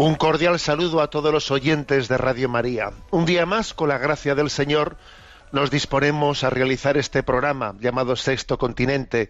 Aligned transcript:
Un 0.00 0.14
cordial 0.14 0.60
saludo 0.60 1.00
a 1.00 1.10
todos 1.10 1.32
los 1.32 1.50
oyentes 1.50 2.06
de 2.06 2.16
Radio 2.18 2.48
María. 2.48 2.92
Un 3.10 3.26
día 3.26 3.46
más, 3.46 3.74
con 3.74 3.88
la 3.88 3.98
gracia 3.98 4.36
del 4.36 4.48
Señor, 4.48 4.96
nos 5.50 5.72
disponemos 5.72 6.44
a 6.44 6.50
realizar 6.50 6.96
este 6.96 7.24
programa 7.24 7.74
llamado 7.80 8.14
Sexto 8.14 8.58
Continente, 8.58 9.28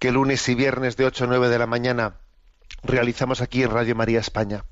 que 0.00 0.10
lunes 0.10 0.48
y 0.48 0.56
viernes 0.56 0.96
de 0.96 1.04
8 1.04 1.22
a 1.22 1.26
9 1.28 1.48
de 1.48 1.58
la 1.60 1.68
mañana 1.68 2.16
realizamos 2.82 3.40
aquí 3.40 3.62
en 3.62 3.70
Radio 3.70 3.94
María 3.94 4.18
España. 4.18 4.64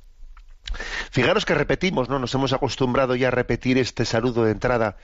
Fijaros 1.12 1.44
que 1.44 1.54
repetimos, 1.54 2.08
¿no? 2.08 2.18
Nos 2.18 2.34
hemos 2.34 2.52
acostumbrado 2.52 3.14
ya 3.14 3.28
a 3.28 3.30
repetir 3.30 3.78
este 3.78 4.04
saludo 4.04 4.42
de 4.42 4.50
entrada. 4.50 4.96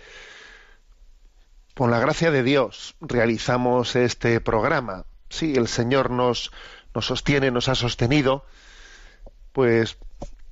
Con 1.77 1.93
la 1.93 2.01
gracia 2.01 2.33
de 2.33 2.43
Dios 2.43 2.97
realizamos 3.01 3.95
este 3.95 4.41
programa. 4.41 5.05
Sí, 5.29 5.55
el 5.55 5.69
Señor 5.69 6.11
nos, 6.11 6.51
nos 6.93 7.07
sostiene, 7.07 7.53
nos 7.53 7.69
ha 7.69 7.77
sostenido, 7.77 8.45
pues, 9.53 9.97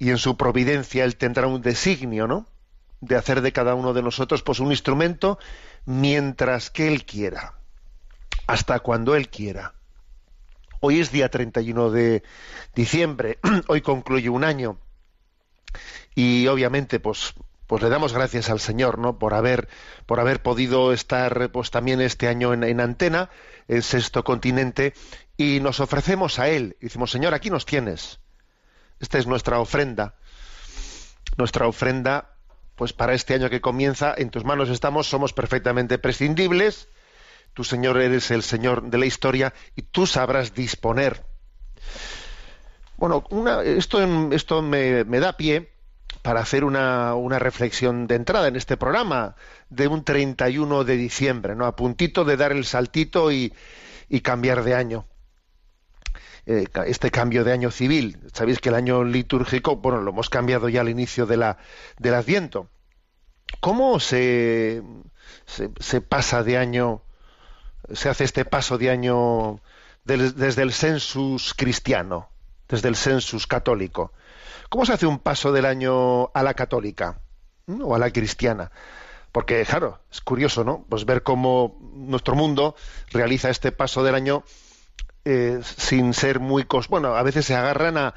y 0.03 0.11
en 0.11 0.19
su 0.19 0.37
providencia 0.37 1.05
Él 1.05 1.15
tendrá 1.15 1.47
un 1.47 1.63
designio, 1.63 2.27
¿no? 2.27 2.45
De 3.01 3.15
hacer 3.15 3.41
de 3.41 3.53
cada 3.53 3.77
uno 3.77 3.93
de 3.93 4.03
nosotros, 4.03 4.43
pues, 4.43 4.59
un 4.59 4.73
instrumento 4.73 5.39
mientras 5.85 6.71
que 6.71 6.89
Él 6.89 7.05
quiera, 7.05 7.55
hasta 8.49 8.81
cuando 8.81 9.15
Él 9.15 9.29
quiera. 9.29 9.75
Hoy 10.81 10.99
es 10.99 11.13
día 11.13 11.29
31 11.29 11.93
de 11.93 12.25
diciembre, 12.75 13.39
hoy 13.69 13.81
concluye 13.81 14.29
un 14.29 14.43
año 14.43 14.77
y 16.17 16.49
obviamente 16.49 16.99
pues 16.99 17.35
pues 17.69 17.81
le 17.81 17.89
damos 17.89 18.13
gracias 18.13 18.51
al 18.51 18.59
Señor 18.59 18.99
no 18.99 19.21
por 19.21 19.35
haber 19.35 19.69
por 20.05 20.19
haber 20.19 20.43
podido 20.43 20.93
estar 20.93 21.53
pues 21.53 21.71
también 21.71 22.01
este 22.01 22.27
año 22.27 22.53
en, 22.53 22.65
en 22.65 22.81
antena 22.81 23.31
el 23.69 23.85
sexto 23.85 24.25
continente 24.25 24.95
y 25.37 25.61
nos 25.61 25.79
ofrecemos 25.79 26.41
a 26.41 26.49
él 26.49 26.77
y 26.81 26.87
decimos 26.87 27.13
Señor 27.13 27.33
aquí 27.33 27.49
nos 27.49 27.65
tienes 27.65 28.19
esta 29.03 29.19
es 29.19 29.27
nuestra 29.27 29.59
ofrenda 29.61 30.15
nuestra 31.37 31.67
ofrenda 31.67 32.31
pues 32.77 32.95
para 32.95 33.13
este 33.13 33.35
año 33.35 33.51
que 33.51 33.61
comienza 33.61 34.15
en 34.17 34.31
tus 34.31 34.45
manos 34.45 34.71
estamos 34.71 35.07
somos 35.09 35.35
perfectamente 35.35 35.99
prescindibles 35.99 36.89
tú 37.53 37.65
Señor 37.65 38.01
eres 38.01 38.31
el 38.31 38.43
Señor 38.43 38.89
de 38.91 38.97
la 38.99 39.05
historia 39.07 39.53
y 39.77 39.83
tú 39.83 40.07
sabrás 40.07 40.55
disponer 40.55 41.27
bueno, 42.97 43.25
una- 43.31 43.63
esto, 43.63 44.01
esto 44.33 44.63
me, 44.63 45.05
me 45.05 45.19
da 45.19 45.37
pie 45.37 45.73
para 46.23 46.41
hacer 46.41 46.63
una, 46.63 47.15
una 47.17 47.41
reflexión 47.41 48.07
de 48.07 48.15
entrada 48.15 48.47
en 48.47 48.55
este 48.55 48.77
programa 48.77 49.35
de 49.71 49.89
un 49.89 50.05
31 50.05 50.85
de 50.85 50.97
diciembre, 50.97 51.57
¿no? 51.57 51.67
A 51.67 51.75
puntito 51.75 52.25
de 52.25 52.37
dar 52.37 52.53
el 52.53 52.65
saltito 52.65 53.33
y 53.33 53.53
cambiar 54.23 54.63
de 54.63 54.75
año. 54.77 55.07
Eh, 56.45 56.67
este 56.87 57.11
cambio 57.13 57.45
de 57.45 57.53
año 57.53 57.71
civil. 57.71 58.19
Sabéis 58.33 58.59
que 58.59 58.71
el 58.71 58.75
año 58.75 59.05
litúrgico, 59.05 59.77
bueno, 59.77 60.01
lo 60.01 60.11
hemos 60.11 60.29
cambiado 60.29 60.69
ya 60.69 60.81
al 60.81 60.89
inicio 60.89 61.25
de 61.25 61.37
la, 61.37 61.59
del 61.99 62.15
Adviento. 62.15 62.69
¿Cómo 63.61 64.01
se, 64.01 64.83
se, 65.47 66.01
pasa 66.01 66.43
de 66.43 66.59
año, 66.59 67.03
se 67.93 68.09
hace 68.09 68.25
este 68.25 68.45
paso 68.45 68.77
de 68.77 68.91
año 68.91 69.61
desde 70.05 70.63
el 70.63 70.73
census 70.73 71.55
cristiano, 71.55 72.31
desde 72.69 72.89
el 72.89 72.97
census 72.97 73.47
católico? 73.47 74.13
¿Cómo 74.69 74.85
se 74.85 74.95
hace 74.95 75.07
un 75.07 75.21
paso 75.21 75.53
del 75.53 75.67
año 75.67 76.33
a 76.35 76.43
la 76.43 76.55
católica 76.55 77.21
o 77.69 77.95
a 77.95 77.99
la 77.99 78.11
cristiana? 78.11 78.73
Porque, 79.31 79.65
claro, 79.65 80.01
es 80.11 80.21
curioso, 80.21 80.65
¿no? 80.65 80.85
Pues 80.89 81.05
ver 81.05 81.23
cómo 81.23 81.79
nuestro 81.95 82.35
mundo 82.35 82.75
realiza 83.13 83.49
este 83.49 83.71
paso 83.71 84.03
del 84.03 84.17
año 84.17 84.45
eh, 85.25 85.61
sin 85.63 86.15
ser 86.15 86.41
muy... 86.41 86.65
cos- 86.65 86.89
Bueno, 86.89 87.15
a 87.17 87.23
veces 87.23 87.47
se 87.47 87.55
agarran 87.55 87.97
a, 87.99 88.15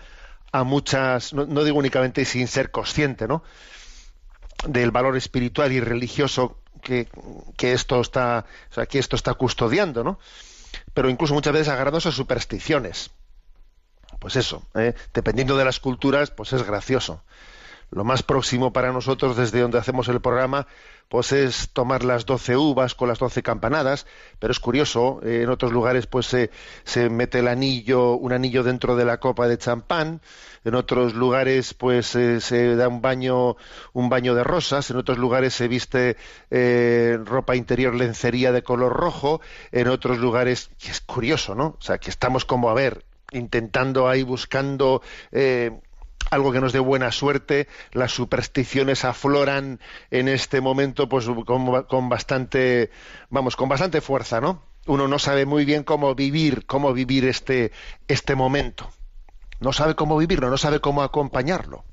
a 0.52 0.64
muchas... 0.64 1.34
No, 1.34 1.46
no 1.46 1.64
digo 1.64 1.78
únicamente 1.80 2.26
sin 2.26 2.48
ser 2.48 2.72
consciente, 2.72 3.28
¿no? 3.28 3.44
Del 4.68 4.92
valor 4.92 5.16
espiritual 5.18 5.72
y 5.72 5.80
religioso 5.80 6.58
que, 6.82 7.08
que 7.58 7.74
esto 7.74 8.02
está... 8.02 8.46
O 8.72 8.74
sea, 8.74 8.86
que 8.86 9.00
esto 9.00 9.16
está 9.16 9.34
custodiando, 9.36 10.04
¿no? 10.04 10.20
Pero 10.94 11.10
incluso 11.10 11.34
muchas 11.34 11.54
veces 11.54 11.70
agarrándose 11.70 12.10
a 12.10 12.14
supersticiones 12.14 13.12
pues 14.20 14.36
eso, 14.36 14.64
¿eh? 14.76 14.94
dependiendo 15.14 15.58
de 15.58 15.66
las 15.66 15.80
culturas, 15.80 16.32
pues 16.32 16.54
es 16.54 16.64
gracioso. 16.64 17.24
Lo 17.96 18.04
más 18.04 18.24
próximo 18.24 18.74
para 18.74 18.92
nosotros 18.92 19.38
desde 19.38 19.62
donde 19.62 19.78
hacemos 19.78 20.10
el 20.10 20.20
programa, 20.20 20.68
pues 21.08 21.32
es 21.32 21.70
tomar 21.72 22.04
las 22.04 22.26
doce 22.26 22.58
uvas 22.58 22.94
con 22.94 23.08
las 23.08 23.20
doce 23.20 23.42
campanadas, 23.42 24.06
pero 24.38 24.52
es 24.52 24.60
curioso, 24.60 25.22
eh, 25.24 25.44
en 25.44 25.50
otros 25.50 25.72
lugares 25.72 26.06
pues 26.06 26.26
se, 26.26 26.52
se 26.84 27.10
mete 27.10 27.40
el 27.40 27.48
anillo, 27.48 28.18
un 28.18 28.34
anillo 28.34 28.64
dentro 28.64 28.98
de 28.98 29.06
la 29.06 29.22
copa 29.22 29.48
de 29.48 29.58
champán, 29.58 30.20
en 30.66 30.76
otros 30.76 31.14
lugares 31.14 31.74
pues 31.74 32.14
eh, 32.18 32.42
se 32.42 32.76
da 32.76 32.90
un 32.90 33.02
baño, 33.02 33.56
un 33.94 34.10
baño 34.10 34.36
de 34.36 34.44
rosas, 34.44 34.92
en 34.92 34.98
otros 34.98 35.18
lugares 35.18 35.54
se 35.54 35.70
viste 35.70 36.18
eh, 36.52 37.18
ropa 37.24 37.56
interior, 37.56 37.96
lencería 37.96 38.52
de 38.52 38.62
color 38.62 38.92
rojo, 38.92 39.40
en 39.72 39.88
otros 39.88 40.18
lugares, 40.18 40.70
es 40.86 41.00
curioso, 41.00 41.56
¿no? 41.56 41.78
O 41.80 41.82
sea, 41.82 41.98
que 41.98 42.10
estamos 42.10 42.44
como 42.44 42.70
a 42.70 42.74
ver, 42.74 43.06
intentando 43.32 44.08
ahí 44.08 44.24
buscando 44.24 45.02
eh, 45.32 45.72
algo 46.32 46.52
que 46.52 46.62
nos 46.62 46.74
dé 46.74 46.80
buena 46.80 47.12
suerte. 47.12 47.68
Las 47.92 48.12
supersticiones 48.12 49.06
afloran 49.06 49.80
en 50.12 50.28
este 50.28 50.62
momento, 50.62 51.08
pues 51.10 51.26
con, 51.46 51.84
con 51.84 52.10
bastante, 52.10 52.92
vamos, 53.30 53.56
con 53.56 53.70
bastante 53.70 54.02
fuerza, 54.02 54.42
¿no? 54.42 54.62
Uno 54.88 55.08
no 55.08 55.20
sabe 55.20 55.46
muy 55.46 55.66
bien 55.66 55.84
cómo 55.84 56.14
vivir, 56.14 56.66
cómo 56.66 56.94
vivir 56.94 57.26
este, 57.26 57.72
este 58.08 58.36
momento. 58.36 58.90
No 59.60 59.74
sabe 59.74 59.96
cómo 59.96 60.18
vivirlo, 60.18 60.50
no 60.50 60.58
sabe 60.58 60.80
cómo 60.80 61.02
acompañarlo. 61.02 61.84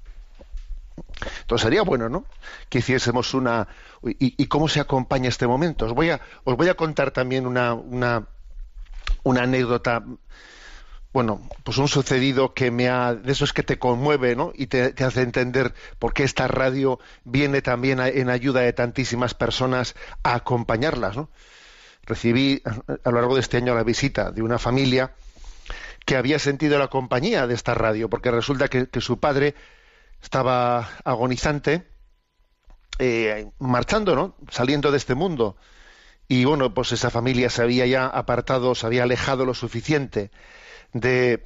Entonces 1.43 1.63
sería 1.63 1.83
bueno, 1.83 2.09
¿no? 2.09 2.27
Que 2.69 2.79
hiciésemos 2.79 3.33
una 3.35 3.69
y, 4.05 4.43
y 4.43 4.47
cómo 4.47 4.69
se 4.69 4.81
acompaña 4.81 5.29
este 5.29 5.47
momento. 5.47 5.87
Os 5.87 5.95
voy 5.95 6.11
a, 6.11 6.21
os 6.45 6.57
voy 6.57 6.69
a 6.69 6.75
contar 6.75 7.13
también 7.13 7.47
una, 7.47 7.73
una, 7.75 8.27
una 9.23 9.43
anécdota 9.43 10.05
bueno, 11.13 11.43
pues 11.65 11.79
un 11.79 11.89
sucedido 11.89 12.55
que 12.55 12.71
me 12.71 12.89
ha, 12.89 13.15
de 13.15 13.33
esos 13.33 13.53
que 13.53 13.63
te 13.63 13.79
conmueve, 13.79 14.35
¿no? 14.35 14.53
Y 14.55 14.67
te, 14.67 14.95
hace 15.05 15.23
entender 15.23 15.75
por 15.99 16.15
qué 16.15 16.25
esta 16.25 16.49
radio 16.49 16.99
viene 17.25 17.61
también 17.61 18.01
en 18.01 18.31
ayuda 18.31 18.63
de 18.63 18.73
tantísimas 18.73 19.35
personas 19.35 19.95
a 20.23 20.35
acompañarlas, 20.35 21.17
¿no? 21.17 21.29
Recibí 22.05 22.63
a, 22.65 22.71
a 23.05 23.11
lo 23.11 23.21
largo 23.21 23.35
de 23.35 23.43
este 23.43 23.59
año 23.59 23.75
la 23.75 23.85
visita 23.85 24.31
de 24.31 24.43
una 24.43 24.59
familia 24.59 25.13
que 26.07 26.17
había 26.17 26.39
sentido 26.39 26.79
la 26.79 26.89
compañía 26.89 27.47
de 27.47 27.55
esta 27.55 27.75
radio, 27.75 28.09
porque 28.09 28.31
resulta 28.31 28.69
que, 28.69 28.89
que 28.89 29.01
su 29.01 29.21
padre 29.21 29.55
estaba 30.23 30.89
agonizante, 31.05 31.87
eh, 32.99 33.51
marchando, 33.59 34.15
¿no? 34.15 34.37
Saliendo 34.51 34.91
de 34.91 34.97
este 34.97 35.15
mundo. 35.15 35.57
Y 36.29 36.45
bueno, 36.45 36.73
pues 36.73 36.93
esa 36.93 37.11
familia 37.11 37.51
se 37.51 37.63
había 37.63 37.87
ya 37.87 38.07
apartado, 38.07 38.75
se 38.75 38.87
había 38.87 39.03
alejado 39.03 39.45
lo 39.45 39.55
suficiente 39.55 40.31
de 40.93 41.45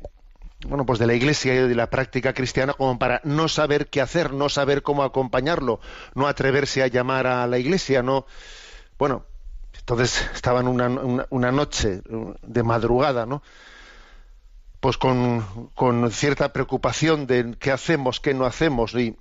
bueno, 0.66 0.86
pues 0.86 0.98
de 0.98 1.06
la 1.06 1.14
iglesia 1.14 1.54
y 1.54 1.68
de 1.68 1.74
la 1.74 1.90
práctica 1.90 2.32
cristiana 2.32 2.72
como 2.72 2.98
para 2.98 3.20
no 3.24 3.46
saber 3.48 3.88
qué 3.88 4.00
hacer, 4.00 4.32
no 4.32 4.48
saber 4.48 4.82
cómo 4.82 5.02
acompañarlo, 5.02 5.80
no 6.14 6.26
atreverse 6.26 6.82
a 6.82 6.86
llamar 6.86 7.26
a 7.26 7.46
la 7.46 7.58
iglesia, 7.58 8.02
no 8.02 8.26
bueno, 8.98 9.26
entonces 9.78 10.28
estaban 10.34 10.66
una, 10.66 10.88
una, 10.88 11.26
una 11.30 11.52
noche 11.52 12.02
de 12.42 12.62
madrugada, 12.62 13.26
¿no? 13.26 13.42
Pues 14.80 14.96
con, 14.98 15.70
con 15.74 16.10
cierta 16.10 16.52
preocupación 16.52 17.26
de 17.26 17.54
qué 17.58 17.72
hacemos, 17.72 18.20
qué 18.20 18.34
no 18.34 18.46
hacemos, 18.46 18.94
y, 18.94 19.16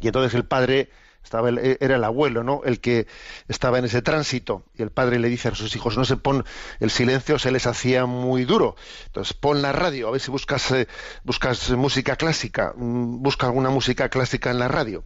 y 0.00 0.06
entonces 0.06 0.34
el 0.34 0.44
padre 0.44 0.90
estaba 1.22 1.48
el- 1.48 1.78
era 1.80 1.96
el 1.96 2.04
abuelo, 2.04 2.42
¿no? 2.42 2.60
El 2.64 2.80
que 2.80 3.06
estaba 3.48 3.78
en 3.78 3.84
ese 3.86 4.02
tránsito 4.02 4.64
y 4.74 4.82
el 4.82 4.90
padre 4.90 5.18
le 5.18 5.28
dice 5.28 5.48
a 5.48 5.54
sus 5.54 5.74
hijos 5.76 5.96
no 5.96 6.04
se 6.04 6.16
pon 6.16 6.44
el 6.80 6.90
silencio 6.90 7.38
se 7.38 7.50
les 7.52 7.66
hacía 7.66 8.06
muy 8.06 8.44
duro, 8.44 8.76
entonces 9.06 9.32
pon 9.34 9.62
la 9.62 9.72
radio 9.72 10.08
a 10.08 10.10
ver 10.10 10.20
si 10.20 10.30
buscas 10.30 10.70
eh, 10.72 10.88
buscas 11.24 11.70
música 11.70 12.16
clásica, 12.16 12.72
mm, 12.76 13.22
busca 13.22 13.46
alguna 13.46 13.70
música 13.70 14.08
clásica 14.08 14.50
en 14.50 14.58
la 14.58 14.68
radio. 14.68 15.04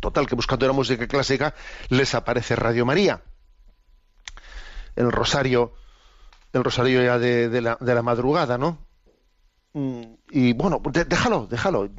Total 0.00 0.26
que 0.26 0.34
buscando 0.36 0.66
la 0.66 0.72
música 0.72 1.06
clásica 1.08 1.54
les 1.88 2.14
aparece 2.14 2.54
Radio 2.54 2.86
María. 2.86 3.22
El 4.96 5.10
rosario 5.12 5.72
el 6.52 6.64
rosario 6.64 7.02
ya 7.02 7.18
de 7.18 7.60
la, 7.60 7.76
de 7.80 7.94
la 7.94 8.02
madrugada, 8.02 8.56
¿no? 8.58 8.87
Mm, 9.72 10.02
Y 10.30 10.52
bueno, 10.54 10.80
déjalo, 10.84 11.46
déjalo. 11.46 11.90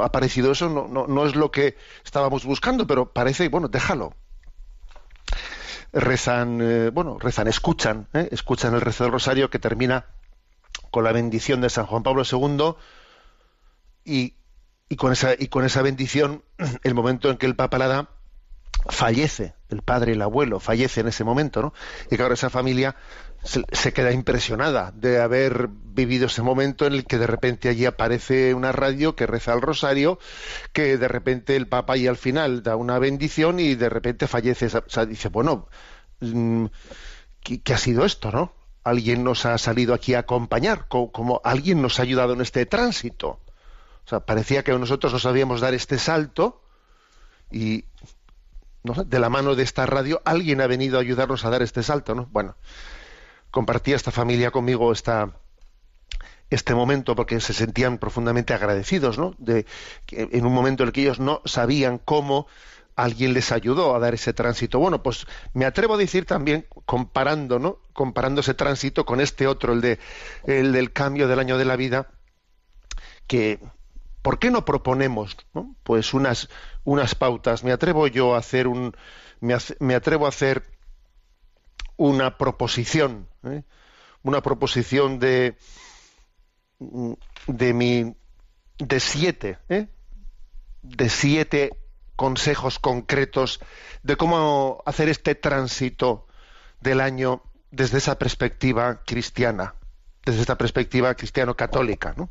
Ha 0.00 0.04
aparecido 0.04 0.52
eso, 0.52 0.68
no, 0.68 0.88
no, 0.88 1.06
no 1.06 1.26
es 1.26 1.34
lo 1.36 1.50
que 1.50 1.76
estábamos 2.04 2.44
buscando, 2.44 2.86
pero 2.86 3.12
parece, 3.12 3.48
bueno, 3.48 3.68
déjalo. 3.68 4.14
Rezan, 5.92 6.58
eh, 6.60 6.90
bueno, 6.90 7.18
rezan, 7.18 7.46
escuchan, 7.46 8.08
¿eh? 8.12 8.28
escuchan 8.32 8.74
el 8.74 8.80
rezo 8.80 9.04
del 9.04 9.12
rosario 9.12 9.48
que 9.48 9.58
termina 9.60 10.06
con 10.90 11.04
la 11.04 11.12
bendición 11.12 11.60
de 11.60 11.70
San 11.70 11.86
Juan 11.86 12.02
Pablo 12.02 12.24
II 12.24 12.74
y, 14.04 14.34
y 14.88 14.96
con 14.96 15.12
esa 15.12 15.34
y 15.38 15.48
con 15.48 15.64
esa 15.64 15.82
bendición, 15.82 16.44
el 16.82 16.94
momento 16.94 17.30
en 17.30 17.36
que 17.36 17.46
el 17.46 17.56
Papa 17.56 17.78
la 17.78 17.88
da, 17.88 18.10
fallece 18.88 19.54
el 19.68 19.82
padre, 19.82 20.12
el 20.12 20.22
abuelo, 20.22 20.60
fallece 20.60 21.00
en 21.00 21.08
ese 21.08 21.24
momento, 21.24 21.62
¿no? 21.62 21.74
Y 22.10 22.16
claro, 22.16 22.34
esa 22.34 22.50
familia 22.50 22.96
se, 23.42 23.62
se 23.72 23.92
queda 23.92 24.12
impresionada 24.12 24.92
de 24.92 25.20
haber 25.20 25.68
vivido 25.68 26.26
ese 26.26 26.42
momento 26.42 26.86
en 26.86 26.92
el 26.94 27.04
que 27.04 27.18
de 27.18 27.26
repente 27.26 27.68
allí 27.68 27.86
aparece 27.86 28.54
una 28.54 28.72
radio 28.72 29.16
que 29.16 29.26
reza 29.26 29.52
el 29.54 29.60
rosario, 29.62 30.18
que 30.72 30.96
de 30.98 31.08
repente 31.08 31.56
el 31.56 31.66
Papa 31.68 31.96
y 31.96 32.06
al 32.06 32.16
final 32.16 32.62
da 32.62 32.76
una 32.76 32.98
bendición 32.98 33.60
y 33.60 33.74
de 33.74 33.88
repente 33.88 34.26
fallece. 34.28 34.66
O 34.66 34.82
sea, 34.88 35.06
dice, 35.06 35.28
bueno, 35.28 35.68
mm, 36.20 36.66
¿qué, 37.42 37.74
ha 37.74 37.78
sido 37.78 38.04
esto, 38.04 38.30
no? 38.30 38.52
Alguien 38.84 39.24
nos 39.24 39.46
ha 39.46 39.56
salido 39.58 39.94
aquí 39.94 40.14
a 40.14 40.20
acompañar, 40.20 40.88
co- 40.88 41.10
como, 41.10 41.40
alguien 41.44 41.80
nos 41.82 41.98
ha 41.98 42.02
ayudado 42.02 42.34
en 42.34 42.40
este 42.40 42.66
tránsito. 42.66 43.40
O 44.04 44.08
sea, 44.08 44.20
parecía 44.20 44.62
que 44.62 44.72
nosotros 44.72 45.12
no 45.12 45.18
sabíamos 45.18 45.60
dar 45.60 45.74
este 45.74 45.98
salto 45.98 46.62
y 47.50 47.84
de 48.84 49.18
la 49.18 49.30
mano 49.30 49.54
de 49.54 49.62
esta 49.62 49.86
radio 49.86 50.20
alguien 50.26 50.60
ha 50.60 50.66
venido 50.66 50.98
a 50.98 51.00
ayudarnos 51.00 51.44
a 51.44 51.50
dar 51.50 51.62
este 51.62 51.82
salto, 51.82 52.14
¿no? 52.14 52.28
Bueno, 52.30 52.54
compartía 53.50 53.96
esta 53.96 54.10
familia 54.10 54.50
conmigo 54.50 54.92
esta, 54.92 55.30
este 56.50 56.74
momento 56.74 57.16
porque 57.16 57.40
se 57.40 57.54
sentían 57.54 57.96
profundamente 57.96 58.52
agradecidos, 58.52 59.16
¿no? 59.16 59.34
De 59.38 59.64
que 60.04 60.28
en 60.30 60.44
un 60.44 60.52
momento 60.52 60.82
en 60.82 60.88
el 60.88 60.92
que 60.92 61.00
ellos 61.00 61.18
no 61.18 61.40
sabían 61.46 61.96
cómo 61.96 62.46
alguien 62.94 63.32
les 63.32 63.52
ayudó 63.52 63.96
a 63.96 63.98
dar 63.98 64.12
ese 64.12 64.34
tránsito. 64.34 64.78
Bueno, 64.78 65.02
pues 65.02 65.26
me 65.54 65.64
atrevo 65.64 65.94
a 65.94 65.98
decir 65.98 66.26
también 66.26 66.66
comparando, 66.84 67.58
¿no? 67.58 67.78
Comparando 67.94 68.42
ese 68.42 68.52
tránsito 68.52 69.06
con 69.06 69.18
este 69.22 69.46
otro, 69.46 69.72
el 69.72 69.80
de 69.80 69.98
el 70.46 70.72
del 70.72 70.92
cambio 70.92 71.26
del 71.26 71.38
año 71.38 71.56
de 71.56 71.64
la 71.64 71.76
vida, 71.76 72.08
que 73.26 73.60
¿por 74.20 74.38
qué 74.38 74.50
no 74.50 74.66
proponemos 74.66 75.38
pues 75.82 76.12
unas 76.12 76.50
unas 76.84 77.14
pautas? 77.14 77.64
Me 77.64 77.72
atrevo 77.72 78.06
yo 78.06 78.34
a 78.34 78.38
hacer 78.38 78.66
un 78.66 78.94
me, 79.40 79.56
me 79.80 79.94
atrevo 79.94 80.26
a 80.26 80.30
hacer 80.30 80.62
una 81.96 82.38
proposición, 82.38 83.28
¿eh? 83.44 83.62
una 84.22 84.42
proposición 84.42 85.18
de 85.18 85.56
de 87.46 87.74
mi 87.74 88.16
de 88.78 89.00
siete, 89.00 89.58
¿eh? 89.68 89.88
de 90.82 91.08
siete 91.08 91.78
consejos 92.16 92.78
concretos 92.78 93.60
de 94.02 94.16
cómo 94.16 94.82
hacer 94.86 95.08
este 95.08 95.34
tránsito 95.34 96.26
del 96.80 97.00
año 97.00 97.42
desde 97.70 97.98
esa 97.98 98.18
perspectiva 98.18 99.02
cristiana, 99.04 99.74
desde 100.24 100.42
esta 100.42 100.56
perspectiva 100.56 101.14
cristiano-católica, 101.14 102.14
¿no? 102.16 102.30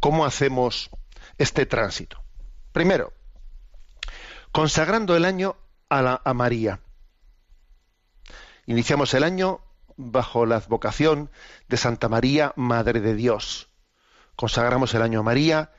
¿Cómo 0.00 0.24
hacemos 0.24 0.90
este 1.36 1.66
tránsito? 1.66 2.22
Primero, 2.72 3.12
consagrando 4.52 5.16
el 5.16 5.24
año 5.24 5.56
a, 5.88 6.02
la, 6.02 6.20
a 6.24 6.34
María. 6.34 6.80
Iniciamos 8.66 9.14
el 9.14 9.24
año 9.24 9.60
bajo 9.96 10.46
la 10.46 10.56
advocación 10.56 11.30
de 11.68 11.76
Santa 11.76 12.08
María, 12.08 12.52
Madre 12.56 13.00
de 13.00 13.14
Dios. 13.14 13.68
Consagramos 14.36 14.94
el 14.94 15.02
año 15.02 15.20
a 15.20 15.22
María, 15.24 15.72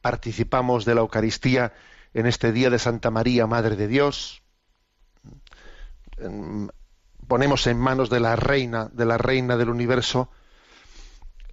participamos 0.00 0.84
de 0.84 0.94
la 0.94 1.00
Eucaristía 1.00 1.72
en 2.12 2.26
este 2.26 2.52
día 2.52 2.70
de 2.70 2.78
Santa 2.78 3.10
María, 3.10 3.46
Madre 3.46 3.76
de 3.76 3.88
Dios. 3.88 4.42
Ponemos 7.26 7.66
en 7.66 7.78
manos 7.78 8.10
de 8.10 8.20
la 8.20 8.36
Reina, 8.36 8.90
de 8.92 9.06
la 9.06 9.16
Reina 9.16 9.56
del 9.56 9.70
Universo, 9.70 10.30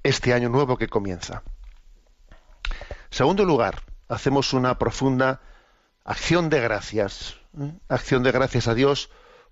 este 0.04 0.33
año 0.33 0.50
nuevo 0.50 0.78
que 0.78 0.88
comienza. 0.88 1.44
Segundo 3.10 3.45
lugar, 3.45 3.83
hacemos 4.10 4.54
una 4.54 4.78
profunda 4.78 5.42
acción 6.07 6.50
de 6.50 6.62
gracias, 6.62 7.36
¿eh? 7.59 7.74
acción 7.89 8.24
de 8.24 8.31
gracias 8.31 8.68
a 8.68 8.74
Dios 8.74 9.11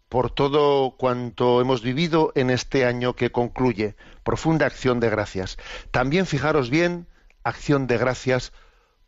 por 0.09 0.31
todo 0.31 0.95
cuanto 0.97 1.59
hemos 1.61 1.81
vivido 1.81 2.31
en 2.35 2.49
este 2.49 2.85
año 2.85 3.13
que 3.13 3.31
concluye, 3.31 3.95
profunda 4.23 4.65
acción 4.65 4.99
de 4.99 5.09
gracias. 5.09 5.57
También 5.91 6.25
fijaros 6.25 6.69
bien, 6.69 7.07
acción 7.43 7.87
de 7.87 7.97
gracias 7.97 8.53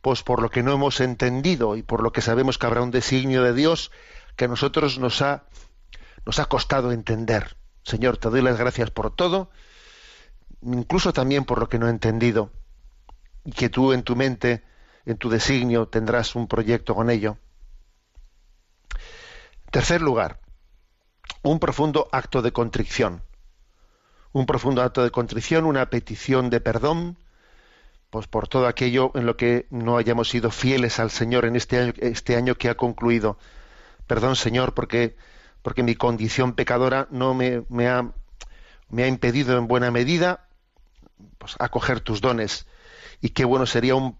pues 0.01 0.23
por 0.23 0.41
lo 0.41 0.49
que 0.49 0.61
no 0.61 0.73
hemos 0.73 0.99
entendido 0.99 1.75
y 1.75 1.83
por 1.83 2.03
lo 2.03 2.11
que 2.11 2.21
sabemos 2.21 2.57
que 2.57 2.65
habrá 2.65 2.81
un 2.81 2.91
designio 2.91 3.41
de 3.43 3.53
Dios 3.53 3.91
que 4.35 4.45
a 4.45 4.47
nosotros 4.47 4.99
nos 4.99 5.21
ha 5.21 5.45
nos 6.25 6.39
ha 6.39 6.45
costado 6.45 6.91
entender. 6.91 7.55
Señor, 7.83 8.17
te 8.17 8.29
doy 8.29 8.41
las 8.41 8.57
gracias 8.57 8.91
por 8.91 9.15
todo, 9.15 9.49
incluso 10.61 11.13
también 11.13 11.45
por 11.45 11.59
lo 11.59 11.69
que 11.69 11.79
no 11.79 11.87
he 11.87 11.91
entendido 11.91 12.51
y 13.45 13.53
que 13.53 13.69
tú 13.69 13.93
en 13.93 14.03
tu 14.03 14.17
mente, 14.17 14.63
en 15.07 15.17
tu 15.17 15.29
designio, 15.29 15.87
tendrás 15.87 16.35
un 16.35 16.47
proyecto 16.47 16.93
con 16.93 17.09
ello. 17.09 17.37
Tercer 19.71 20.01
lugar, 20.01 20.41
un 21.43 21.59
profundo 21.59 22.09
acto 22.11 22.41
de 22.41 22.51
contrición. 22.51 23.23
Un 24.33 24.45
profundo 24.45 24.81
acto 24.81 25.03
de 25.03 25.09
contrición, 25.09 25.63
una 25.63 25.89
petición 25.89 26.49
de 26.49 26.59
perdón, 26.59 27.17
pues 28.09 28.27
por 28.27 28.49
todo 28.49 28.67
aquello 28.67 29.11
en 29.15 29.25
lo 29.25 29.37
que 29.37 29.65
no 29.69 29.97
hayamos 29.97 30.27
sido 30.27 30.51
fieles 30.51 30.99
al 30.99 31.09
Señor 31.09 31.45
en 31.45 31.55
este 31.55 31.79
año, 31.79 31.93
este 31.99 32.35
año 32.35 32.55
que 32.55 32.67
ha 32.67 32.75
concluido. 32.75 33.37
Perdón, 34.07 34.35
Señor, 34.35 34.73
porque, 34.73 35.15
porque 35.61 35.83
mi 35.83 35.95
condición 35.95 36.51
pecadora 36.51 37.07
no 37.11 37.33
me, 37.33 37.63
me, 37.69 37.87
ha, 37.87 38.11
me 38.89 39.03
ha 39.03 39.07
impedido 39.07 39.57
en 39.57 39.69
buena 39.69 39.89
medida 39.89 40.49
pues, 41.37 41.55
acoger 41.59 42.01
tus 42.01 42.19
dones 42.19 42.67
y 43.21 43.29
qué 43.29 43.45
bueno 43.45 43.65
sería 43.65 43.95
un, 43.95 44.17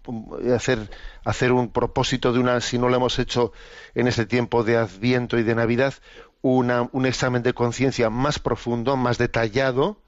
hacer, 0.54 0.90
hacer 1.24 1.52
un 1.52 1.70
propósito 1.70 2.32
de 2.32 2.40
una, 2.40 2.60
si 2.60 2.78
no 2.78 2.88
lo 2.88 2.96
hemos 2.96 3.18
hecho 3.18 3.52
en 3.94 4.08
este 4.08 4.26
tiempo 4.26 4.64
de 4.64 4.76
Adviento 4.76 5.38
y 5.38 5.44
de 5.44 5.54
Navidad, 5.54 5.94
una, 6.42 6.88
un 6.92 7.06
examen 7.06 7.42
de 7.42 7.54
conciencia 7.54 8.10
más 8.10 8.38
profundo, 8.38 8.96
más 8.96 9.18
detallado, 9.18 10.00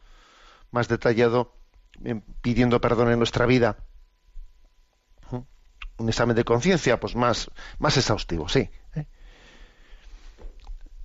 más 0.70 0.88
detallado, 0.88 1.54
eh, 2.04 2.20
pidiendo 2.42 2.80
perdón 2.80 3.10
en 3.10 3.18
nuestra 3.18 3.46
vida. 3.46 3.76
Un 5.98 6.08
examen 6.08 6.34
de 6.34 6.44
conciencia, 6.44 6.98
pues 6.98 7.14
más, 7.14 7.50
más 7.78 7.96
exhaustivo, 7.98 8.48
sí. 8.48 8.70
¿eh? 8.94 9.06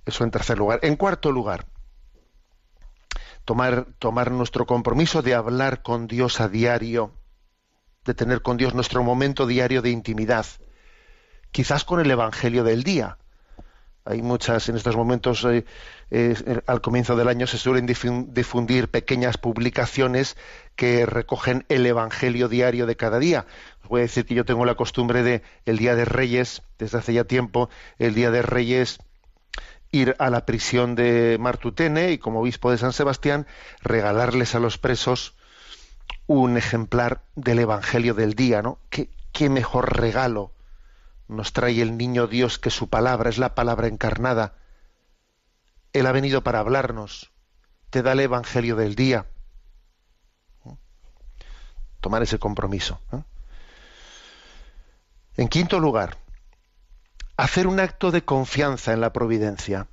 Eso 0.06 0.24
en 0.24 0.30
tercer 0.30 0.56
lugar. 0.56 0.80
En 0.82 0.96
cuarto 0.96 1.30
lugar, 1.30 1.66
tomar, 3.44 3.86
tomar 3.98 4.30
nuestro 4.30 4.66
compromiso 4.66 5.20
de 5.20 5.34
hablar 5.34 5.82
con 5.82 6.06
Dios 6.06 6.40
a 6.40 6.48
diario, 6.48 7.12
de 8.06 8.14
tener 8.14 8.40
con 8.42 8.56
Dios 8.56 8.74
nuestro 8.74 9.02
momento 9.02 9.46
diario 9.46 9.82
de 9.82 9.90
intimidad, 9.90 10.46
quizás 11.50 11.84
con 11.84 12.00
el 12.00 12.10
Evangelio 12.10 12.64
del 12.64 12.82
día. 12.82 13.18
Hay 14.04 14.22
muchas, 14.22 14.68
en 14.68 14.76
estos 14.76 14.94
momentos, 14.94 15.44
eh, 15.44 15.64
eh, 16.12 16.60
al 16.66 16.80
comienzo 16.80 17.16
del 17.16 17.26
año 17.26 17.48
se 17.48 17.58
suelen 17.58 17.88
difun- 17.88 18.28
difundir 18.32 18.88
pequeñas 18.88 19.36
publicaciones 19.36 20.36
que 20.76 21.06
recogen 21.06 21.64
el 21.68 21.84
Evangelio 21.84 22.48
diario 22.48 22.86
de 22.86 22.94
cada 22.96 23.18
día. 23.18 23.46
Os 23.82 23.88
voy 23.88 24.00
a 24.00 24.02
decir 24.02 24.24
que 24.24 24.34
yo 24.34 24.44
tengo 24.44 24.64
la 24.64 24.76
costumbre 24.76 25.24
de, 25.24 25.42
el 25.64 25.76
Día 25.78 25.96
de 25.96 26.04
Reyes, 26.04 26.62
desde 26.78 26.98
hace 26.98 27.14
ya 27.14 27.24
tiempo, 27.24 27.68
el 27.98 28.14
Día 28.14 28.30
de 28.30 28.42
Reyes, 28.42 28.98
ir 29.90 30.14
a 30.18 30.30
la 30.30 30.46
prisión 30.46 30.94
de 30.94 31.36
Martutene 31.40 32.12
y 32.12 32.18
como 32.18 32.40
obispo 32.40 32.70
de 32.70 32.78
San 32.78 32.92
Sebastián, 32.92 33.46
regalarles 33.82 34.54
a 34.54 34.60
los 34.60 34.78
presos 34.78 35.35
un 36.26 36.56
ejemplar 36.56 37.22
del 37.34 37.60
Evangelio 37.60 38.14
del 38.14 38.34
día, 38.34 38.62
¿no? 38.62 38.78
¿Qué, 38.90 39.10
qué 39.32 39.48
mejor 39.48 39.96
regalo 39.96 40.52
nos 41.28 41.52
trae 41.52 41.82
el 41.82 41.96
niño 41.96 42.26
Dios 42.26 42.58
que 42.58 42.70
su 42.70 42.88
palabra 42.88 43.30
es 43.30 43.38
la 43.38 43.54
palabra 43.54 43.88
encarnada. 43.88 44.54
Él 45.92 46.06
ha 46.06 46.12
venido 46.12 46.42
para 46.42 46.60
hablarnos. 46.60 47.32
Te 47.90 48.02
da 48.02 48.12
el 48.12 48.20
Evangelio 48.20 48.76
del 48.76 48.94
día. 48.94 49.26
Tomar 52.00 52.22
ese 52.22 52.38
compromiso. 52.38 53.00
¿eh? 53.12 53.22
En 55.36 55.48
quinto 55.48 55.80
lugar, 55.80 56.16
hacer 57.36 57.66
un 57.66 57.80
acto 57.80 58.10
de 58.10 58.24
confianza 58.24 58.92
en 58.92 59.00
la 59.00 59.12
providencia. 59.12 59.88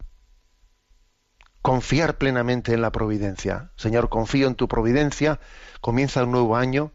Confiar 1.63 2.17
plenamente 2.17 2.73
en 2.73 2.81
la 2.81 2.91
providencia. 2.91 3.71
Señor, 3.77 4.09
confío 4.09 4.47
en 4.47 4.55
tu 4.55 4.67
providencia. 4.67 5.39
Comienza 5.79 6.25
un 6.25 6.31
nuevo 6.31 6.57
año 6.57 6.91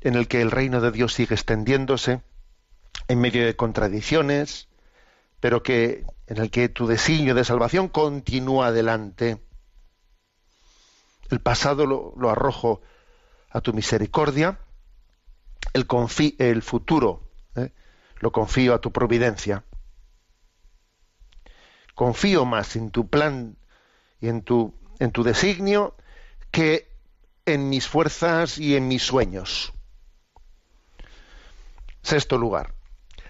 en 0.00 0.14
el 0.14 0.28
que 0.28 0.40
el 0.40 0.50
reino 0.50 0.80
de 0.80 0.90
Dios 0.90 1.12
sigue 1.12 1.34
extendiéndose 1.34 2.22
en 3.08 3.20
medio 3.20 3.44
de 3.44 3.54
contradicciones, 3.54 4.68
pero 5.40 5.62
que 5.62 6.06
en 6.26 6.38
el 6.38 6.50
que 6.50 6.70
tu 6.70 6.86
designio 6.86 7.34
de 7.34 7.44
salvación 7.44 7.88
continúa 7.88 8.68
adelante. 8.68 9.42
El 11.28 11.42
pasado 11.42 11.84
lo, 11.84 12.30
arrojo 12.30 12.80
a 13.50 13.60
tu 13.60 13.74
misericordia, 13.74 14.58
el 15.74 16.62
futuro 16.62 17.28
¿eh? 17.56 17.72
lo 18.20 18.32
confío 18.32 18.72
a 18.72 18.80
tu 18.80 18.90
providencia. 18.90 19.64
Confío 21.94 22.46
más 22.46 22.74
en 22.74 22.90
tu 22.90 23.10
plan 23.10 23.58
y 24.22 24.28
en 24.28 24.42
tu, 24.42 24.72
en 25.00 25.10
tu 25.10 25.24
designio 25.24 25.94
que 26.50 26.88
en 27.44 27.68
mis 27.68 27.88
fuerzas 27.88 28.56
y 28.56 28.76
en 28.76 28.88
mis 28.88 29.02
sueños. 29.02 29.72
Sexto 32.02 32.38
lugar, 32.38 32.74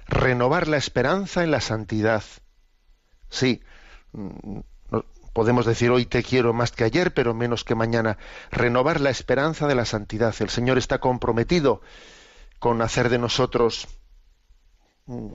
renovar 0.07 0.69
la 0.69 0.77
esperanza 0.77 1.43
en 1.43 1.51
la 1.51 1.61
santidad. 1.61 2.23
Sí, 3.31 3.63
mm, 4.13 4.61
podemos 5.33 5.65
decir 5.65 5.91
hoy 5.91 6.05
te 6.05 6.23
quiero 6.23 6.53
más 6.53 6.73
que 6.73 6.85
ayer, 6.85 7.15
pero 7.15 7.33
menos 7.33 7.65
que 7.65 7.75
mañana. 7.75 8.19
Renovar 8.51 9.01
la 9.01 9.11
esperanza 9.11 9.67
de 9.67 9.75
la 9.75 9.87
santidad. 9.87 10.35
El 10.41 10.51
Señor 10.51 10.77
está 10.77 10.99
comprometido 10.99 11.81
con 12.59 12.83
hacer 12.83 13.09
de 13.09 13.19
nosotros, 13.19 13.89
mm, 15.07 15.29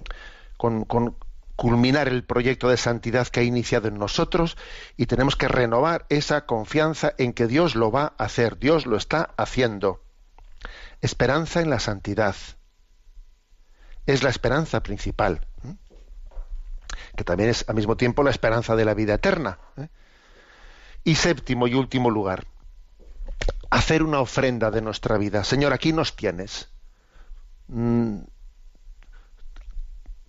culminar 1.57 2.07
el 2.07 2.23
proyecto 2.23 2.69
de 2.69 2.77
santidad 2.77 3.27
que 3.27 3.41
ha 3.41 3.43
iniciado 3.43 3.87
en 3.87 3.97
nosotros 3.97 4.57
y 4.95 5.07
tenemos 5.07 5.35
que 5.35 5.47
renovar 5.47 6.05
esa 6.09 6.45
confianza 6.45 7.13
en 7.17 7.33
que 7.33 7.47
Dios 7.47 7.75
lo 7.75 7.91
va 7.91 8.13
a 8.17 8.25
hacer, 8.25 8.59
Dios 8.59 8.85
lo 8.85 8.95
está 8.95 9.31
haciendo. 9.37 10.03
Esperanza 11.01 11.59
en 11.59 11.71
la 11.71 11.79
santidad 11.79 12.35
es 14.05 14.23
la 14.23 14.29
esperanza 14.29 14.83
principal, 14.83 15.47
¿eh? 15.65 15.75
que 17.15 17.23
también 17.23 17.49
es 17.49 17.65
al 17.67 17.75
mismo 17.75 17.97
tiempo 17.97 18.21
la 18.21 18.29
esperanza 18.29 18.75
de 18.75 18.85
la 18.85 18.93
vida 18.93 19.15
eterna. 19.15 19.57
¿eh? 19.77 19.89
Y 21.03 21.15
séptimo 21.15 21.67
y 21.67 21.73
último 21.73 22.11
lugar, 22.11 22.45
hacer 23.71 24.03
una 24.03 24.19
ofrenda 24.19 24.69
de 24.69 24.83
nuestra 24.83 25.17
vida. 25.17 25.43
Señor, 25.43 25.73
aquí 25.73 25.91
nos 25.91 26.15
tienes. 26.15 26.69
Mm, 27.67 28.19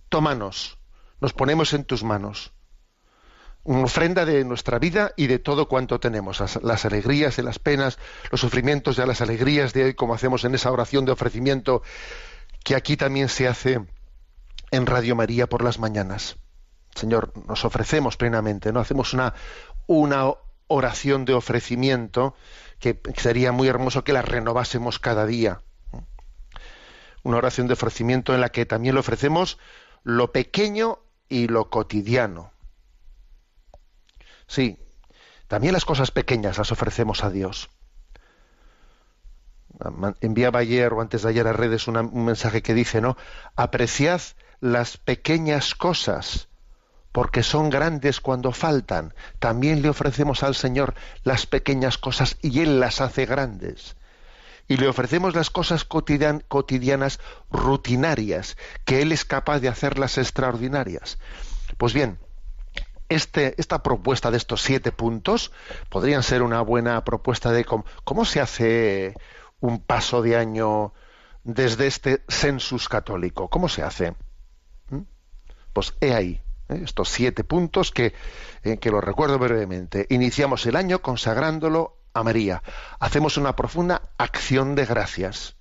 tómanos, 0.09 0.78
nos 1.21 1.33
ponemos 1.33 1.73
en 1.73 1.83
tus 1.83 2.03
manos. 2.03 2.53
Una 3.63 3.83
ofrenda 3.83 4.25
de 4.25 4.45
nuestra 4.45 4.79
vida 4.79 5.11
y 5.17 5.27
de 5.27 5.37
todo 5.37 5.67
cuanto 5.67 5.99
tenemos, 5.99 6.39
las, 6.61 6.85
alegrías 6.85 7.37
y 7.37 7.41
las 7.41 7.59
penas, 7.59 7.99
los 8.31 8.39
sufrimientos 8.41 8.97
y 8.97 9.05
las 9.05 9.21
alegrías 9.21 9.73
de 9.73 9.83
hoy, 9.83 9.93
como 9.93 10.13
hacemos 10.13 10.45
en 10.45 10.55
esa 10.55 10.71
oración 10.71 11.05
de 11.05 11.11
ofrecimiento 11.11 11.83
que 12.63 12.75
aquí 12.75 12.95
también 12.97 13.29
se 13.29 13.47
hace 13.47 13.81
en 14.71 14.85
Radio 14.85 15.15
María 15.15 15.47
por 15.47 15.63
las 15.63 15.77
mañanas. 15.77 16.37
Señor, 16.95 17.33
nos 17.47 17.65
ofrecemos 17.65 18.17
plenamente, 18.17 18.71
¿no? 18.71 18.79
Hacemos 18.79 19.13
una, 19.13 19.33
una 19.87 20.33
oración 20.67 21.25
de 21.25 21.33
ofrecimiento 21.33 22.35
que 22.79 22.99
sería 23.17 23.51
muy 23.51 23.67
hermoso 23.67 24.03
que 24.03 24.13
la 24.13 24.21
renovásemos 24.21 24.99
cada 24.99 25.25
día. 25.25 25.61
Una 27.23 27.37
oración 27.37 27.67
de 27.67 27.73
ofrecimiento 27.73 28.33
en 28.33 28.41
la 28.41 28.49
que 28.49 28.65
también 28.65 28.95
le 28.95 29.01
ofrecemos 29.01 29.57
lo 30.03 30.31
pequeño 30.31 30.99
y 31.29 31.47
lo 31.47 31.69
cotidiano. 31.69 32.51
Sí, 34.47 34.77
también 35.47 35.73
las 35.73 35.85
cosas 35.85 36.11
pequeñas 36.11 36.57
las 36.57 36.71
ofrecemos 36.71 37.23
a 37.23 37.29
Dios 37.29 37.69
enviaba 40.21 40.59
ayer 40.59 40.91
o 40.93 41.01
antes 41.01 41.23
de 41.23 41.29
ayer 41.29 41.47
a 41.47 41.53
redes 41.53 41.87
un 41.87 42.25
mensaje 42.25 42.61
que 42.61 42.73
dice, 42.73 43.01
¿no? 43.01 43.17
Apreciad 43.55 44.21
las 44.59 44.97
pequeñas 44.97 45.73
cosas, 45.73 46.49
porque 47.11 47.43
son 47.43 47.69
grandes 47.69 48.19
cuando 48.19 48.51
faltan. 48.51 49.13
También 49.39 49.81
le 49.81 49.89
ofrecemos 49.89 50.43
al 50.43 50.55
Señor 50.55 50.95
las 51.23 51.45
pequeñas 51.45 51.97
cosas 51.97 52.37
y 52.41 52.59
Él 52.59 52.79
las 52.79 53.01
hace 53.01 53.25
grandes. 53.25 53.95
Y 54.69 54.77
le 54.77 54.87
ofrecemos 54.87 55.35
las 55.35 55.49
cosas 55.49 55.83
cotidian, 55.83 56.43
cotidianas, 56.47 57.19
rutinarias, 57.51 58.55
que 58.85 59.01
Él 59.01 59.11
es 59.11 59.25
capaz 59.25 59.59
de 59.59 59.67
hacerlas 59.67 60.19
extraordinarias. 60.19 61.17
Pues 61.77 61.93
bien, 61.93 62.19
este, 63.09 63.55
esta 63.57 63.81
propuesta 63.81 64.29
de 64.29 64.37
estos 64.37 64.61
siete 64.61 64.91
puntos 64.91 65.51
podrían 65.89 66.21
ser 66.21 66.43
una 66.43 66.61
buena 66.61 67.03
propuesta 67.03 67.51
de 67.51 67.65
cómo, 67.65 68.25
se 68.25 68.39
hace 68.39 69.15
un 69.59 69.79
paso 69.79 70.21
de 70.21 70.37
año 70.37 70.93
desde 71.43 71.87
este 71.87 72.23
census 72.27 72.87
católico. 72.87 73.49
¿Cómo 73.49 73.69
se 73.69 73.81
hace? 73.81 74.11
¿Mm? 74.91 75.01
Pues 75.73 75.95
he 75.99 76.13
ahí, 76.13 76.43
¿eh? 76.69 76.81
estos 76.83 77.09
siete 77.09 77.43
puntos 77.43 77.91
que, 77.91 78.13
eh, 78.63 78.77
que 78.77 78.91
los 78.91 79.03
recuerdo 79.03 79.39
brevemente. 79.39 80.05
Iniciamos 80.09 80.63
el 80.67 80.75
año 80.75 81.01
consagrándolo 81.01 81.98
María. 82.23 82.63
Hacemos 82.99 83.37
una 83.37 83.55
profunda 83.55 84.01
acción 84.17 84.75
de 84.75 84.85
gracias. 84.85 85.55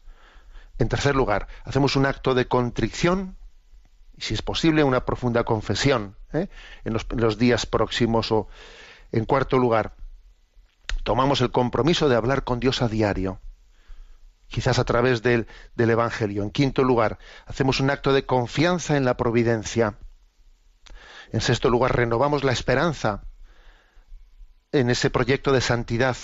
En 0.78 0.88
tercer 0.88 1.16
lugar, 1.16 1.48
hacemos 1.64 1.96
un 1.96 2.06
acto 2.06 2.34
de 2.34 2.46
contrición 2.46 3.36
y, 4.16 4.22
si 4.22 4.34
es 4.34 4.42
posible, 4.42 4.84
una 4.84 5.04
profunda 5.04 5.44
confesión 5.44 6.16
¿eh? 6.32 6.48
en, 6.84 6.92
los, 6.92 7.38
días 7.38 7.66
próximos. 7.66 8.30
O, 8.32 8.48
en 9.12 9.24
cuarto 9.24 9.58
lugar, 9.58 9.94
tomamos 11.04 11.40
el 11.40 11.50
compromiso 11.50 12.08
de 12.08 12.16
hablar 12.16 12.44
con 12.44 12.60
Dios 12.60 12.82
a 12.82 12.88
diario 12.88 13.40
quizás 14.48 14.78
a 14.78 14.84
través 14.84 15.22
del, 15.22 15.46
Evangelio. 15.76 16.42
En 16.42 16.50
quinto 16.50 16.82
lugar, 16.82 17.18
hacemos 17.46 17.80
un 17.80 17.90
acto 17.90 18.12
de 18.12 18.26
confianza 18.26 18.96
en 18.96 19.04
la 19.04 19.16
providencia. 19.16 19.98
En 21.32 21.40
sexto 21.40 21.68
lugar, 21.68 21.94
renovamos 21.94 22.44
la 22.44 22.52
esperanza 22.52 23.24
en 24.72 24.90
ese 24.90 25.10
proyecto 25.10 25.52
de 25.52 25.60
santidad 25.60 26.16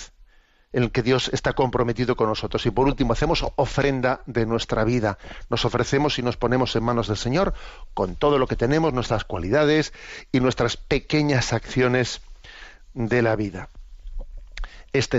en 0.75 0.83
el 0.83 0.91
que 0.91 1.03
Dios 1.03 1.29
está 1.31 1.53
comprometido 1.53 2.17
con 2.17 2.27
nosotros. 2.27 2.65
Y 2.65 2.69
por 2.69 2.85
último, 2.85 3.13
hacemos 3.13 3.45
ofrenda 3.55 4.19
de 4.25 4.45
nuestra 4.45 4.83
vida. 4.83 5.17
Nos 5.49 5.63
ofrecemos 5.63 6.19
y 6.19 6.21
nos 6.21 6.35
ponemos 6.35 6.75
en 6.75 6.83
manos 6.83 7.07
del 7.07 7.15
Señor 7.15 7.53
con 7.93 8.17
todo 8.17 8.37
lo 8.37 8.45
que 8.45 8.57
tenemos, 8.57 8.93
nuestras 8.93 9.23
cualidades 9.23 9.93
y 10.33 10.41
nuestras 10.41 10.75
pequeñas 10.75 11.53
acciones 11.53 12.19
de 12.93 13.21
la 13.21 13.37
vida. 13.37 13.69
Este 14.91 15.17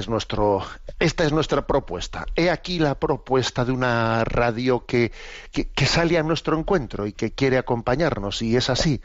esta 0.99 1.25
es 1.25 1.33
nuestra 1.33 1.67
propuesta. 1.67 2.27
He 2.37 2.51
aquí 2.51 2.79
la 2.79 2.97
propuesta 2.97 3.65
de 3.65 3.73
una 3.73 4.25
radio 4.25 4.85
que, 4.85 5.11
que, 5.53 5.69
que, 5.71 5.87
sale 5.87 6.19
a 6.19 6.23
nuestro 6.23 6.59
encuentro 6.59 7.07
y 7.07 7.15
que 7.15 7.33
quiere 7.33 7.57
acompañarnos, 7.57 8.43
y 8.43 8.57
es 8.57 8.69
así. 8.69 9.01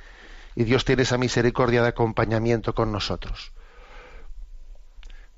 Y 0.56 0.66
Dios 0.66 0.84
tiene 0.84 1.04
esa 1.04 1.18
misericordia 1.18 1.82
de 1.82 1.90
acompañamiento 1.90 2.76
con 2.76 2.92
nosotros. 2.92 3.54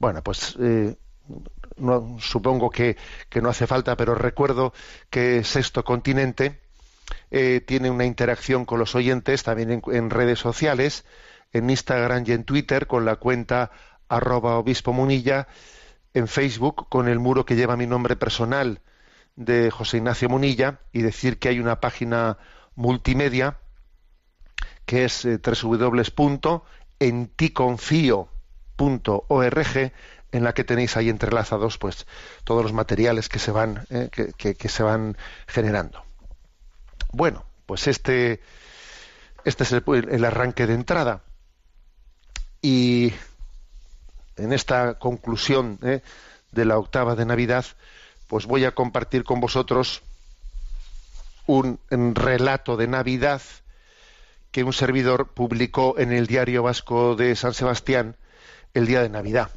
Bueno, 0.03 0.21
pues 0.21 0.57
eh, 0.59 0.97
no, 1.77 2.17
supongo 2.19 2.69
que, 2.69 2.97
no 3.41 3.47
hace 3.47 3.67
falta, 3.67 3.95
pero 3.95 4.15
recuerdo 4.15 4.73
que 5.09 5.45
Sexto 5.45 5.85
Continente 5.85 6.59
eh, 7.31 7.61
tiene 7.65 7.89
una 7.89 8.03
interacción 8.03 8.65
con 8.65 8.79
los 8.79 8.95
oyentes 8.95 9.43
también 9.43 9.81
en, 9.87 10.09
redes 10.09 10.39
sociales, 10.39 11.05
en 11.53 11.69
Instagram 11.69 12.25
y 12.27 12.33
en 12.33 12.43
Twitter, 12.43 12.85
con 12.85 13.05
la 13.05 13.15
cuenta 13.15 13.71
arroba 14.09 14.57
obispo 14.57 14.91
munilla, 14.91 15.47
en 16.13 16.27
Facebook 16.27 16.89
con 16.89 17.07
el 17.07 17.19
muro 17.19 17.45
que 17.45 17.55
lleva 17.55 17.77
mi 17.77 17.87
nombre 17.87 18.17
personal 18.17 18.81
de 19.37 19.71
José 19.71 19.99
Ignacio 19.99 20.27
Munilla 20.27 20.81
y 20.91 21.01
decir 21.01 21.39
que 21.39 21.47
hay 21.47 21.61
una 21.61 21.79
página 21.79 22.39
multimedia 22.75 23.57
que 24.85 25.05
es 25.05 25.23
eh, 25.23 25.39
www.enticonfio.org 28.77 29.91
en 30.31 30.43
la 30.43 30.53
que 30.53 30.63
tenéis 30.63 30.97
ahí 30.97 31.09
entrelazados 31.09 31.77
pues 31.77 32.07
todos 32.43 32.63
los 32.63 32.73
materiales 32.73 33.29
que 33.29 33.39
se 33.39 33.51
van 33.51 33.85
eh, 33.89 34.09
que, 34.11 34.55
que, 34.55 34.69
se 34.69 34.81
van 34.81 35.15
generando. 35.47 36.03
Bueno, 37.11 37.45
pues 37.65 37.87
este 37.87 38.41
este 39.45 39.63
es 39.63 39.71
el, 39.71 40.25
arranque 40.25 40.65
de 40.65 40.73
entrada 40.73 41.21
y 42.61 43.13
en 44.37 44.53
esta 44.53 44.97
conclusión 44.97 45.77
eh, 45.83 46.01
de 46.51 46.65
la 46.65 46.77
octava 46.77 47.15
de 47.15 47.25
Navidad, 47.25 47.65
pues 48.27 48.45
voy 48.45 48.65
a 48.65 48.71
compartir 48.71 49.23
con 49.23 49.39
vosotros 49.39 50.01
un, 51.45 51.79
relato 52.15 52.77
de 52.77 52.87
Navidad 52.87 53.41
que 54.51 54.63
un 54.63 54.73
servidor 54.73 55.33
publicó 55.33 55.97
en 55.97 56.11
el 56.13 56.27
diario 56.27 56.63
vasco 56.63 57.15
de 57.15 57.35
San 57.35 57.53
Sebastián 57.53 58.15
el 58.73 58.87
día 58.87 59.01
de 59.01 59.09
Navidad. 59.09 59.49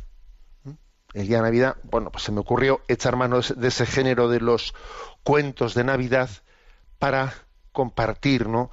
El 1.14 1.28
día 1.28 1.38
de 1.38 1.44
Navidad, 1.44 1.76
bueno, 1.84 2.10
pues 2.10 2.24
se 2.24 2.32
me 2.32 2.40
ocurrió 2.40 2.82
echar 2.88 3.16
mano 3.16 3.40
de 3.40 3.68
ese 3.68 3.86
género 3.86 4.28
de 4.28 4.40
los 4.40 4.74
cuentos 5.22 5.74
de 5.74 5.84
Navidad 5.84 6.28
para 6.98 7.32
compartir, 7.72 8.48
¿no? 8.48 8.70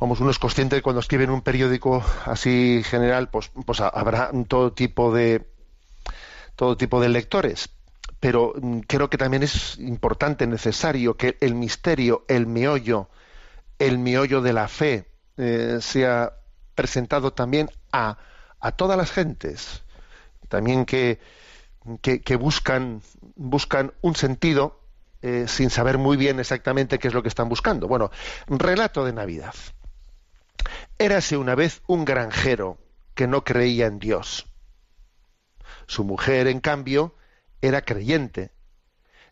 Vamos, 0.00 0.20
uno 0.20 0.30
es 0.30 0.38
consciente 0.38 0.76
de 0.76 0.82
cuando 0.82 1.00
escriben 1.00 1.30
un 1.30 1.40
periódico 1.40 2.04
así 2.26 2.82
general, 2.84 3.30
pues, 3.30 3.50
pues 3.64 3.80
habrá 3.80 4.30
todo 4.48 4.72
tipo 4.72 5.14
de 5.14 5.48
todo 6.56 6.76
tipo 6.76 7.00
de 7.00 7.08
lectores. 7.08 7.70
Pero 8.20 8.52
mm, 8.60 8.80
creo 8.80 9.08
que 9.08 9.18
también 9.18 9.42
es 9.42 9.78
importante, 9.78 10.46
necesario 10.46 11.16
que 11.16 11.36
el 11.40 11.54
misterio, 11.54 12.24
el 12.28 12.46
meollo, 12.46 13.08
el 13.78 13.98
meollo 13.98 14.40
de 14.42 14.52
la 14.52 14.68
fe 14.68 15.08
eh, 15.36 15.78
sea 15.80 16.34
presentado 16.74 17.32
también 17.32 17.70
a, 17.92 18.18
a 18.64 18.72
todas 18.72 18.96
las 18.96 19.12
gentes. 19.12 19.82
También 20.48 20.86
que, 20.86 21.20
que, 22.00 22.36
buscan, 22.36 23.02
buscan 23.36 23.92
un 24.00 24.16
sentido 24.16 24.80
eh, 25.20 25.44
sin 25.48 25.68
saber 25.68 25.98
muy 25.98 26.16
bien 26.16 26.40
exactamente 26.40 26.98
qué 26.98 27.08
es 27.08 27.14
lo 27.14 27.22
que 27.22 27.28
están 27.28 27.50
buscando. 27.50 27.88
Bueno, 27.88 28.10
relato 28.48 29.04
de 29.04 29.12
Navidad. 29.12 29.54
Érase 30.98 31.36
una 31.36 31.54
vez 31.54 31.82
un 31.86 32.06
granjero 32.06 32.78
que 33.14 33.26
no 33.26 33.44
creía 33.44 33.84
en 33.84 33.98
Dios. 33.98 34.46
Su 35.86 36.04
mujer, 36.04 36.46
en 36.46 36.60
cambio, 36.60 37.14
era 37.60 37.82
creyente 37.82 38.50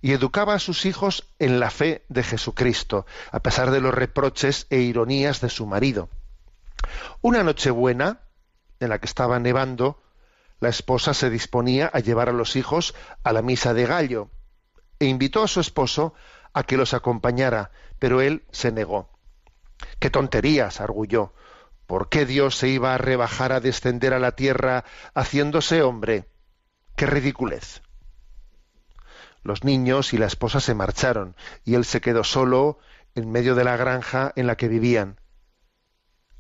y 0.02 0.12
educaba 0.12 0.52
a 0.52 0.58
sus 0.58 0.84
hijos 0.84 1.26
en 1.38 1.58
la 1.58 1.70
fe 1.70 2.04
de 2.10 2.22
Jesucristo, 2.22 3.06
a 3.30 3.40
pesar 3.40 3.70
de 3.70 3.80
los 3.80 3.94
reproches 3.94 4.66
e 4.68 4.80
ironías 4.80 5.40
de 5.40 5.48
su 5.48 5.64
marido. 5.64 6.10
Una 7.22 7.42
Nochebuena, 7.42 8.20
en 8.82 8.90
la 8.90 8.98
que 8.98 9.06
estaba 9.06 9.38
nevando, 9.38 10.02
la 10.60 10.68
esposa 10.68 11.14
se 11.14 11.30
disponía 11.30 11.90
a 11.92 12.00
llevar 12.00 12.28
a 12.28 12.32
los 12.32 12.56
hijos 12.56 12.94
a 13.24 13.32
la 13.32 13.42
misa 13.42 13.74
de 13.74 13.86
gallo 13.86 14.30
e 14.98 15.06
invitó 15.06 15.42
a 15.42 15.48
su 15.48 15.60
esposo 15.60 16.14
a 16.52 16.62
que 16.62 16.76
los 16.76 16.94
acompañara, 16.94 17.70
pero 17.98 18.20
él 18.20 18.44
se 18.52 18.70
negó. 18.70 19.10
¡Qué 19.98 20.10
tonterías! 20.10 20.80
arguyó. 20.80 21.32
¿Por 21.86 22.08
qué 22.08 22.24
Dios 22.26 22.56
se 22.56 22.68
iba 22.68 22.94
a 22.94 22.98
rebajar 22.98 23.52
a 23.52 23.60
descender 23.60 24.14
a 24.14 24.18
la 24.18 24.32
tierra 24.32 24.84
haciéndose 25.14 25.82
hombre? 25.82 26.28
¡Qué 26.94 27.06
ridiculez! 27.06 27.82
Los 29.42 29.64
niños 29.64 30.12
y 30.12 30.18
la 30.18 30.26
esposa 30.26 30.60
se 30.60 30.74
marcharon 30.74 31.34
y 31.64 31.74
él 31.74 31.84
se 31.84 32.00
quedó 32.00 32.22
solo 32.22 32.78
en 33.14 33.30
medio 33.30 33.54
de 33.54 33.64
la 33.64 33.76
granja 33.76 34.32
en 34.36 34.46
la 34.46 34.56
que 34.56 34.68
vivían. 34.68 35.18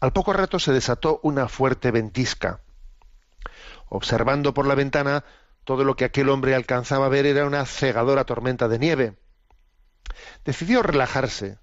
Al 0.02 0.12
poco 0.12 0.32
rato 0.32 0.58
se 0.58 0.72
desató 0.72 1.20
una 1.22 1.46
fuerte 1.46 1.92
ventisca. 1.92 2.58
Observando 3.88 4.52
por 4.52 4.66
la 4.66 4.74
ventana, 4.74 5.24
todo 5.62 5.84
lo 5.84 5.94
que 5.94 6.04
aquel 6.04 6.28
hombre 6.28 6.56
alcanzaba 6.56 7.06
a 7.06 7.08
ver 7.08 7.24
era 7.24 7.46
una 7.46 7.64
cegadora 7.66 8.24
tormenta 8.24 8.66
de 8.66 8.80
nieve. 8.80 9.16
Decidió 10.44 10.82
relajarse, 10.82 11.60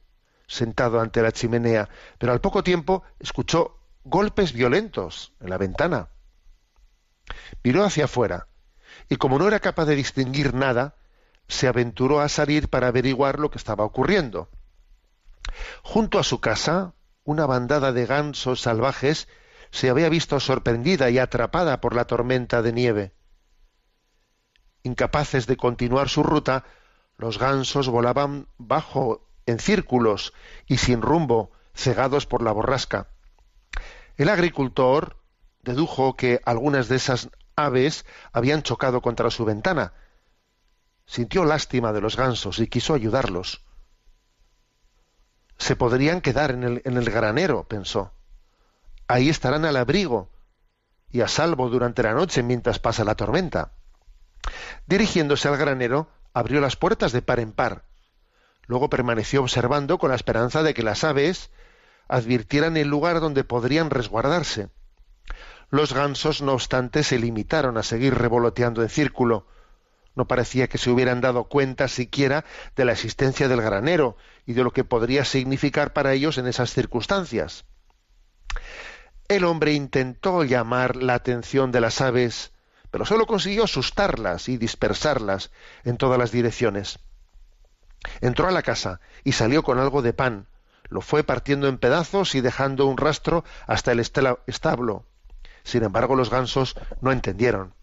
sentado 0.48 1.02
ante 1.02 1.22
la 1.22 1.34
chimenea, 1.34 1.90
pero 2.18 2.32
al 2.32 2.40
poco 2.40 2.64
tiempo 2.64 3.04
escuchó 3.20 3.78
golpes 4.06 4.54
violentos 4.54 5.34
en 5.42 5.50
la 5.50 5.58
ventana. 5.58 6.08
Miró 7.62 7.84
hacia 7.84 8.06
afuera 8.06 8.48
y 9.10 9.18
como 9.18 9.38
no 9.38 9.50
era 9.50 9.60
capaz 9.60 9.84
de 9.84 9.98
distinguir 9.98 10.54
nada, 10.54 10.96
se 11.50 11.68
aventuró 11.68 12.22
a 12.22 12.30
salir 12.30 12.70
para 12.70 12.88
averiguar 12.88 13.38
lo 13.38 13.52
que 13.52 13.58
estaba 13.58 13.84
ocurriendo. 13.84 14.50
Junto 15.84 16.20
a 16.20 16.24
su 16.24 16.40
casa, 16.40 16.94
una 17.30 17.46
bandada 17.46 17.92
de 17.92 18.08
gansos 18.08 18.60
salvajes 18.60 19.28
se 19.70 19.92
había 19.92 20.10
visto 20.10 20.40
sorprendida 20.40 21.12
y 21.12 21.20
atrapada 21.20 21.80
por 21.80 21.94
la 21.94 22.06
tormenta 22.06 22.64
de 22.64 22.74
nieve. 22.74 23.14
Incapaces 24.82 25.46
de 25.46 25.56
continuar 25.56 26.10
su 26.10 26.24
ruta, 26.24 26.66
los 27.18 27.38
gansos 27.38 27.88
volaban 27.88 28.48
bajo 28.58 29.30
en 29.46 29.60
círculos 29.60 30.34
y 30.66 30.78
sin 30.78 31.04
rumbo, 31.04 31.52
cegados 31.76 32.26
por 32.26 32.42
la 32.42 32.52
borrasca. 32.52 33.10
El 34.18 34.30
agricultor 34.30 35.22
dedujo 35.62 36.16
que 36.16 36.42
algunas 36.46 36.88
de 36.88 36.96
esas 36.96 37.30
aves 37.56 38.08
habían 38.34 38.64
chocado 38.64 39.04
contra 39.04 39.30
su 39.30 39.46
ventana. 39.46 39.94
Sintió 41.06 41.46
lástima 41.46 41.94
de 41.94 42.02
los 42.02 42.18
gansos 42.18 42.58
y 42.58 42.66
quiso 42.66 42.96
ayudarlos. 42.96 43.69
Se 45.60 45.76
podrían 45.76 46.22
quedar 46.22 46.52
en 46.52 46.64
el, 46.64 46.82
en 46.86 46.98
el 46.98 47.10
granero, 47.10 47.66
pensó. 47.66 48.12
Ahí 49.08 49.30
estarán 49.30 49.66
al 49.66 49.78
abrigo 49.78 50.30
y 51.12 51.22
a 51.22 51.28
salvo 51.28 51.70
durante 51.70 52.02
la 52.02 52.14
noche 52.14 52.42
mientras 52.42 52.80
pasa 52.80 53.04
la 53.04 53.16
tormenta. 53.16 53.74
Dirigiéndose 54.88 55.48
al 55.48 55.58
granero, 55.58 56.08
abrió 56.34 56.62
las 56.62 56.76
puertas 56.76 57.12
de 57.12 57.22
par 57.22 57.40
en 57.40 57.52
par 57.52 57.84
Luego 58.70 58.88
permaneció 58.88 59.42
observando 59.42 59.98
con 59.98 60.12
la 60.12 60.16
esperanza 60.16 60.62
de 60.62 60.76
que 60.76 60.84
las 60.84 61.04
aves 61.04 61.50
advirtieran 62.08 62.78
el 62.78 62.88
lugar 62.88 63.20
donde 63.20 63.44
podrían 63.44 63.90
resguardarse. 63.90 64.70
Los 65.72 65.92
gansos, 65.92 66.44
no 66.44 66.54
obstante, 66.54 67.02
se 67.02 67.18
limitaron 67.18 67.78
a 67.78 67.84
seguir 67.84 68.14
revoloteando 68.14 68.84
en 68.84 68.90
círculo. 68.90 69.48
No 70.20 70.28
parecía 70.28 70.68
que 70.68 70.78
se 70.78 70.90
hubieran 70.90 71.22
dado 71.22 71.46
cuenta 71.46 71.88
siquiera 71.88 72.44
de 72.76 72.84
la 72.84 72.92
existencia 72.92 73.48
del 73.48 73.62
granero 73.62 74.18
y 74.46 74.52
de 74.52 74.66
lo 74.66 74.72
que 74.72 74.84
podría 74.84 75.24
significar 75.24 75.94
para 75.94 76.12
ellos 76.12 76.38
en 76.38 76.46
esas 76.46 76.74
circunstancias. 76.74 77.64
El 79.30 79.46
hombre 79.46 79.72
intentó 79.72 80.44
llamar 80.44 80.98
la 80.98 81.14
atención 81.14 81.72
de 81.72 81.80
las 81.80 82.02
aves, 82.02 82.52
pero 82.92 83.06
sólo 83.06 83.28
consiguió 83.28 83.64
asustarlas 83.64 84.50
y 84.50 84.58
dispersarlas 84.58 85.52
en 85.86 85.96
todas 85.96 86.20
las 86.20 86.34
direcciones. 86.34 87.00
Entró 88.20 88.50
a 88.50 88.52
la 88.52 88.62
casa 88.62 89.00
y 89.24 89.32
salió 89.32 89.64
con 89.64 89.80
algo 89.80 90.02
de 90.02 90.12
pan. 90.12 90.48
Lo 90.90 91.00
fue 91.00 91.24
partiendo 91.24 91.70
en 91.70 91.78
pedazos 91.78 92.36
y 92.36 92.42
dejando 92.42 92.88
un 92.88 92.98
rastro 92.98 93.46
hasta 93.68 93.94
el 93.94 94.02
establo. 94.02 95.06
Sin 95.64 95.84
embargo, 95.84 96.18
los 96.18 96.30
gansos 96.30 96.76
no 97.00 97.14
entendieron. 97.14 97.79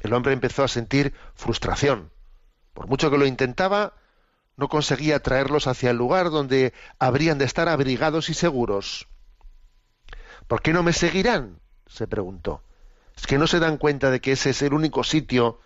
El 0.00 0.12
hombre 0.12 0.32
empezó 0.32 0.64
a 0.64 0.68
sentir 0.68 1.14
frustración. 1.34 2.10
Por 2.74 2.86
mucho 2.86 3.10
que 3.10 3.18
lo 3.18 3.26
intentaba, 3.26 3.94
no 4.56 4.68
conseguía 4.68 5.22
traerlos 5.22 5.66
hacia 5.66 5.90
el 5.90 5.96
lugar 5.96 6.30
donde 6.30 6.72
habrían 6.98 7.38
de 7.38 7.44
estar 7.44 7.68
abrigados 7.68 8.28
y 8.28 8.34
seguros. 8.34 9.08
¿Por 10.46 10.62
qué 10.62 10.72
no 10.72 10.82
me 10.82 10.92
seguirán? 10.92 11.60
se 11.86 12.06
preguntó. 12.06 12.62
¿Es 13.16 13.26
que 13.26 13.38
no 13.38 13.46
se 13.46 13.58
dan 13.58 13.78
cuenta 13.78 14.10
de 14.10 14.20
que 14.20 14.32
ese 14.32 14.50
es 14.50 14.62
el 14.62 14.74
único 14.74 15.02
sitio 15.02 15.60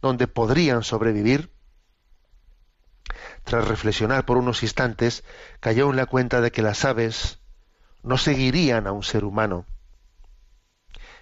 donde 0.00 0.26
podrían 0.26 0.82
sobrevivir? 0.82 1.52
Tras 3.44 3.66
reflexionar 3.66 4.24
por 4.24 4.36
unos 4.36 4.62
instantes, 4.62 5.24
cayó 5.60 5.90
en 5.90 5.96
la 5.96 6.06
cuenta 6.06 6.40
de 6.40 6.50
que 6.50 6.62
las 6.62 6.84
aves 6.84 7.38
no 8.02 8.18
seguirían 8.18 8.86
a 8.86 8.92
un 8.92 9.02
ser 9.02 9.24
humano. 9.24 9.66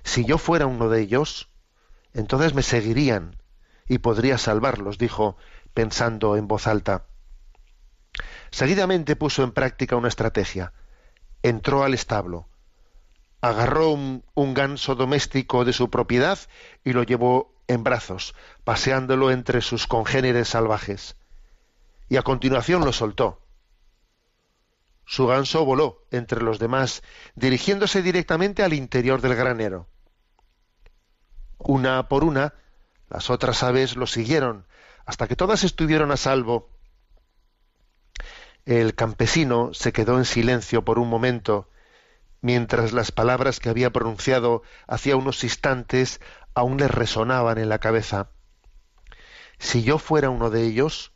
Si 0.05 0.25
yo 0.25 0.39
fuera 0.39 0.67
uno 0.67 0.89
de 0.89 1.01
ellos, 1.01 1.48
entonces 2.19 2.53
me 2.55 2.63
seguirían 2.63 3.37
y 3.87 3.99
podría 3.99 4.39
salvarlos, 4.39 4.99
dijo, 4.99 5.37
pensando 5.73 6.37
en 6.37 6.49
voz 6.49 6.67
alta. 6.67 7.07
Seguidamente 8.51 9.17
puso 9.17 9.43
en 9.43 9.53
práctica 9.53 9.97
una 9.97 10.09
estrategia. 10.09 10.73
Entró 11.43 11.85
al 11.85 11.95
establo, 11.95 12.49
agarró 13.41 13.91
un, 13.91 14.25
un, 14.35 14.53
ganso 14.53 14.95
doméstico 14.95 15.65
de 15.65 15.73
su 15.73 15.91
propiedad 15.91 16.39
y 16.85 16.93
lo 16.93 17.05
llevó 17.05 17.55
en 17.69 17.85
brazos, 17.85 18.35
paseándolo 18.65 19.31
entre 19.31 19.61
sus 19.63 19.87
congéneres 19.87 20.49
salvajes 20.49 21.17
y 22.09 22.17
a 22.17 22.23
continuación 22.23 22.85
lo 22.85 22.93
soltó. 22.93 23.43
Su 25.05 25.27
ganso 25.27 25.65
voló 25.65 26.07
entre 26.11 26.43
los 26.43 26.59
demás, 26.59 27.03
dirigiéndose 27.35 28.03
directamente 28.03 28.63
al 28.63 28.75
interior 28.75 29.21
del 29.21 29.35
granero. 29.35 29.89
Una 31.59 32.09
por 32.09 32.25
una, 32.25 32.55
las 33.09 33.31
otras 33.31 33.63
aves 33.63 33.97
lo 33.97 34.07
siguieron, 34.07 34.67
hasta 35.07 35.27
que 35.27 35.37
todas 35.37 35.65
estuvieron 35.65 36.11
a 36.11 36.17
salvo. 36.17 36.71
El 38.65 38.95
campesino 38.95 39.73
se 39.73 39.93
quedó 39.93 40.19
en 40.19 40.25
silencio 40.25 40.85
por 40.85 40.99
un 40.99 41.09
momento, 41.09 41.71
mientras 42.41 42.93
las 42.93 43.13
palabras 43.13 43.61
que 43.61 43.69
había 43.69 43.91
pronunciado 43.91 44.63
hacía 44.87 45.17
unos 45.17 45.43
instantes 45.45 46.21
aún 46.55 46.77
le 46.77 46.89
resonaban 46.89 47.59
en 47.59 47.69
la 47.69 47.79
cabeza. 47.79 48.31
Si 49.59 49.83
yo 49.83 49.99
fuera 49.99 50.31
uno 50.31 50.51
de 50.51 50.65
ellos, 50.65 51.13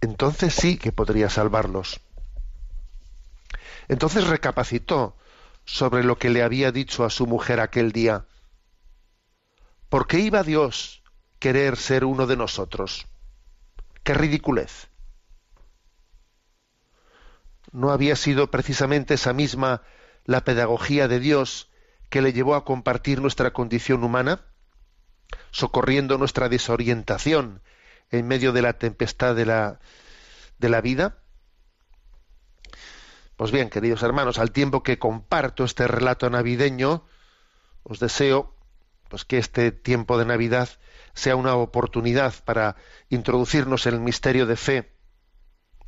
entonces 0.00 0.54
sí 0.54 0.78
que 0.78 0.92
podría 0.92 1.28
salvarlos. 1.28 2.00
Entonces 3.88 4.26
recapacitó 4.26 5.16
sobre 5.64 6.04
lo 6.04 6.18
que 6.18 6.30
le 6.30 6.42
había 6.42 6.72
dicho 6.72 7.04
a 7.04 7.10
su 7.10 7.26
mujer 7.26 7.60
aquel 7.60 7.92
día. 7.92 8.26
¿Por 9.88 10.06
qué 10.06 10.18
iba 10.18 10.42
Dios 10.42 11.02
querer 11.38 11.76
ser 11.76 12.04
uno 12.04 12.26
de 12.26 12.36
nosotros? 12.36 13.06
¡Qué 14.02 14.14
ridiculez! 14.14 14.88
¿No 17.72 17.90
había 17.90 18.16
sido 18.16 18.50
precisamente 18.50 19.14
esa 19.14 19.32
misma 19.32 19.82
la 20.24 20.42
pedagogía 20.42 21.08
de 21.08 21.20
Dios 21.20 21.70
que 22.10 22.22
le 22.22 22.32
llevó 22.32 22.54
a 22.54 22.64
compartir 22.64 23.20
nuestra 23.20 23.52
condición 23.52 24.02
humana, 24.02 24.40
socorriendo 25.50 26.18
nuestra 26.18 26.48
desorientación 26.48 27.62
en 28.10 28.26
medio 28.26 28.52
de 28.52 28.62
la 28.62 28.74
tempestad 28.74 29.36
de 29.36 29.46
la, 29.46 29.78
de 30.58 30.68
la 30.68 30.80
vida? 30.80 31.18
Pues 33.36 33.52
bien, 33.52 33.70
queridos 33.70 34.02
hermanos, 34.02 34.38
al 34.38 34.50
tiempo 34.50 34.82
que 34.82 34.98
comparto 34.98 35.64
este 35.64 35.86
relato 35.86 36.28
navideño, 36.30 37.04
os 37.82 38.00
deseo 38.00 38.55
pues 39.08 39.24
que 39.24 39.38
este 39.38 39.72
tiempo 39.72 40.18
de 40.18 40.26
Navidad 40.26 40.68
sea 41.14 41.36
una 41.36 41.54
oportunidad 41.54 42.34
para 42.44 42.76
introducirnos 43.08 43.86
en 43.86 43.94
el 43.94 44.00
misterio 44.00 44.46
de 44.46 44.56
fe, 44.56 44.92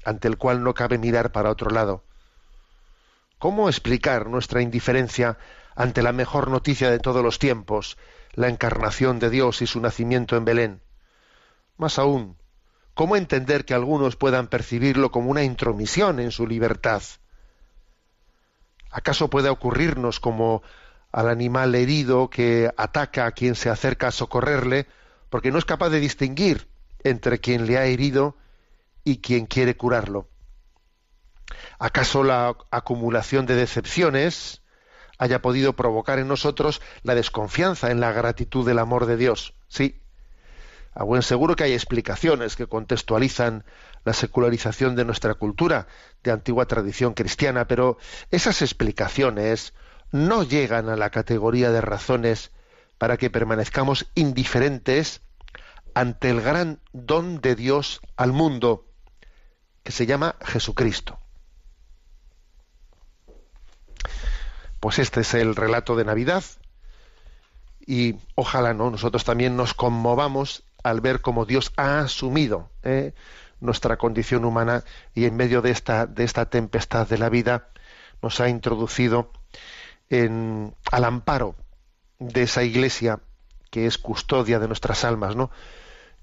ante 0.04 0.28
el 0.28 0.38
cual 0.38 0.62
no 0.62 0.74
cabe 0.74 0.98
mirar 0.98 1.32
para 1.32 1.50
otro 1.50 1.70
lado. 1.70 2.04
¿Cómo 3.38 3.68
explicar 3.68 4.26
nuestra 4.26 4.62
indiferencia 4.62 5.38
ante 5.76 6.02
la 6.02 6.12
mejor 6.12 6.50
noticia 6.50 6.90
de 6.90 6.98
todos 6.98 7.22
los 7.22 7.38
tiempos, 7.38 7.98
la 8.32 8.48
encarnación 8.48 9.18
de 9.18 9.30
Dios 9.30 9.62
y 9.62 9.66
su 9.66 9.80
nacimiento 9.80 10.36
en 10.36 10.44
Belén? 10.44 10.82
Más 11.76 11.98
aún, 11.98 12.36
¿cómo 12.94 13.14
entender 13.14 13.64
que 13.64 13.74
algunos 13.74 14.16
puedan 14.16 14.48
percibirlo 14.48 15.12
como 15.12 15.30
una 15.30 15.44
intromisión 15.44 16.18
en 16.18 16.32
su 16.32 16.46
libertad? 16.46 17.02
¿Acaso 18.90 19.30
puede 19.30 19.50
ocurrirnos 19.50 20.18
como 20.18 20.62
al 21.12 21.28
animal 21.28 21.74
herido 21.74 22.30
que 22.30 22.70
ataca 22.76 23.26
a 23.26 23.32
quien 23.32 23.54
se 23.54 23.70
acerca 23.70 24.08
a 24.08 24.12
socorrerle 24.12 24.86
porque 25.30 25.50
no 25.50 25.58
es 25.58 25.64
capaz 25.64 25.90
de 25.90 26.00
distinguir 26.00 26.68
entre 27.02 27.38
quien 27.38 27.66
le 27.66 27.78
ha 27.78 27.86
herido 27.86 28.36
y 29.04 29.18
quien 29.18 29.46
quiere 29.46 29.76
curarlo? 29.76 30.28
¿Acaso 31.78 32.24
la 32.24 32.56
acumulación 32.70 33.46
de 33.46 33.54
decepciones 33.54 34.62
haya 35.18 35.42
podido 35.42 35.74
provocar 35.74 36.18
en 36.18 36.28
nosotros 36.28 36.80
la 37.02 37.14
desconfianza 37.14 37.90
en 37.90 38.00
la 38.00 38.12
gratitud 38.12 38.66
del 38.66 38.78
amor 38.78 39.06
de 39.06 39.16
Dios? 39.16 39.54
Sí. 39.68 40.00
A 40.94 41.04
buen 41.04 41.22
seguro 41.22 41.54
que 41.54 41.64
hay 41.64 41.72
explicaciones 41.74 42.56
que 42.56 42.66
contextualizan 42.66 43.64
la 44.04 44.12
secularización 44.12 44.96
de 44.96 45.04
nuestra 45.04 45.34
cultura 45.34 45.86
de 46.22 46.32
antigua 46.32 46.66
tradición 46.66 47.14
cristiana, 47.14 47.66
pero 47.66 47.98
esas 48.30 48.62
explicaciones 48.62 49.74
no 50.12 50.42
llegan 50.42 50.88
a 50.88 50.96
la 50.96 51.10
categoría 51.10 51.70
de 51.70 51.80
razones 51.80 52.50
para 52.98 53.16
que 53.16 53.30
permanezcamos 53.30 54.06
indiferentes 54.14 55.22
ante 55.94 56.30
el 56.30 56.40
gran 56.40 56.80
don 56.92 57.40
de 57.40 57.54
Dios 57.54 58.00
al 58.16 58.32
mundo, 58.32 58.86
que 59.82 59.92
se 59.92 60.06
llama 60.06 60.36
Jesucristo. 60.44 61.18
Pues 64.80 64.98
este 64.98 65.20
es 65.22 65.34
el 65.34 65.56
relato 65.56 65.96
de 65.96 66.04
Navidad 66.04 66.44
y 67.84 68.16
ojalá 68.34 68.74
no 68.74 68.90
nosotros 68.90 69.24
también 69.24 69.56
nos 69.56 69.74
conmovamos 69.74 70.62
al 70.84 71.00
ver 71.00 71.20
cómo 71.20 71.46
Dios 71.46 71.72
ha 71.76 72.00
asumido 72.00 72.70
¿eh? 72.82 73.12
nuestra 73.60 73.96
condición 73.96 74.44
humana 74.44 74.84
y 75.14 75.24
en 75.24 75.36
medio 75.36 75.62
de 75.62 75.70
esta, 75.70 76.06
de 76.06 76.22
esta 76.22 76.48
tempestad 76.48 77.08
de 77.08 77.18
la 77.18 77.28
vida 77.28 77.70
nos 78.22 78.40
ha 78.40 78.48
introducido 78.48 79.32
en, 80.10 80.74
al 80.90 81.04
amparo 81.04 81.54
de 82.18 82.42
esa 82.42 82.62
iglesia 82.62 83.20
que 83.70 83.86
es 83.86 83.98
custodia 83.98 84.58
de 84.58 84.66
nuestras 84.66 85.04
almas, 85.04 85.36
¿no? 85.36 85.50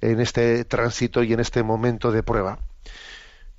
En 0.01 0.19
este 0.19 0.65
tránsito 0.65 1.23
y 1.23 1.33
en 1.33 1.39
este 1.39 1.63
momento 1.63 2.11
de 2.11 2.23
prueba. 2.23 2.59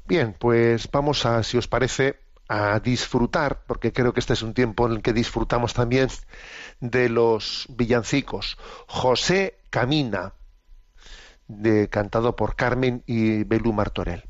Bien, 0.06 0.34
pues 0.38 0.90
vamos 0.90 1.26
a, 1.26 1.42
si 1.42 1.56
os 1.56 1.68
parece, 1.68 2.18
a 2.48 2.78
disfrutar, 2.80 3.64
porque 3.66 3.92
creo 3.92 4.12
que 4.12 4.20
este 4.20 4.34
es 4.34 4.42
un 4.42 4.54
tiempo 4.54 4.86
en 4.86 4.92
el 4.92 5.02
que 5.02 5.12
disfrutamos 5.12 5.74
también 5.74 6.08
de 6.80 7.08
los 7.08 7.66
villancicos. 7.70 8.56
José 8.86 9.58
Camina, 9.70 10.34
cantado 11.90 12.36
por 12.36 12.54
Carmen 12.54 13.02
y 13.06 13.44
Belú 13.44 13.72
Martorell. 13.72 14.24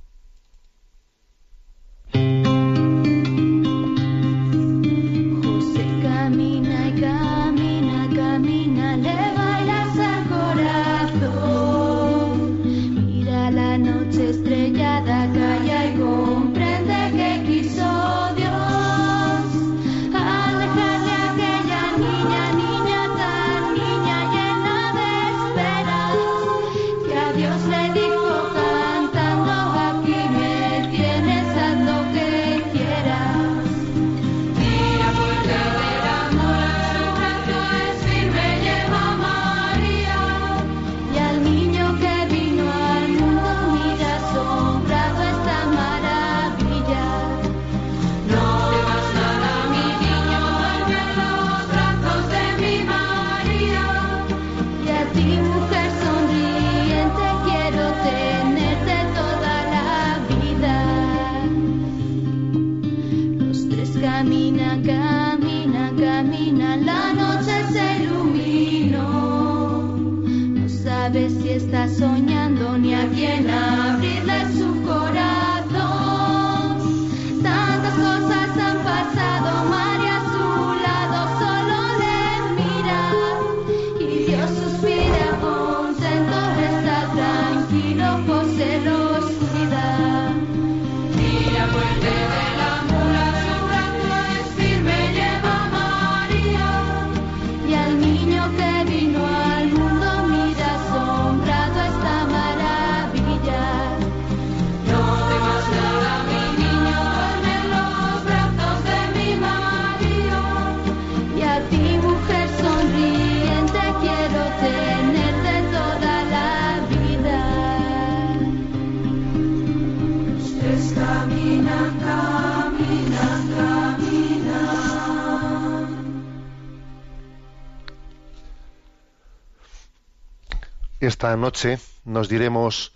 Esta 131.06 131.36
noche 131.36 131.78
nos 132.04 132.28
diremos 132.28 132.94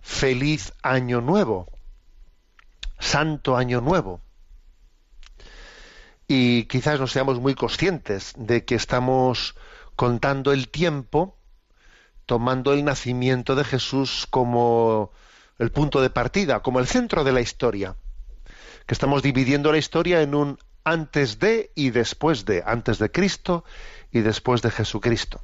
feliz 0.00 0.72
año 0.82 1.20
nuevo, 1.20 1.68
santo 2.98 3.56
año 3.56 3.80
nuevo. 3.80 4.20
Y 6.26 6.64
quizás 6.64 7.00
no 7.00 7.06
seamos 7.06 7.40
muy 7.40 7.54
conscientes 7.54 8.34
de 8.36 8.64
que 8.64 8.76
estamos 8.76 9.56
contando 9.96 10.52
el 10.52 10.68
tiempo, 10.68 11.36
tomando 12.26 12.72
el 12.72 12.84
nacimiento 12.84 13.56
de 13.56 13.64
Jesús 13.64 14.26
como 14.30 15.10
el 15.58 15.72
punto 15.72 16.00
de 16.00 16.10
partida, 16.10 16.60
como 16.60 16.78
el 16.78 16.86
centro 16.86 17.24
de 17.24 17.32
la 17.32 17.40
historia. 17.40 17.96
Que 18.86 18.94
estamos 18.94 19.22
dividiendo 19.22 19.72
la 19.72 19.78
historia 19.78 20.22
en 20.22 20.34
un 20.34 20.58
antes 20.84 21.38
de 21.38 21.72
y 21.74 21.90
después 21.90 22.44
de, 22.44 22.62
antes 22.64 22.98
de 22.98 23.10
Cristo 23.10 23.64
y 24.10 24.20
después 24.20 24.62
de 24.62 24.70
Jesucristo. 24.70 25.40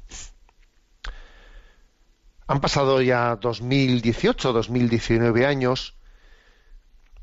Han 2.47 2.61
pasado 2.61 3.01
ya 3.01 3.35
2018, 3.35 4.53
2019 4.53 5.45
años 5.45 5.95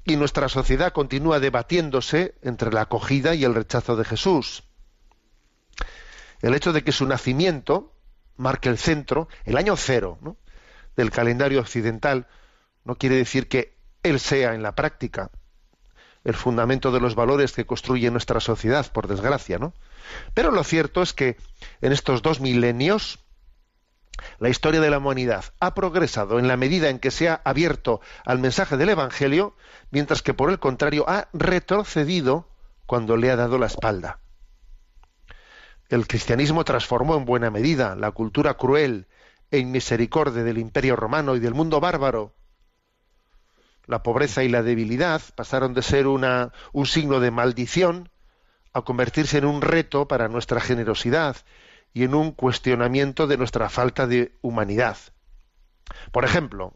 y 0.05 0.17
nuestra 0.17 0.51
sociedad 0.51 0.93
continúa 0.93 1.41
debatiéndose 1.41 2.35
entre 2.43 2.71
la 2.71 2.83
acogida 2.83 3.35
y 3.35 3.45
el 3.45 3.55
rechazo 3.55 3.97
de 3.97 4.05
Jesús. 4.05 4.65
El 6.43 6.55
hecho 6.55 6.75
de 6.75 6.85
que 6.85 6.93
su 6.93 7.07
nacimiento 7.07 7.95
marque 8.37 8.69
el 8.69 8.77
centro, 8.77 9.29
el 9.47 9.57
año 9.57 9.77
cero 9.77 10.19
del 10.95 11.11
calendario 11.11 11.61
occidental, 11.61 12.27
no 12.85 12.97
quiere 12.97 13.17
decir 13.17 13.49
que 13.49 13.79
Él 14.03 14.21
sea 14.21 14.55
en 14.55 14.63
la 14.63 14.75
práctica 14.75 15.31
el 16.25 16.35
fundamento 16.35 16.91
de 16.91 17.01
los 17.01 17.15
valores 17.15 17.53
que 17.53 17.67
construye 17.67 18.11
nuestra 18.11 18.41
sociedad, 18.41 18.91
por 18.93 19.09
desgracia, 19.09 19.59
¿no? 19.59 19.75
Pero 20.35 20.51
lo 20.51 20.65
cierto 20.65 21.03
es 21.03 21.13
que 21.13 21.37
en 21.81 21.93
estos 21.93 22.23
dos 22.23 22.41
milenios 22.41 23.24
la 24.39 24.49
historia 24.49 24.81
de 24.81 24.91
la 24.91 24.99
humanidad 24.99 25.45
ha 25.61 25.75
progresado 25.75 26.39
en 26.39 26.49
la 26.49 26.57
medida 26.57 26.89
en 26.89 26.99
que 26.99 27.11
se 27.11 27.29
ha 27.29 27.41
abierto 27.45 28.01
al 28.25 28.39
mensaje 28.39 28.77
del 28.77 28.91
Evangelio, 28.91 29.57
mientras 29.91 30.23
que 30.23 30.35
por 30.35 30.51
el 30.51 30.59
contrario 30.59 31.05
ha 31.09 31.29
retrocedido 31.33 32.49
cuando 32.87 33.17
le 33.17 33.31
ha 33.31 33.37
dado 33.37 33.59
la 33.59 33.67
espalda. 33.67 34.21
El 35.89 36.07
cristianismo 36.07 36.65
transformó 36.65 37.17
en 37.17 37.25
buena 37.25 37.51
medida 37.51 37.95
la 37.95 38.11
cultura 38.11 38.55
cruel 38.55 39.07
e 39.51 39.59
inmisericordia 39.59 40.43
del 40.43 40.59
imperio 40.59 40.97
romano 40.97 41.37
y 41.37 41.41
del 41.41 41.55
mundo 41.55 41.81
bárbaro. 41.81 42.35
La 43.87 44.03
pobreza 44.03 44.43
y 44.43 44.49
la 44.49 44.63
debilidad 44.63 45.21
pasaron 45.37 45.75
de 45.75 45.83
ser 45.83 46.07
una, 46.07 46.53
un 46.73 46.87
signo 46.87 47.21
de 47.21 47.31
maldición 47.31 48.11
a 48.73 48.83
convertirse 48.83 49.39
en 49.39 49.45
un 49.45 49.61
reto 49.61 50.09
para 50.09 50.29
nuestra 50.29 50.61
generosidad 50.61 51.37
y 51.95 52.03
en 52.03 52.15
un 52.15 52.33
cuestionamiento 52.33 53.27
de 53.29 53.39
nuestra 53.39 53.71
falta 53.71 54.07
de 54.07 54.37
humanidad. 54.43 54.99
Por 56.11 56.25
ejemplo, 56.25 56.75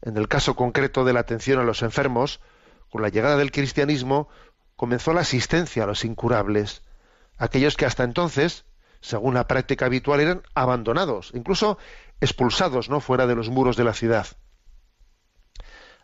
en 0.00 0.16
el 0.16 0.28
caso 0.28 0.54
concreto 0.54 1.04
de 1.04 1.12
la 1.12 1.20
atención 1.20 1.58
a 1.58 1.64
los 1.64 1.82
enfermos, 1.82 2.40
con 2.88 3.02
la 3.02 3.08
llegada 3.08 3.36
del 3.36 3.50
cristianismo 3.50 4.28
comenzó 4.76 5.12
la 5.12 5.22
asistencia 5.22 5.82
a 5.82 5.86
los 5.86 6.04
incurables, 6.04 6.82
aquellos 7.36 7.76
que 7.76 7.84
hasta 7.84 8.04
entonces, 8.04 8.64
según 9.00 9.34
la 9.34 9.48
práctica 9.48 9.86
habitual, 9.86 10.20
eran 10.20 10.42
abandonados, 10.54 11.32
incluso 11.34 11.76
expulsados, 12.20 12.88
¿no? 12.88 13.00
fuera 13.00 13.26
de 13.26 13.34
los 13.34 13.50
muros 13.50 13.76
de 13.76 13.84
la 13.84 13.92
ciudad. 13.92 14.28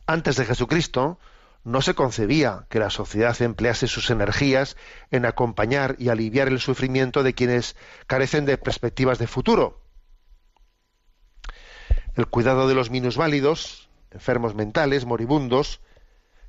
Antes 0.06 0.36
de 0.36 0.44
Jesucristo, 0.44 1.18
no 1.64 1.80
se 1.80 1.94
concebía 1.94 2.66
que 2.68 2.78
la 2.78 2.90
sociedad 2.90 3.40
emplease 3.40 3.88
sus 3.88 4.10
energías 4.10 4.76
en 5.10 5.24
acompañar 5.24 5.96
y 5.98 6.10
aliviar 6.10 6.48
el 6.48 6.60
sufrimiento 6.60 7.22
de 7.22 7.32
quienes 7.32 7.74
carecen 8.06 8.44
de 8.44 8.58
perspectivas 8.58 9.18
de 9.18 9.26
futuro. 9.26 9.80
El 12.14 12.26
cuidado 12.26 12.68
de 12.68 12.74
los 12.74 12.90
minusválidos, 12.90 13.88
enfermos 14.10 14.54
mentales, 14.54 15.06
moribundos, 15.06 15.80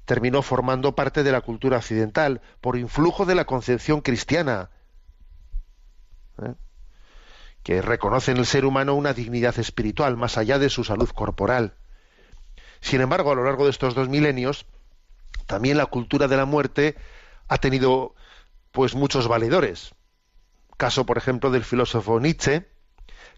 terminó 0.04 0.42
formando 0.42 0.96
parte 0.96 1.24
de 1.24 1.32
la 1.32 1.42
cultura 1.42 1.78
occidental 1.78 2.42
por 2.62 2.78
influjo 2.78 3.26
de 3.26 3.36
la 3.36 3.46
concepción 3.46 4.02
cristiana, 4.02 4.70
¿eh? 6.44 6.54
que 7.64 7.82
reconoce 7.82 8.32
en 8.32 8.38
el 8.38 8.46
ser 8.46 8.66
humano 8.66 8.94
una 8.94 9.14
dignidad 9.14 9.58
espiritual 9.58 10.18
más 10.18 10.38
allá 10.38 10.60
de 10.60 10.70
su 10.70 10.84
salud 10.84 11.10
corporal. 11.10 11.74
Sin 12.82 13.02
embargo, 13.02 13.32
a 13.32 13.36
lo 13.36 13.46
largo 13.46 13.64
de 13.64 13.72
estos 13.72 13.96
dos 13.96 14.10
milenios, 14.10 14.68
también 15.46 15.78
la 15.78 15.86
cultura 15.86 16.28
de 16.28 16.38
la 16.38 16.46
muerte 16.46 16.96
ha 17.48 17.58
tenido 17.58 18.16
pues 18.72 18.96
muchos 18.96 19.28
valedores. 19.28 19.94
Caso, 20.78 21.06
por 21.06 21.18
ejemplo, 21.18 21.52
del 21.52 21.64
filósofo 21.64 22.20
Nietzsche, 22.20 22.68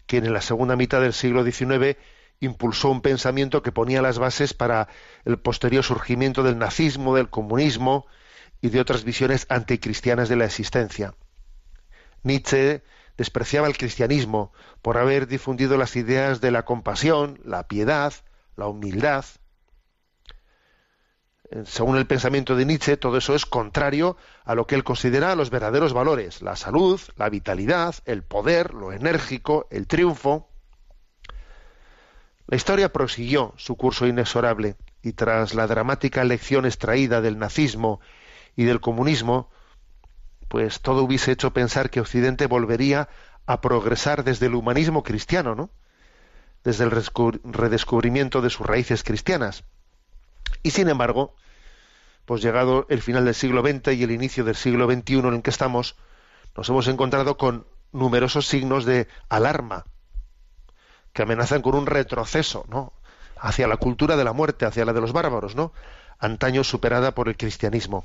quien 0.06 0.26
en 0.26 0.32
la 0.32 0.40
segunda 0.40 0.74
mitad 0.74 1.00
del 1.00 1.12
siglo 1.12 1.44
XIX 1.44 1.96
impulsó 2.40 2.90
un 2.90 3.00
pensamiento 3.00 3.62
que 3.62 3.72
ponía 3.72 4.02
las 4.02 4.18
bases 4.18 4.54
para 4.54 4.88
el 5.24 5.38
posterior 5.38 5.84
surgimiento 5.84 6.42
del 6.42 6.58
nazismo, 6.58 7.14
del 7.14 7.30
comunismo 7.30 8.06
y 8.60 8.70
de 8.70 8.80
otras 8.80 9.04
visiones 9.04 9.46
anticristianas 9.48 10.28
de 10.28 10.36
la 10.36 10.44
existencia. 10.46 11.14
Nietzsche 12.22 12.82
despreciaba 13.16 13.66
el 13.66 13.76
cristianismo 13.76 14.52
por 14.82 14.96
haber 14.96 15.26
difundido 15.26 15.76
las 15.76 15.96
ideas 15.96 16.40
de 16.40 16.50
la 16.50 16.64
compasión, 16.64 17.40
la 17.44 17.66
piedad, 17.66 18.12
la 18.56 18.66
humildad, 18.66 19.24
según 21.64 21.96
el 21.96 22.06
pensamiento 22.06 22.56
de 22.56 22.66
Nietzsche, 22.66 22.96
todo 22.96 23.16
eso 23.16 23.34
es 23.34 23.46
contrario 23.46 24.16
a 24.44 24.54
lo 24.54 24.66
que 24.66 24.74
él 24.74 24.84
considera 24.84 25.34
los 25.34 25.50
verdaderos 25.50 25.94
valores, 25.94 26.42
la 26.42 26.56
salud, 26.56 27.00
la 27.16 27.30
vitalidad, 27.30 27.94
el 28.04 28.22
poder, 28.22 28.74
lo 28.74 28.92
enérgico, 28.92 29.66
el 29.70 29.86
triunfo. 29.86 30.48
La 32.46 32.56
historia 32.56 32.92
prosiguió 32.92 33.54
su 33.56 33.76
curso 33.76 34.06
inexorable 34.06 34.76
y 35.02 35.12
tras 35.12 35.54
la 35.54 35.66
dramática 35.66 36.22
lección 36.24 36.66
extraída 36.66 37.20
del 37.20 37.38
nazismo 37.38 38.00
y 38.54 38.64
del 38.64 38.80
comunismo, 38.80 39.50
pues 40.48 40.80
todo 40.80 41.02
hubiese 41.02 41.32
hecho 41.32 41.52
pensar 41.52 41.88
que 41.88 42.00
Occidente 42.00 42.46
volvería 42.46 43.08
a 43.46 43.60
progresar 43.62 44.24
desde 44.24 44.46
el 44.46 44.54
humanismo 44.54 45.02
cristiano, 45.02 45.54
¿no? 45.54 45.70
Desde 46.64 46.84
el 46.84 46.90
redescubrimiento 46.90 48.42
de 48.42 48.50
sus 48.50 48.66
raíces 48.66 49.02
cristianas. 49.02 49.64
Y 50.62 50.70
sin 50.70 50.88
embargo, 50.88 51.34
pues 52.24 52.42
llegado 52.42 52.86
el 52.90 53.00
final 53.00 53.24
del 53.24 53.34
siglo 53.34 53.62
XX 53.62 53.94
y 53.94 54.02
el 54.02 54.10
inicio 54.10 54.44
del 54.44 54.56
siglo 54.56 54.86
XXI 54.90 55.18
en 55.20 55.34
el 55.34 55.42
que 55.42 55.50
estamos, 55.50 55.96
nos 56.56 56.68
hemos 56.68 56.86
encontrado 56.88 57.36
con 57.36 57.66
numerosos 57.92 58.46
signos 58.46 58.84
de 58.84 59.08
alarma 59.28 59.86
que 61.12 61.22
amenazan 61.22 61.62
con 61.62 61.74
un 61.74 61.86
retroceso, 61.86 62.66
¿no? 62.68 62.92
hacia 63.40 63.66
la 63.66 63.76
cultura 63.76 64.16
de 64.16 64.24
la 64.24 64.32
muerte, 64.32 64.66
hacia 64.66 64.84
la 64.84 64.92
de 64.92 65.00
los 65.00 65.12
bárbaros, 65.12 65.56
¿no? 65.56 65.72
antaño 66.18 66.64
superada 66.64 67.14
por 67.14 67.28
el 67.28 67.36
cristianismo. 67.36 68.04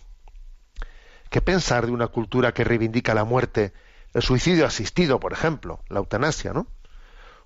¿Qué 1.29 1.41
pensar 1.41 1.85
de 1.85 1.91
una 1.91 2.07
cultura 2.07 2.53
que 2.53 2.63
reivindica 2.63 3.13
la 3.13 3.25
muerte, 3.25 3.73
el 4.13 4.21
suicidio 4.21 4.65
asistido, 4.65 5.19
por 5.19 5.33
ejemplo, 5.33 5.81
la 5.89 5.99
eutanasia, 5.99 6.53
¿no? 6.53 6.67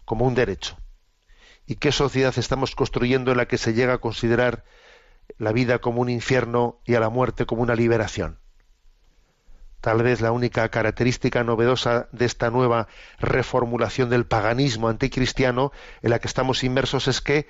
como 0.06 0.26
un 0.26 0.36
derecho? 0.36 0.78
¿Y 1.66 1.76
qué 1.76 1.92
sociedad 1.92 2.34
estamos 2.38 2.76
construyendo 2.76 3.32
en 3.32 3.38
la 3.38 3.48
que 3.48 3.58
se 3.58 3.74
llega 3.74 3.94
a 3.94 3.98
considerar 3.98 4.64
la 5.38 5.52
vida 5.52 5.80
como 5.80 6.02
un 6.02 6.10
infierno 6.10 6.80
y 6.86 6.96
a 6.96 7.00
la 7.00 7.10
muerte 7.10 7.46
como 7.46 7.62
una 7.62 7.76
liberación. 7.76 8.40
Tal 9.82 10.02
vez 10.02 10.22
la 10.22 10.32
única 10.32 10.68
característica 10.70 11.44
novedosa 11.44 12.10
de 12.12 12.26
esta 12.26 12.50
nueva 12.50 12.88
reformulación 13.20 14.10
del 14.10 14.26
paganismo 14.26 14.90
anticristiano 14.90 15.72
en 16.02 16.10
la 16.10 16.20
que 16.20 16.28
estamos 16.28 16.64
inmersos 16.64 17.08
es 17.08 17.22
que 17.22 17.48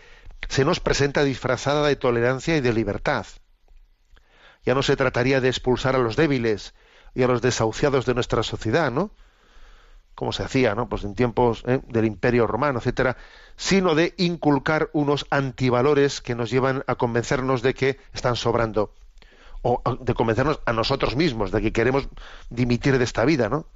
se 0.49 0.65
nos 0.65 0.79
presenta 0.79 1.23
disfrazada 1.23 1.87
de 1.87 1.95
tolerancia 1.95 2.57
y 2.57 2.61
de 2.61 2.73
libertad. 2.73 3.25
Ya 4.65 4.75
no 4.75 4.83
se 4.83 4.97
trataría 4.97 5.39
de 5.39 5.47
expulsar 5.47 5.95
a 5.95 5.99
los 5.99 6.15
débiles 6.15 6.73
y 7.15 7.23
a 7.23 7.27
los 7.27 7.41
desahuciados 7.41 8.05
de 8.05 8.13
nuestra 8.13 8.43
sociedad, 8.43 8.91
¿no? 8.91 9.11
Como 10.17 10.31
se 10.31 10.41
hacía, 10.41 10.73
¿no? 10.73 10.89
Pues 10.89 11.03
en 11.03 11.13
tiempos 11.13 11.63
¿eh? 11.67 11.79
del 11.89 12.05
Imperio 12.05 12.47
Romano, 12.47 12.79
etcétera, 12.79 13.17
sino 13.55 13.93
de 13.93 14.15
inculcar 14.17 14.89
unos 14.91 15.27
antivalores 15.29 16.21
que 16.21 16.33
nos 16.33 16.49
llevan 16.49 16.83
a 16.87 16.95
convencernos 16.95 17.61
de 17.61 17.75
que 17.75 17.99
están 18.15 18.35
sobrando 18.35 18.95
o 19.61 19.79
de 20.01 20.15
convencernos 20.15 20.59
a 20.65 20.73
nosotros 20.73 21.15
mismos 21.15 21.51
de 21.51 21.61
que 21.61 21.71
queremos 21.71 22.09
dimitir 22.49 22.97
de 22.97 23.03
esta 23.03 23.25
vida, 23.25 23.47
¿no? 23.47 23.67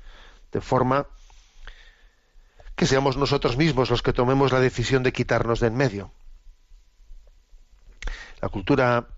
De 0.51 0.61
forma 0.61 1.05
que 2.75 2.87
seamos 2.87 3.17
nosotros 3.17 3.55
mismos 3.55 3.91
los 3.91 4.01
que 4.01 4.11
tomemos 4.11 4.51
la 4.51 4.59
decisión 4.59 5.03
de 5.03 5.13
quitarnos 5.13 5.59
de 5.59 5.67
en 5.67 5.75
medio. 5.75 6.11
La 8.41 8.49
cultura 8.49 9.09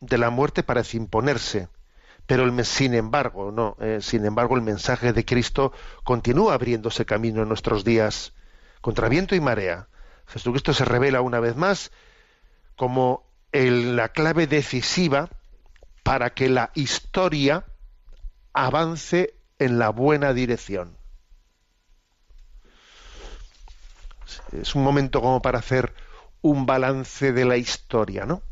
de 0.00 0.16
la 0.16 0.30
muerte 0.30 0.62
parece 0.62 0.96
imponerse 0.96 1.68
pero 2.26 2.44
el, 2.44 2.64
sin 2.64 2.94
embargo, 2.94 3.52
no, 3.52 3.76
eh, 3.80 3.98
sin 4.00 4.24
embargo, 4.24 4.56
el 4.56 4.62
mensaje 4.62 5.12
de 5.12 5.24
Cristo 5.24 5.72
continúa 6.04 6.54
abriéndose 6.54 7.04
camino 7.04 7.42
en 7.42 7.48
nuestros 7.48 7.84
días 7.84 8.32
contra 8.80 9.08
viento 9.08 9.34
y 9.34 9.40
marea. 9.40 9.88
Jesucristo 10.26 10.72
se 10.72 10.84
revela 10.84 11.20
una 11.20 11.40
vez 11.40 11.56
más 11.56 11.90
como 12.76 13.26
la 13.52 14.08
clave 14.08 14.46
decisiva 14.46 15.28
para 16.02 16.30
que 16.30 16.48
la 16.48 16.70
historia 16.74 17.64
avance 18.54 19.34
en 19.58 19.78
la 19.78 19.90
buena 19.90 20.32
dirección. 20.32 20.96
es 24.52 24.74
un 24.74 24.82
momento 24.82 25.20
como 25.20 25.40
para 25.40 25.58
hacer 25.58 25.94
un 26.40 26.66
balance 26.66 27.32
de 27.32 27.44
la 27.44 27.56
historia, 27.56 28.26
¿no? 28.26 28.42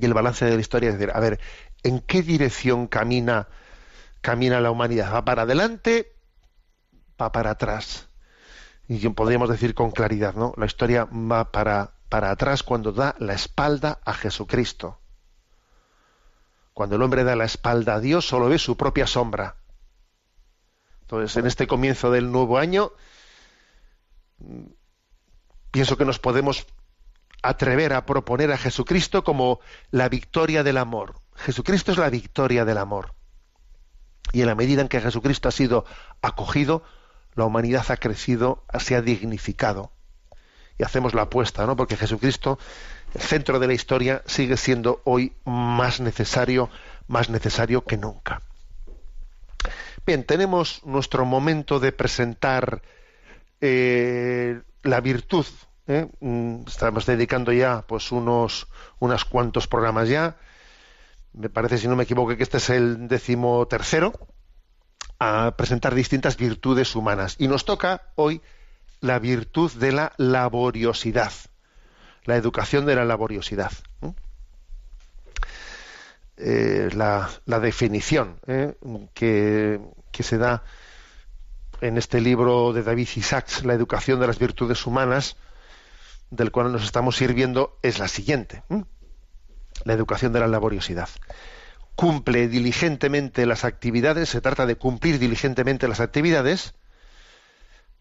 Y 0.00 0.04
el 0.04 0.14
balance 0.14 0.44
de 0.44 0.54
la 0.54 0.60
historia 0.60 0.90
es 0.90 0.98
decir, 0.98 1.12
a 1.14 1.20
ver, 1.20 1.40
¿en 1.88 2.00
qué 2.00 2.22
dirección 2.22 2.86
camina, 2.86 3.48
camina 4.20 4.60
la 4.60 4.70
humanidad? 4.70 5.12
¿Va 5.12 5.24
para 5.24 5.42
adelante? 5.42 6.14
¿Va 7.20 7.32
para 7.32 7.50
atrás? 7.50 8.08
Y 8.86 9.06
podríamos 9.10 9.48
decir 9.48 9.74
con 9.74 9.90
claridad, 9.90 10.34
¿no? 10.34 10.54
La 10.56 10.66
historia 10.66 11.04
va 11.04 11.50
para, 11.50 11.94
para 12.08 12.30
atrás 12.30 12.62
cuando 12.62 12.92
da 12.92 13.14
la 13.18 13.34
espalda 13.34 14.00
a 14.04 14.14
Jesucristo. 14.14 14.98
Cuando 16.72 16.96
el 16.96 17.02
hombre 17.02 17.24
da 17.24 17.36
la 17.36 17.44
espalda 17.44 17.96
a 17.96 18.00
Dios, 18.00 18.26
solo 18.26 18.48
ve 18.48 18.58
su 18.58 18.76
propia 18.76 19.06
sombra. 19.06 19.56
Entonces, 21.02 21.36
en 21.36 21.46
este 21.46 21.66
comienzo 21.66 22.10
del 22.10 22.30
nuevo 22.30 22.58
año, 22.58 22.92
pienso 25.70 25.96
que 25.96 26.04
nos 26.04 26.18
podemos 26.18 26.66
atrever 27.42 27.92
a 27.94 28.04
proponer 28.06 28.52
a 28.52 28.58
Jesucristo 28.58 29.24
como 29.24 29.60
la 29.90 30.08
victoria 30.08 30.62
del 30.62 30.76
amor. 30.76 31.20
Jesucristo 31.38 31.92
es 31.92 31.98
la 31.98 32.10
victoria 32.10 32.64
del 32.64 32.78
amor. 32.78 33.14
Y 34.32 34.40
en 34.42 34.46
la 34.46 34.54
medida 34.54 34.82
en 34.82 34.88
que 34.88 35.00
Jesucristo 35.00 35.48
ha 35.48 35.52
sido 35.52 35.84
acogido, 36.20 36.82
la 37.34 37.44
humanidad 37.44 37.84
ha 37.90 37.96
crecido, 37.96 38.64
se 38.78 38.94
ha 38.94 39.02
dignificado. 39.02 39.92
Y 40.76 40.84
hacemos 40.84 41.14
la 41.14 41.22
apuesta, 41.22 41.66
¿no? 41.66 41.76
Porque 41.76 41.96
Jesucristo, 41.96 42.58
el 43.14 43.20
centro 43.20 43.58
de 43.58 43.66
la 43.66 43.72
historia, 43.72 44.22
sigue 44.26 44.56
siendo 44.56 45.00
hoy 45.04 45.32
más 45.44 46.00
necesario, 46.00 46.68
más 47.06 47.30
necesario 47.30 47.84
que 47.84 47.96
nunca. 47.96 48.42
Bien, 50.06 50.24
tenemos 50.24 50.84
nuestro 50.84 51.24
momento 51.24 51.80
de 51.80 51.92
presentar 51.92 52.82
eh, 53.60 54.60
la 54.82 55.00
virtud 55.00 55.46
¿eh? 55.88 56.06
Mm, 56.20 56.60
estamos 56.66 57.06
dedicando 57.06 57.52
ya 57.52 57.82
pues 57.86 58.12
unos, 58.12 58.68
unos 59.00 59.24
cuantos 59.24 59.66
programas 59.66 60.08
ya. 60.08 60.36
Me 61.32 61.48
parece, 61.48 61.78
si 61.78 61.88
no 61.88 61.96
me 61.96 62.04
equivoco, 62.04 62.36
que 62.36 62.42
este 62.42 62.56
es 62.58 62.70
el 62.70 63.08
décimo 63.08 63.66
tercero 63.66 64.12
a 65.18 65.54
presentar 65.56 65.94
distintas 65.94 66.36
virtudes 66.36 66.94
humanas. 66.94 67.36
Y 67.38 67.48
nos 67.48 67.64
toca 67.64 68.02
hoy 68.14 68.40
la 69.00 69.18
virtud 69.18 69.72
de 69.72 69.92
la 69.92 70.12
laboriosidad, 70.16 71.32
la 72.24 72.36
educación 72.36 72.86
de 72.86 72.96
la 72.96 73.04
laboriosidad. 73.04 73.72
Eh, 76.40 76.90
la, 76.94 77.28
definición 77.60 78.38
¿eh? 78.46 78.76
que, 79.12 79.80
se 80.20 80.38
da 80.38 80.62
en 81.80 81.98
este 81.98 82.20
libro 82.20 82.72
de 82.72 82.84
David 82.84 83.08
Isaacs, 83.16 83.64
La 83.64 83.74
educación 83.74 84.20
de 84.20 84.28
las 84.28 84.38
virtudes 84.38 84.86
humanas, 84.86 85.36
del 86.30 86.52
cual 86.52 86.70
nos 86.70 86.84
estamos 86.84 87.16
sirviendo 87.16 87.78
es 87.82 87.98
la 87.98 88.06
siguiente. 88.06 88.62
La 89.84 89.92
educación 89.92 90.32
de 90.32 90.40
la 90.40 90.46
laboriosidad. 90.46 91.08
Cumple 91.94 92.48
diligentemente 92.48 93.46
las 93.46 93.64
actividades, 93.64 94.28
se 94.28 94.40
trata 94.40 94.66
de 94.66 94.76
cumplir 94.76 95.18
diligentemente 95.18 95.88
las 95.88 96.00
actividades 96.00 96.74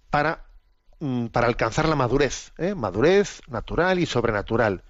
para, 0.09 0.45
mm, 0.99 1.27
para 1.27 1.47
alcanzar 1.47 1.89
la 1.89 1.95
madurez, 1.95 2.53
¿eh? 2.57 2.75
madurez 2.75 3.41
natural 3.47 3.99
y 3.99 4.05
sobrenatural. 4.05 4.83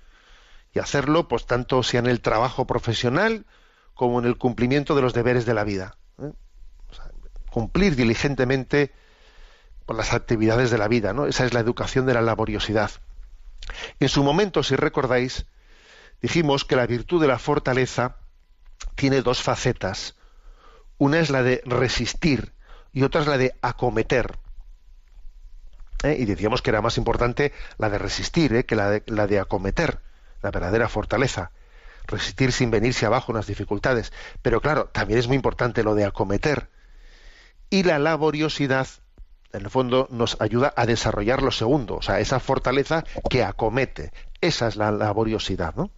Y 0.73 0.79
hacerlo, 0.79 1.27
pues, 1.27 1.45
tanto 1.45 1.81
sea 1.83 1.99
en 2.01 2.07
el 2.07 2.21
trabajo 2.21 2.67
profesional 2.67 3.45
como 3.93 4.19
en 4.19 4.25
el 4.25 4.37
cumplimiento 4.37 4.95
de 4.95 5.01
los 5.01 5.13
deberes 5.13 5.45
de 5.45 5.53
la 5.53 5.63
vida. 5.63 5.97
¿eh? 6.21 6.31
cumplir 7.49 7.95
diligentemente 7.95 8.91
las 9.87 10.13
actividades 10.13 10.69
de 10.69 10.77
la 10.77 10.87
vida, 10.87 11.13
¿no? 11.13 11.25
Esa 11.25 11.45
es 11.45 11.53
la 11.53 11.59
educación 11.59 12.05
de 12.05 12.13
la 12.13 12.21
laboriosidad. 12.21 12.91
En 13.99 14.09
su 14.09 14.23
momento, 14.23 14.63
si 14.63 14.75
recordáis, 14.75 15.45
dijimos 16.21 16.65
que 16.65 16.75
la 16.75 16.87
virtud 16.87 17.21
de 17.21 17.27
la 17.27 17.39
fortaleza 17.39 18.17
tiene 18.95 19.21
dos 19.21 19.41
facetas. 19.41 20.15
Una 20.97 21.19
es 21.19 21.29
la 21.29 21.43
de 21.43 21.61
resistir 21.65 22.53
y 22.91 23.03
otra 23.03 23.21
es 23.21 23.27
la 23.27 23.37
de 23.37 23.53
acometer. 23.61 24.37
¿Eh? 26.03 26.15
Y 26.19 26.25
decíamos 26.25 26.61
que 26.61 26.69
era 26.69 26.81
más 26.81 26.97
importante 26.97 27.53
la 27.77 27.89
de 27.89 27.97
resistir 27.97 28.53
¿eh? 28.53 28.65
que 28.65 28.75
la 28.75 28.89
de, 28.89 29.03
la 29.07 29.27
de 29.27 29.39
acometer, 29.39 29.99
la 30.41 30.51
verdadera 30.51 30.89
fortaleza. 30.89 31.51
Resistir 32.05 32.51
sin 32.51 32.71
venirse 32.71 33.05
abajo 33.05 33.31
en 33.31 33.37
las 33.37 33.47
dificultades. 33.47 34.13
Pero 34.41 34.61
claro, 34.61 34.85
también 34.85 35.19
es 35.19 35.27
muy 35.27 35.35
importante 35.35 35.83
lo 35.83 35.93
de 35.93 36.05
acometer. 36.05 36.69
Y 37.69 37.83
la 37.83 37.99
laboriosidad 37.99 38.87
en 39.53 39.63
el 39.63 39.69
fondo 39.69 40.07
nos 40.11 40.39
ayuda 40.39 40.73
a 40.75 40.85
desarrollar 40.85 41.41
lo 41.41 41.51
segundo, 41.51 41.95
o 41.95 42.01
sea, 42.01 42.19
esa 42.19 42.39
fortaleza 42.39 43.03
que 43.29 43.43
acomete. 43.43 44.11
Esa 44.41 44.67
es 44.67 44.75
la 44.75 44.91
laboriosidad, 44.91 45.75
¿no? 45.75 45.91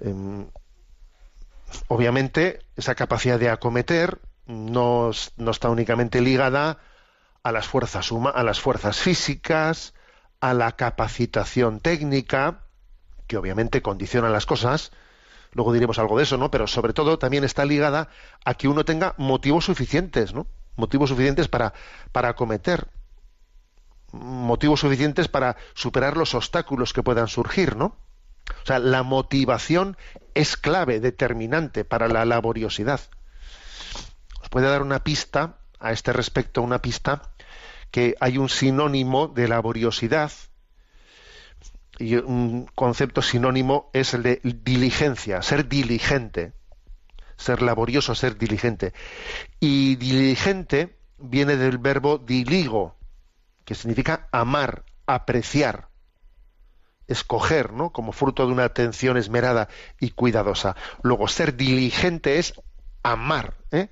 Em, 0.00 0.46
obviamente, 1.88 2.60
esa 2.76 2.94
capacidad 2.94 3.38
de 3.38 3.50
acometer 3.50 4.20
no, 4.46 5.10
no, 5.36 5.50
está 5.50 5.68
únicamente 5.68 6.20
ligada 6.20 6.78
a 7.42 7.52
las 7.52 7.66
fuerzas 7.66 8.10
a 8.34 8.42
las 8.42 8.60
fuerzas 8.60 8.98
físicas, 8.98 9.94
a 10.40 10.54
la 10.54 10.72
capacitación 10.72 11.80
técnica, 11.80 12.64
que 13.26 13.36
obviamente 13.36 13.82
condicionan 13.82 14.32
las 14.32 14.46
cosas, 14.46 14.90
luego 15.52 15.72
diremos 15.72 15.98
algo 15.98 16.16
de 16.16 16.24
eso, 16.24 16.36
¿no? 16.36 16.50
Pero 16.50 16.66
sobre 16.66 16.92
todo 16.92 17.18
también 17.18 17.44
está 17.44 17.64
ligada 17.64 18.08
a 18.44 18.54
que 18.54 18.68
uno 18.68 18.84
tenga 18.84 19.14
motivos 19.18 19.64
suficientes, 19.64 20.34
¿no? 20.34 20.46
motivos 20.80 21.10
suficientes 21.10 21.46
para, 21.46 21.72
para 22.10 22.30
acometer, 22.30 22.88
motivos 24.12 24.80
suficientes 24.80 25.28
para 25.28 25.56
superar 25.74 26.16
los 26.16 26.34
obstáculos 26.34 26.92
que 26.92 27.04
puedan 27.04 27.28
surgir, 27.28 27.76
¿no? 27.76 27.96
O 28.62 28.66
sea, 28.66 28.78
la 28.78 29.02
motivación 29.02 29.96
es 30.34 30.56
clave, 30.56 31.00
determinante 31.00 31.84
para 31.84 32.08
la 32.08 32.24
laboriosidad. 32.24 33.00
Os 34.42 34.48
puede 34.48 34.68
dar 34.68 34.82
una 34.82 35.02
pista 35.04 35.58
a 35.78 35.92
este 35.92 36.12
respecto, 36.12 36.62
una 36.62 36.82
pista 36.82 37.22
que 37.90 38.14
hay 38.20 38.38
un 38.38 38.48
sinónimo 38.48 39.28
de 39.28 39.48
laboriosidad 39.48 40.32
y 41.98 42.16
un 42.16 42.66
concepto 42.74 43.22
sinónimo 43.22 43.90
es 43.92 44.14
el 44.14 44.22
de 44.22 44.40
diligencia, 44.42 45.42
ser 45.42 45.68
diligente 45.68 46.52
ser 47.40 47.62
laborioso, 47.62 48.14
ser 48.14 48.36
diligente. 48.36 48.92
Y 49.58 49.96
diligente 49.96 50.98
viene 51.18 51.56
del 51.56 51.78
verbo 51.78 52.18
diligo, 52.18 52.96
que 53.64 53.74
significa 53.74 54.28
amar, 54.30 54.84
apreciar, 55.06 55.88
escoger, 57.10 57.72
¿no? 57.72 57.90
Como 57.90 58.12
fruto 58.12 58.46
de 58.46 58.52
una 58.52 58.64
atención 58.64 59.16
esmerada 59.16 59.68
y 59.98 60.10
cuidadosa. 60.10 60.76
Luego, 61.02 61.28
ser 61.28 61.56
diligente 61.56 62.38
es 62.38 62.54
amar, 63.02 63.54
¿eh? 63.70 63.88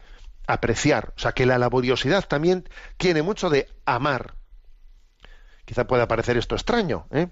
apreciar. 0.47 1.13
O 1.17 1.19
sea, 1.19 1.33
que 1.33 1.47
la 1.47 1.59
laboriosidad 1.59 2.27
también 2.27 2.69
tiene 2.97 3.23
mucho 3.23 3.51
de 3.51 3.69
amar. 3.85 4.35
Quizá 5.65 5.87
pueda 5.87 6.09
parecer 6.09 6.37
esto 6.39 6.55
extraño, 6.55 7.07
¿eh? 7.11 7.29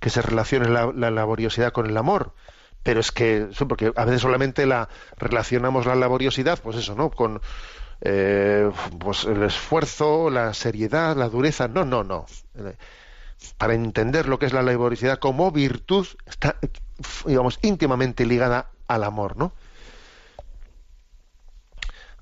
que 0.00 0.10
se 0.10 0.22
relacione 0.22 0.68
la 0.68 1.10
laboriosidad 1.10 1.72
con 1.72 1.86
el 1.86 1.96
amor 1.96 2.34
pero 2.82 3.00
es 3.00 3.12
que 3.12 3.48
porque 3.68 3.92
a 3.94 4.04
veces 4.04 4.22
solamente 4.22 4.66
la 4.66 4.88
relacionamos 5.16 5.86
la 5.86 5.94
laboriosidad 5.94 6.58
pues 6.62 6.76
eso 6.76 6.94
no 6.94 7.10
con 7.10 7.40
eh, 8.00 8.70
pues 8.98 9.24
el 9.24 9.42
esfuerzo 9.42 10.30
la 10.30 10.54
seriedad 10.54 11.16
la 11.16 11.28
dureza 11.28 11.68
no 11.68 11.84
no 11.84 12.02
no 12.02 12.26
para 13.58 13.74
entender 13.74 14.28
lo 14.28 14.38
que 14.38 14.46
es 14.46 14.52
la 14.52 14.62
laboriosidad 14.62 15.18
como 15.18 15.50
virtud 15.50 16.06
está 16.26 16.56
digamos 17.24 17.58
íntimamente 17.62 18.26
ligada 18.26 18.70
al 18.88 19.04
amor 19.04 19.36
no 19.36 19.52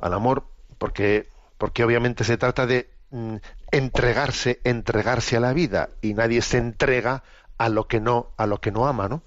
al 0.01 0.15
amor 0.15 0.47
porque 0.79 1.29
porque 1.59 1.85
obviamente 1.85 2.25
se 2.25 2.37
trata 2.37 2.67
de 2.67 2.91
mm, 3.11 3.37
entregarse 3.73 4.61
entregarse 4.65 5.37
a 5.37 5.41
la 5.41 5.53
vida 5.53 5.91
y 6.03 6.15
nadie 6.15 6.43
se 6.43 6.59
entrega 6.59 7.23
a 7.57 7.69
lo 7.69 7.89
que 7.89 8.01
no 8.01 8.31
a 8.37 8.47
lo 8.47 8.61
que 8.61 8.71
no 8.71 8.87
ama 8.87 9.09
no 9.09 9.23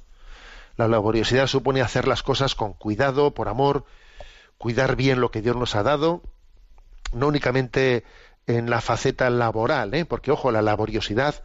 la 0.82 0.88
laboriosidad 0.88 1.48
supone 1.48 1.82
hacer 1.82 2.08
las 2.08 2.24
cosas 2.24 2.56
con 2.56 2.74
cuidado, 2.74 3.36
por 3.36 3.50
amor, 3.50 3.86
cuidar 4.58 4.96
bien 4.96 5.22
lo 5.22 5.30
que 5.30 5.42
Dios 5.42 5.56
nos 5.56 5.76
ha 5.76 5.84
dado, 5.84 6.24
no 7.14 7.28
únicamente 7.28 8.04
en 8.48 8.70
la 8.70 8.82
faceta 8.82 9.30
laboral, 9.30 9.94
¿eh? 9.94 10.06
porque 10.06 10.32
ojo, 10.32 10.52
la 10.52 10.62
laboriosidad 10.62 11.44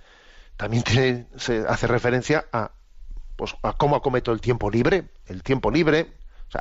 también 0.57 0.83
tiene, 0.83 1.27
se 1.37 1.65
hace 1.69 1.87
referencia 1.87 2.47
a, 2.53 2.73
pues, 3.37 3.55
a 3.63 3.73
cómo 3.75 3.97
acometo 3.97 4.33
el 4.33 4.41
tiempo 4.41 4.71
libre. 4.71 5.05
El 5.27 5.43
tiempo 5.43 5.71
libre 5.71 6.09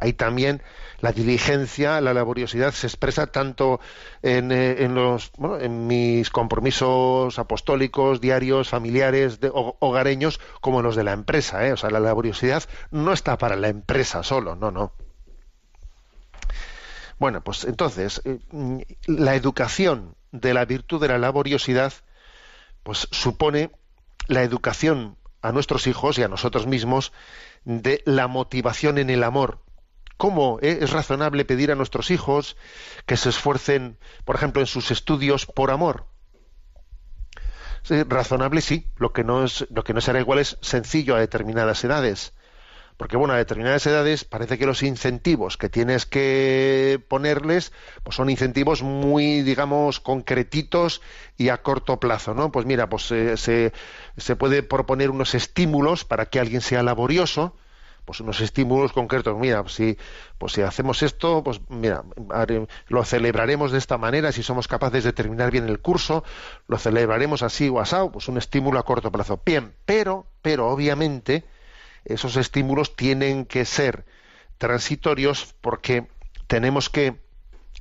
ahí 0.02 0.14
también 0.14 0.62
la 1.00 1.12
diligencia, 1.12 2.02
la 2.02 2.14
laboriosidad 2.14 2.74
se 2.74 2.88
expresa 2.88 3.28
tanto 3.28 3.80
en, 4.22 4.52
eh, 4.52 4.88
los, 4.90 5.32
en 5.60 5.88
mis 5.88 6.30
compromisos 6.30 7.38
apostólicos, 7.38 8.22
diarios, 8.22 8.70
familiares, 8.70 9.40
hogareños, 9.80 10.40
como 10.62 10.80
en 10.80 10.86
los 10.86 10.96
de 10.96 11.04
la 11.04 11.14
empresa. 11.14 11.66
¿eh? 11.68 11.74
O 11.74 11.78
sea, 11.78 11.90
la 11.90 12.00
laboriosidad 12.00 12.64
no 12.92 13.14
está 13.14 13.38
para 13.38 13.56
la 13.56 13.68
empresa 13.68 14.24
solo, 14.24 14.56
no, 14.56 14.72
no. 14.72 14.94
Bueno, 17.18 17.42
pues 17.42 17.64
entonces, 17.66 18.22
eh, 18.26 18.40
la 19.06 19.36
educación 19.36 20.16
de 20.32 20.54
la 20.54 20.66
virtud 20.66 21.00
de 21.00 21.08
la 21.08 21.18
laboriosidad 21.18 21.94
pues 22.84 23.08
supone 23.12 23.72
la 24.28 24.44
educación 24.44 25.18
a 25.42 25.52
nuestros 25.52 25.88
hijos 25.88 26.18
y 26.18 26.24
a 26.24 26.28
nosotros 26.28 26.68
mismos 26.68 27.12
de 27.64 28.02
la 28.06 28.28
motivación 28.28 28.98
en 28.98 29.10
el 29.10 29.24
amor. 29.24 29.60
¿Cómo 30.18 30.60
eh, 30.62 30.80
es 30.82 30.92
razonable 30.92 31.46
pedir 31.46 31.72
a 31.72 31.76
nuestros 31.76 32.10
hijos 32.10 32.56
que 33.06 33.18
se 33.18 33.30
esfuercen, 33.30 33.98
por 34.24 34.36
ejemplo, 34.36 34.62
en 34.62 34.68
sus 34.68 34.92
estudios 34.92 35.46
por 35.46 35.72
amor? 35.72 36.08
Razonable 37.88 38.62
sí, 38.62 38.90
lo 38.98 39.14
que 39.14 39.24
no 39.24 39.44
es, 39.44 39.68
lo 39.70 39.84
que 39.84 39.94
no 39.94 40.02
será 40.02 40.20
igual 40.20 40.40
es 40.40 40.58
sencillo 40.62 41.16
a 41.16 41.20
determinadas 41.20 41.84
edades. 41.84 42.34
Porque 42.98 43.18
bueno, 43.18 43.34
a 43.34 43.38
determinadas 43.38 43.86
edades 43.88 44.24
parece 44.24 44.58
que 44.58 44.66
los 44.66 44.82
incentivos 44.82 45.58
que 45.58 45.70
tienes 45.70 46.06
que 46.06 47.04
ponerles 47.10 47.74
pues 48.04 48.16
son 48.16 48.30
incentivos 48.30 48.84
muy, 48.84 49.42
digamos, 49.42 50.00
concretitos 50.00 51.02
y 51.38 51.50
a 51.50 51.62
corto 51.62 52.00
plazo, 52.00 52.34
¿no? 52.34 52.52
Pues 52.52 52.66
mira, 52.66 52.88
pues 52.90 53.12
eh, 53.12 53.36
se, 53.38 53.74
se 54.18 54.36
puede 54.36 54.64
proponer 54.64 55.10
unos 55.10 55.36
estímulos 55.36 56.06
para 56.06 56.28
que 56.28 56.40
alguien 56.40 56.62
sea 56.62 56.84
laborioso, 56.84 57.58
pues 58.06 58.22
unos 58.22 58.40
estímulos 58.40 58.94
concretos. 58.94 59.38
Mira, 59.38 59.62
pues 59.62 59.74
si, 59.74 59.98
pues 60.38 60.54
si 60.54 60.62
hacemos 60.62 61.04
esto, 61.04 61.44
pues 61.44 61.60
mira, 61.70 62.04
lo 62.88 63.04
celebraremos 63.04 63.72
de 63.72 63.80
esta 63.80 63.98
manera, 63.98 64.32
si 64.32 64.44
somos 64.44 64.68
capaces 64.68 65.04
de 65.04 65.12
terminar 65.12 65.52
bien 65.52 65.68
el 65.68 65.80
curso, 65.80 66.24
lo 66.68 66.78
celebraremos 66.78 67.44
así 67.44 67.68
o 67.68 67.80
asado, 67.80 68.12
pues 68.12 68.30
un 68.30 68.38
estímulo 68.38 68.80
a 68.80 68.86
corto 68.86 69.12
plazo. 69.12 69.42
Bien, 69.46 69.74
pero, 69.86 70.28
pero 70.42 70.70
obviamente 70.70 71.44
esos 72.06 72.38
estímulos 72.38 72.96
tienen 72.96 73.46
que 73.46 73.66
ser 73.66 74.06
transitorios 74.58 75.56
porque 75.62 76.08
tenemos 76.48 76.90
que, 76.90 77.20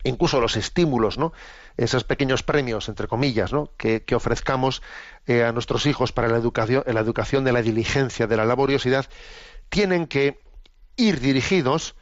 incluso 0.03 0.41
los 0.41 0.57
estímulos, 0.57 1.19
¿no? 1.19 1.33
esos 1.77 2.05
pequeños 2.05 2.43
premios, 2.43 2.89
entre 2.89 3.09
comillas, 3.09 3.51
que, 3.77 4.05
ofrezcamos 4.15 4.83
eh, 5.27 5.45
a 5.45 5.53
nuestros 5.53 5.87
hijos 5.87 6.13
para 6.13 6.29
la 6.29 6.39
educación, 6.39 6.85
la 6.87 7.01
educación 7.01 7.45
de 7.45 7.53
la 7.53 7.63
diligencia, 7.63 8.27
de 8.27 8.37
la 8.37 8.45
laboriosidad, 8.45 9.07
tienen 9.69 10.07
que 10.07 10.41
ir 10.97 11.21
dirigidos 11.21 11.97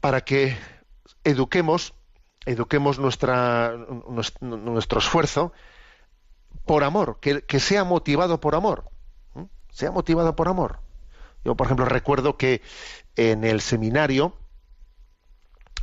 para 0.00 0.22
que 0.22 0.56
eduquemos, 1.24 1.94
eduquemos 2.44 2.98
nuestra, 2.98 3.74
nuestro 4.40 4.98
esfuerzo 4.98 5.52
por 6.66 6.84
amor, 6.84 7.18
que 7.20 7.60
sea 7.60 7.84
motivado 7.84 8.40
por 8.40 8.54
amor, 8.54 8.90
sea 9.70 9.90
motivado 9.90 10.36
por 10.36 10.48
amor. 10.48 10.80
Yo, 11.44 11.56
por 11.56 11.66
ejemplo, 11.66 11.84
recuerdo 11.86 12.36
que 12.36 12.62
en 13.16 13.44
el 13.44 13.60
seminario, 13.60 14.36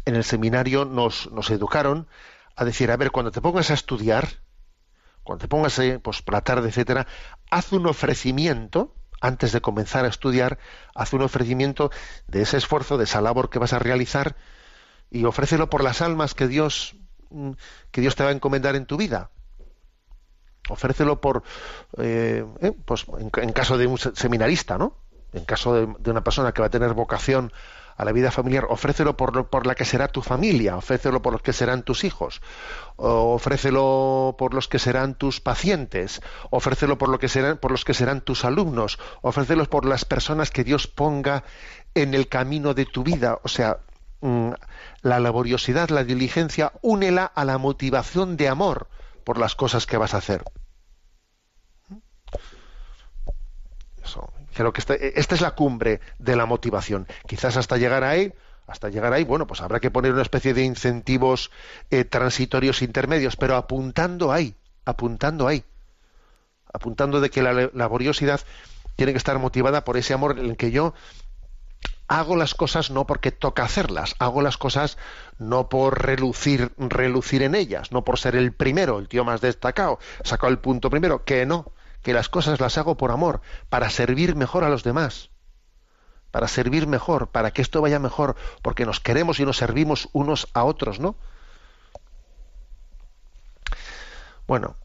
en 0.05 0.15
el 0.15 0.23
seminario 0.23 0.85
nos, 0.85 1.27
educaron 1.49 2.07
a 2.55 2.65
decir, 2.65 2.91
a 2.91 2.97
ver, 2.97 3.11
cuando 3.11 3.31
te 3.31 3.41
pongas 3.41 3.69
a 3.71 3.73
estudiar, 3.73 4.27
cuando 5.23 5.41
te 5.41 5.47
pongas 5.47 5.77
eh, 5.79 5.99
pues, 6.01 6.21
por 6.21 6.33
la 6.33 6.41
tarde, 6.41 6.69
etcétera, 6.69 7.07
haz 7.49 7.71
un 7.71 7.87
ofrecimiento, 7.87 8.95
antes 9.21 9.51
de 9.51 9.61
comenzar 9.61 10.05
a 10.05 10.07
estudiar, 10.07 10.59
haz 10.95 11.13
un 11.13 11.21
ofrecimiento 11.21 11.91
de 12.27 12.41
ese 12.41 12.57
esfuerzo, 12.57 12.97
de 12.97 13.03
esa 13.03 13.21
labor 13.21 13.49
que 13.49 13.59
vas 13.59 13.73
a 13.73 13.79
realizar, 13.79 14.35
y 15.11 15.25
ofrécelo 15.25 15.69
por 15.69 15.83
las 15.83 16.01
almas 16.01 16.33
que 16.33 16.47
Dios, 16.47 16.95
mm, 17.29 17.51
que 17.91 18.01
Dios 18.01 18.15
te 18.15 18.23
va 18.23 18.29
a 18.29 18.33
encomendar 18.33 18.75
en 18.75 18.85
tu 18.85 18.95
vida. 18.95 19.29
Ofrécelo 20.69 21.19
por, 21.19 21.43
eh, 21.97 22.45
eh, 22.61 22.71
pues 22.85 23.05
en, 23.17 23.31
en, 23.41 23.53
caso 23.53 23.77
de 23.77 23.87
un 23.87 23.97
seminarista, 23.97 24.77
¿no? 24.77 24.95
En 25.33 25.45
caso 25.45 25.73
de, 25.73 26.11
una 26.11 26.23
persona 26.23 26.51
que 26.51 26.61
va 26.61 26.67
a 26.67 26.71
tener 26.71 26.93
vocación 26.93 27.51
a 27.97 28.05
la 28.05 28.13
vida 28.13 28.31
familiar, 28.31 28.65
ofrécelo 28.69 29.17
por, 29.17 29.49
por 29.49 29.67
la 29.67 29.75
que 29.75 29.83
será 29.83 30.07
tu 30.07 30.21
familia, 30.21 30.77
ofrécelo 30.77 31.21
por 31.21 31.33
los 31.33 31.41
que 31.41 31.51
serán 31.51 31.83
tus 31.83 32.05
hijos, 32.05 32.41
ofrécelo 32.95 34.35
por 34.37 34.53
los 34.53 34.69
que 34.69 34.79
serán 34.79 35.15
tus 35.15 35.41
pacientes, 35.41 36.21
ofrécelo 36.49 36.97
por, 36.97 37.09
lo 37.09 37.19
que 37.19 37.27
serán, 37.27 37.57
por 37.57 37.71
los 37.71 37.83
que 37.83 37.93
serán 37.93 38.21
tus 38.21 38.45
alumnos, 38.45 38.99
ofrécelo 39.21 39.65
por 39.65 39.85
las 39.85 40.05
personas 40.05 40.49
que 40.49 40.63
Dios 40.63 40.87
ponga 40.87 41.43
en 41.93 42.13
el 42.13 42.29
camino 42.29 42.73
de 42.73 42.85
tu 42.85 43.03
vida. 43.03 43.39
O 43.43 43.49
sea, 43.49 43.79
mm, 44.21 44.51
la 45.01 45.19
laboriosidad, 45.19 45.89
la 45.89 46.05
diligencia, 46.05 46.71
únela 46.81 47.25
a 47.25 47.43
la 47.43 47.57
motivación 47.57 48.37
de 48.37 48.47
amor 48.47 48.87
por 49.25 49.37
las 49.37 49.55
cosas 49.55 49.85
que 49.85 49.97
vas 49.97 50.13
a 50.13 50.17
hacer. 50.17 50.43
Eso, 54.01 54.31
Creo 54.53 54.73
que 54.73 54.81
este, 54.81 55.19
esta 55.19 55.35
es 55.35 55.41
la 55.41 55.51
cumbre 55.51 56.01
de 56.17 56.35
la 56.35 56.45
motivación. 56.45 57.07
Quizás 57.27 57.57
hasta 57.57 57.77
llegar 57.77 58.03
ahí, 58.03 58.33
hasta 58.67 58.89
llegar 58.89 59.13
ahí, 59.13 59.23
bueno, 59.23 59.47
pues 59.47 59.61
habrá 59.61 59.79
que 59.79 59.91
poner 59.91 60.13
una 60.13 60.21
especie 60.21 60.53
de 60.53 60.63
incentivos 60.63 61.51
eh, 61.89 62.05
transitorios 62.05 62.81
intermedios, 62.81 63.35
pero 63.35 63.55
apuntando 63.55 64.31
ahí, 64.31 64.55
apuntando 64.85 65.47
ahí, 65.47 65.63
apuntando 66.71 67.19
de 67.21 67.29
que 67.29 67.41
la 67.41 67.69
laboriosidad 67.73 68.41
tiene 68.95 69.13
que 69.13 69.17
estar 69.17 69.39
motivada 69.39 69.83
por 69.83 69.97
ese 69.97 70.13
amor 70.13 70.37
en 70.37 70.45
el 70.45 70.57
que 70.57 70.71
yo 70.71 70.93
hago 72.09 72.35
las 72.35 72.55
cosas 72.55 72.89
no 72.89 73.05
porque 73.05 73.31
toca 73.31 73.63
hacerlas, 73.63 74.15
hago 74.19 74.41
las 74.41 74.57
cosas 74.57 74.97
no 75.37 75.69
por 75.69 76.03
relucir, 76.03 76.71
relucir 76.77 77.43
en 77.43 77.55
ellas, 77.55 77.91
no 77.91 78.03
por 78.03 78.19
ser 78.19 78.35
el 78.35 78.51
primero, 78.51 78.99
el 78.99 79.07
tío 79.07 79.23
más 79.23 79.41
destacado, 79.41 79.99
sacado 80.23 80.51
el 80.51 80.57
punto 80.57 80.89
primero, 80.89 81.23
que 81.23 81.45
no, 81.45 81.71
que 82.01 82.13
las 82.13 82.29
cosas 82.29 82.59
las 82.59 82.77
hago 82.77 82.95
por 82.95 83.11
amor, 83.11 83.41
para 83.69 83.89
servir 83.89 84.35
mejor 84.35 84.63
a 84.63 84.69
los 84.69 84.83
demás, 84.83 85.29
para 86.31 86.47
servir 86.47 86.87
mejor, 86.87 87.29
para 87.29 87.51
que 87.51 87.61
esto 87.61 87.81
vaya 87.81 87.99
mejor, 87.99 88.35
porque 88.61 88.85
nos 88.85 88.99
queremos 88.99 89.39
y 89.39 89.45
nos 89.45 89.57
servimos 89.57 90.09
unos 90.13 90.47
a 90.53 90.63
otros, 90.63 90.99
¿no? 90.99 91.15
Bueno, 94.47 94.75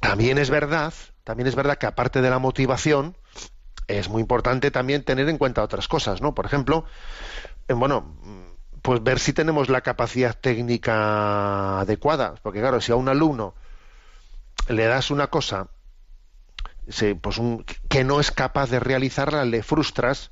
también 0.00 0.38
es 0.38 0.50
verdad, 0.50 0.92
también 1.24 1.46
es 1.46 1.54
verdad 1.54 1.78
que 1.78 1.86
aparte 1.86 2.20
de 2.20 2.30
la 2.30 2.38
motivación, 2.38 3.16
es 3.86 4.08
muy 4.08 4.20
importante 4.20 4.70
también 4.70 5.02
tener 5.02 5.28
en 5.28 5.38
cuenta 5.38 5.62
otras 5.62 5.88
cosas, 5.88 6.20
¿no? 6.20 6.34
Por 6.34 6.44
ejemplo, 6.44 6.84
eh, 7.68 7.72
bueno, 7.72 8.14
pues 8.82 9.02
ver 9.02 9.18
si 9.18 9.32
tenemos 9.32 9.68
la 9.68 9.80
capacidad 9.80 10.38
técnica 10.38 11.80
adecuada, 11.80 12.34
porque 12.42 12.60
claro, 12.60 12.80
si 12.80 12.92
a 12.92 12.96
un 12.96 13.08
alumno 13.08 13.54
le 14.68 14.84
das 14.84 15.10
una 15.10 15.28
cosa 15.28 15.68
pues 17.20 17.40
que 17.88 18.04
no 18.04 18.20
es 18.20 18.30
capaz 18.30 18.70
de 18.70 18.80
realizarla, 18.80 19.44
le 19.44 19.62
frustras. 19.62 20.30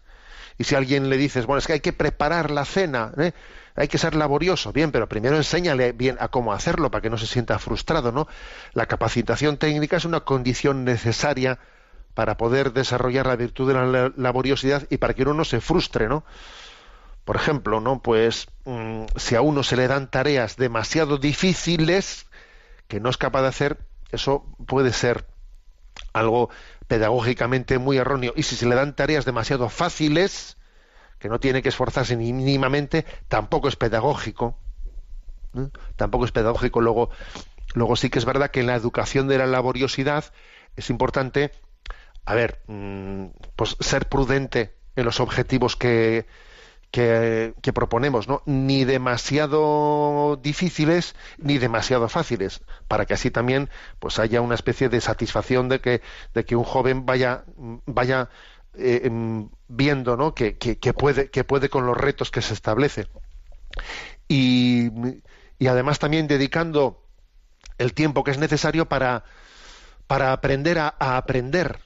Y 0.59 0.65
si 0.65 0.75
alguien 0.75 1.11
le 1.11 1.19
dices, 1.19 1.47
bueno, 1.47 1.59
es 1.59 1.67
que 1.67 1.75
hay 1.75 1.81
que 1.81 1.93
preparar 1.93 2.51
la 2.51 2.65
cena, 2.65 3.13
¿eh? 3.19 3.33
hay 3.75 3.89
que 3.89 3.99
ser 3.99 4.15
laborioso, 4.15 4.73
bien, 4.73 4.91
pero 4.91 5.07
primero 5.07 5.37
enséñale 5.37 5.93
bien 5.93 6.17
a 6.19 6.29
cómo 6.29 6.55
hacerlo 6.55 6.91
para 6.91 7.03
que 7.03 7.11
no 7.11 7.19
se 7.19 7.27
sienta 7.27 7.59
frustrado, 7.59 8.11
¿no? 8.11 8.27
La 8.73 8.87
capacitación 8.87 9.59
técnica 9.59 9.99
es 9.99 10.07
una 10.07 10.21
condición 10.21 10.85
necesaria 10.85 11.59
para 12.15 12.39
poder 12.39 12.73
desarrollar 12.73 13.27
la 13.27 13.37
virtud 13.37 13.69
de 13.69 13.75
la 13.75 14.13
laboriosidad 14.17 14.87
y 14.89 14.97
para 14.97 15.13
que 15.13 15.23
uno 15.23 15.35
no 15.35 15.45
se 15.45 15.61
frustre, 15.61 16.09
¿no? 16.09 16.25
Por 17.27 17.37
ejemplo, 17.37 17.81
¿no? 17.81 18.01
Pues 18.01 18.47
mm, 18.65 19.05
si 19.17 19.35
a 19.35 19.43
uno 19.43 19.63
se 19.63 19.77
le 19.77 19.89
dan 19.89 20.11
tareas 20.11 20.57
demasiado 20.57 21.19
difíciles 21.19 22.27
que 22.89 23.01
no 23.01 23.11
es 23.11 23.19
capaz 23.19 23.43
de 23.43 23.49
hacer, 23.49 23.79
eso 24.11 24.47
puede 24.67 24.95
ser 24.95 25.27
algo 26.17 26.51
pedagógicamente 26.89 27.79
muy 27.79 27.99
erróneo. 27.99 28.33
Y 28.37 28.43
si 28.43 28.57
se 28.57 28.67
le 28.67 28.75
dan 28.75 28.97
tareas 28.97 29.25
demasiado 29.25 29.69
fáciles, 29.69 30.57
que 31.19 31.29
no 31.29 31.41
tiene 31.41 31.63
que 31.63 31.69
esforzarse 31.69 32.17
ni 32.17 32.33
mínimamente, 32.33 33.05
tampoco 33.29 33.69
es 33.69 33.77
pedagógico. 33.77 34.59
Tampoco 35.97 36.25
es 36.25 36.33
pedagógico. 36.33 36.81
Luego, 36.81 37.11
luego 37.75 37.97
sí 37.97 38.11
que 38.11 38.19
es 38.19 38.25
verdad 38.25 38.51
que 38.51 38.61
en 38.61 38.67
la 38.67 38.75
educación 38.75 39.29
de 39.29 39.39
la 39.39 39.47
laboriosidad 39.47 40.33
es 40.77 40.91
importante, 40.91 41.53
a 42.25 42.35
ver, 42.35 42.61
mm, 42.67 43.27
pues 43.57 43.77
ser 43.81 44.09
prudente 44.09 44.75
en 44.97 45.05
los 45.05 45.21
objetivos 45.21 45.77
que, 45.77 46.27
que, 46.97 47.73
proponemos, 47.75 48.27
¿no? 48.27 48.43
Ni 48.47 48.87
demasiado 48.87 50.41
difíciles 50.43 51.15
ni 51.37 51.59
demasiado 51.59 52.09
fáciles, 52.09 52.63
para 52.89 53.05
que 53.05 53.13
así 53.13 53.31
también 53.31 53.69
pues 53.99 54.19
haya 54.19 54.41
una 54.41 54.55
especie 54.55 54.89
de 54.89 55.03
satisfacción 55.03 55.69
de 55.69 55.81
que, 55.81 56.01
de 56.33 56.45
que 56.47 56.57
un 56.57 56.65
joven 56.65 57.05
vaya, 57.05 57.45
vaya 57.85 58.31
eh, 58.75 59.03
em, 59.05 59.51
viendo 59.69 60.17
¿no? 60.17 60.35
que, 60.35 60.57
que, 60.57 60.95
puede, 60.95 61.31
que 61.31 61.45
puede 61.45 61.69
con 61.69 61.85
los 61.85 61.97
retos 61.99 62.31
que 62.31 62.41
se 62.41 62.55
establece. 62.55 63.09
Y, 64.27 64.91
y 65.59 65.67
además 65.67 65.99
también 65.99 66.29
dedicando 66.29 67.05
el 67.77 67.93
tiempo 67.93 68.25
que 68.25 68.31
es 68.31 68.39
necesario 68.39 68.87
para, 68.87 69.25
para 70.07 70.33
aprender 70.33 70.79
a, 70.79 70.95
aprender. 70.99 71.79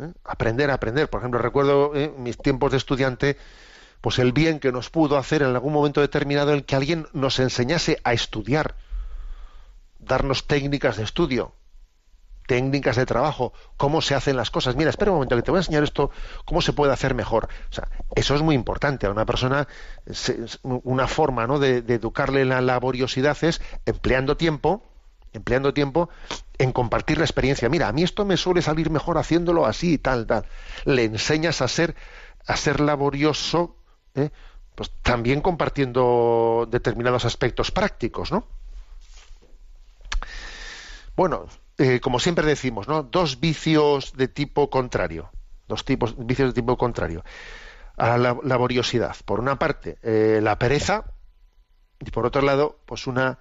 ¿eh? 0.00 0.12
Aprender 0.22 0.70
a 0.70 0.74
aprender. 0.74 1.10
Por 1.10 1.20
ejemplo, 1.20 1.40
recuerdo 1.40 1.96
¿eh? 1.96 2.14
mis 2.16 2.38
tiempos 2.38 2.70
de 2.70 2.78
estudiante 2.78 3.36
pues 4.04 4.18
el 4.18 4.32
bien 4.32 4.60
que 4.60 4.70
nos 4.70 4.90
pudo 4.90 5.16
hacer 5.16 5.40
en 5.40 5.48
algún 5.48 5.72
momento 5.72 6.02
determinado 6.02 6.52
el 6.52 6.66
que 6.66 6.76
alguien 6.76 7.06
nos 7.14 7.38
enseñase 7.38 8.02
a 8.04 8.12
estudiar, 8.12 8.74
darnos 9.98 10.46
técnicas 10.46 10.98
de 10.98 11.04
estudio, 11.04 11.54
técnicas 12.46 12.96
de 12.96 13.06
trabajo, 13.06 13.54
cómo 13.78 14.02
se 14.02 14.14
hacen 14.14 14.36
las 14.36 14.50
cosas. 14.50 14.76
Mira, 14.76 14.90
espera 14.90 15.10
un 15.10 15.16
momento, 15.16 15.36
que 15.36 15.40
te 15.40 15.50
voy 15.50 15.56
a 15.56 15.60
enseñar 15.62 15.84
esto, 15.84 16.10
cómo 16.44 16.60
se 16.60 16.74
puede 16.74 16.92
hacer 16.92 17.14
mejor. 17.14 17.48
O 17.70 17.72
sea, 17.72 17.88
eso 18.14 18.34
es 18.34 18.42
muy 18.42 18.54
importante. 18.54 19.06
A 19.06 19.10
una 19.10 19.24
persona, 19.24 19.66
una 20.62 21.06
forma 21.06 21.46
¿no? 21.46 21.58
de, 21.58 21.78
educarle 21.78 22.44
la 22.44 22.60
laboriosidad 22.60 23.38
es 23.40 23.62
empleando 23.86 24.36
tiempo, 24.36 24.84
empleando 25.32 25.72
tiempo 25.72 26.10
en 26.58 26.72
compartir 26.72 27.16
la 27.16 27.24
experiencia. 27.24 27.70
Mira, 27.70 27.88
a 27.88 27.92
mí 27.92 28.02
esto 28.02 28.26
me 28.26 28.36
suele 28.36 28.60
salir 28.60 28.90
mejor 28.90 29.16
haciéndolo 29.16 29.64
así 29.64 29.94
y 29.94 29.98
tal, 29.98 30.26
tal. 30.26 30.44
Le 30.84 31.04
enseñas 31.04 31.62
a 31.62 31.68
ser, 31.68 31.96
a 32.46 32.54
ser 32.58 32.80
laborioso, 32.80 33.78
¿eh? 34.14 34.30
pues 34.74 34.90
también 35.02 35.40
compartiendo 35.40 36.66
determinados 36.70 37.24
aspectos 37.24 37.70
prácticos, 37.70 38.32
¿no? 38.32 38.46
Bueno, 41.16 41.46
eh, 41.78 42.00
como 42.00 42.18
siempre 42.18 42.46
decimos, 42.46 42.88
¿no? 42.88 43.04
Dos 43.04 43.38
vicios 43.38 44.14
de 44.16 44.26
tipo 44.26 44.70
contrario. 44.70 45.30
Dos 45.68 45.84
tipos, 45.84 46.14
vicios 46.18 46.48
de 46.48 46.60
tipo 46.60 46.76
contrario. 46.76 47.24
A 47.96 48.18
la 48.18 48.36
laboriosidad. 48.42 49.16
Por 49.24 49.38
una 49.38 49.58
parte, 49.58 49.98
eh, 50.02 50.40
la 50.42 50.58
pereza, 50.58 51.04
y 52.00 52.10
por 52.10 52.26
otro 52.26 52.42
lado, 52.42 52.80
pues 52.86 53.06
una 53.06 53.38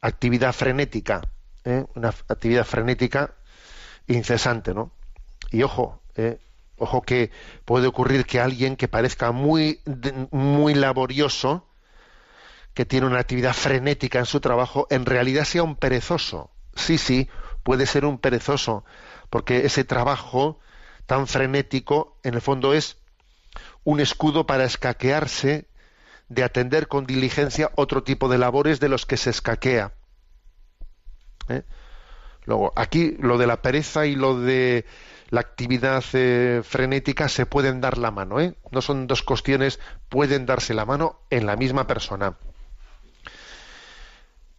actividad 0.00 0.54
frenética, 0.54 1.20
¿eh? 1.64 1.84
una 1.94 2.08
actividad 2.08 2.64
frenética 2.64 3.34
incesante, 4.06 4.72
¿no? 4.72 4.92
Y 5.50 5.62
ojo, 5.62 6.00
ojo 6.80 7.02
que 7.02 7.30
puede 7.64 7.86
ocurrir 7.86 8.26
que 8.26 8.40
alguien 8.40 8.76
que 8.76 8.88
parezca 8.88 9.32
muy, 9.32 9.80
muy 10.30 10.74
laborioso, 10.74 11.68
que 12.74 12.84
tiene 12.86 13.06
una 13.06 13.20
actividad 13.20 13.52
frenética 13.52 14.18
en 14.18 14.26
su 14.26 14.40
trabajo, 14.40 14.86
en 14.90 15.06
realidad 15.06 15.44
sea 15.44 15.62
un 15.62 15.76
perezoso. 15.76 16.50
Sí, 16.74 16.98
sí, 16.98 17.28
puede 17.62 17.86
ser 17.86 18.04
un 18.04 18.18
perezoso, 18.18 18.84
porque 19.28 19.66
ese 19.66 19.84
trabajo 19.84 20.58
tan 21.06 21.26
frenético, 21.26 22.18
en 22.22 22.34
el 22.34 22.40
fondo, 22.40 22.72
es 22.72 22.96
un 23.84 24.00
escudo 24.00 24.46
para 24.46 24.64
escaquearse 24.64 25.68
de 26.28 26.44
atender 26.44 26.86
con 26.86 27.06
diligencia 27.06 27.70
otro 27.74 28.02
tipo 28.04 28.28
de 28.28 28.38
labores 28.38 28.80
de 28.80 28.88
los 28.88 29.04
que 29.04 29.16
se 29.16 29.30
escaquea. 29.30 29.92
¿Eh? 31.48 31.64
Luego, 32.44 32.72
aquí 32.76 33.16
lo 33.18 33.38
de 33.38 33.46
la 33.46 33.60
pereza 33.60 34.06
y 34.06 34.14
lo 34.14 34.40
de 34.40 34.86
la 35.30 35.40
actividad 35.40 36.04
eh, 36.12 36.62
frenética 36.64 37.28
se 37.28 37.46
pueden 37.46 37.80
dar 37.80 37.98
la 37.98 38.10
mano, 38.10 38.40
¿eh? 38.40 38.54
No 38.72 38.82
son 38.82 39.06
dos 39.06 39.22
cuestiones, 39.22 39.78
pueden 40.08 40.44
darse 40.44 40.74
la 40.74 40.84
mano 40.84 41.20
en 41.30 41.46
la 41.46 41.56
misma 41.56 41.86
persona. 41.86 42.36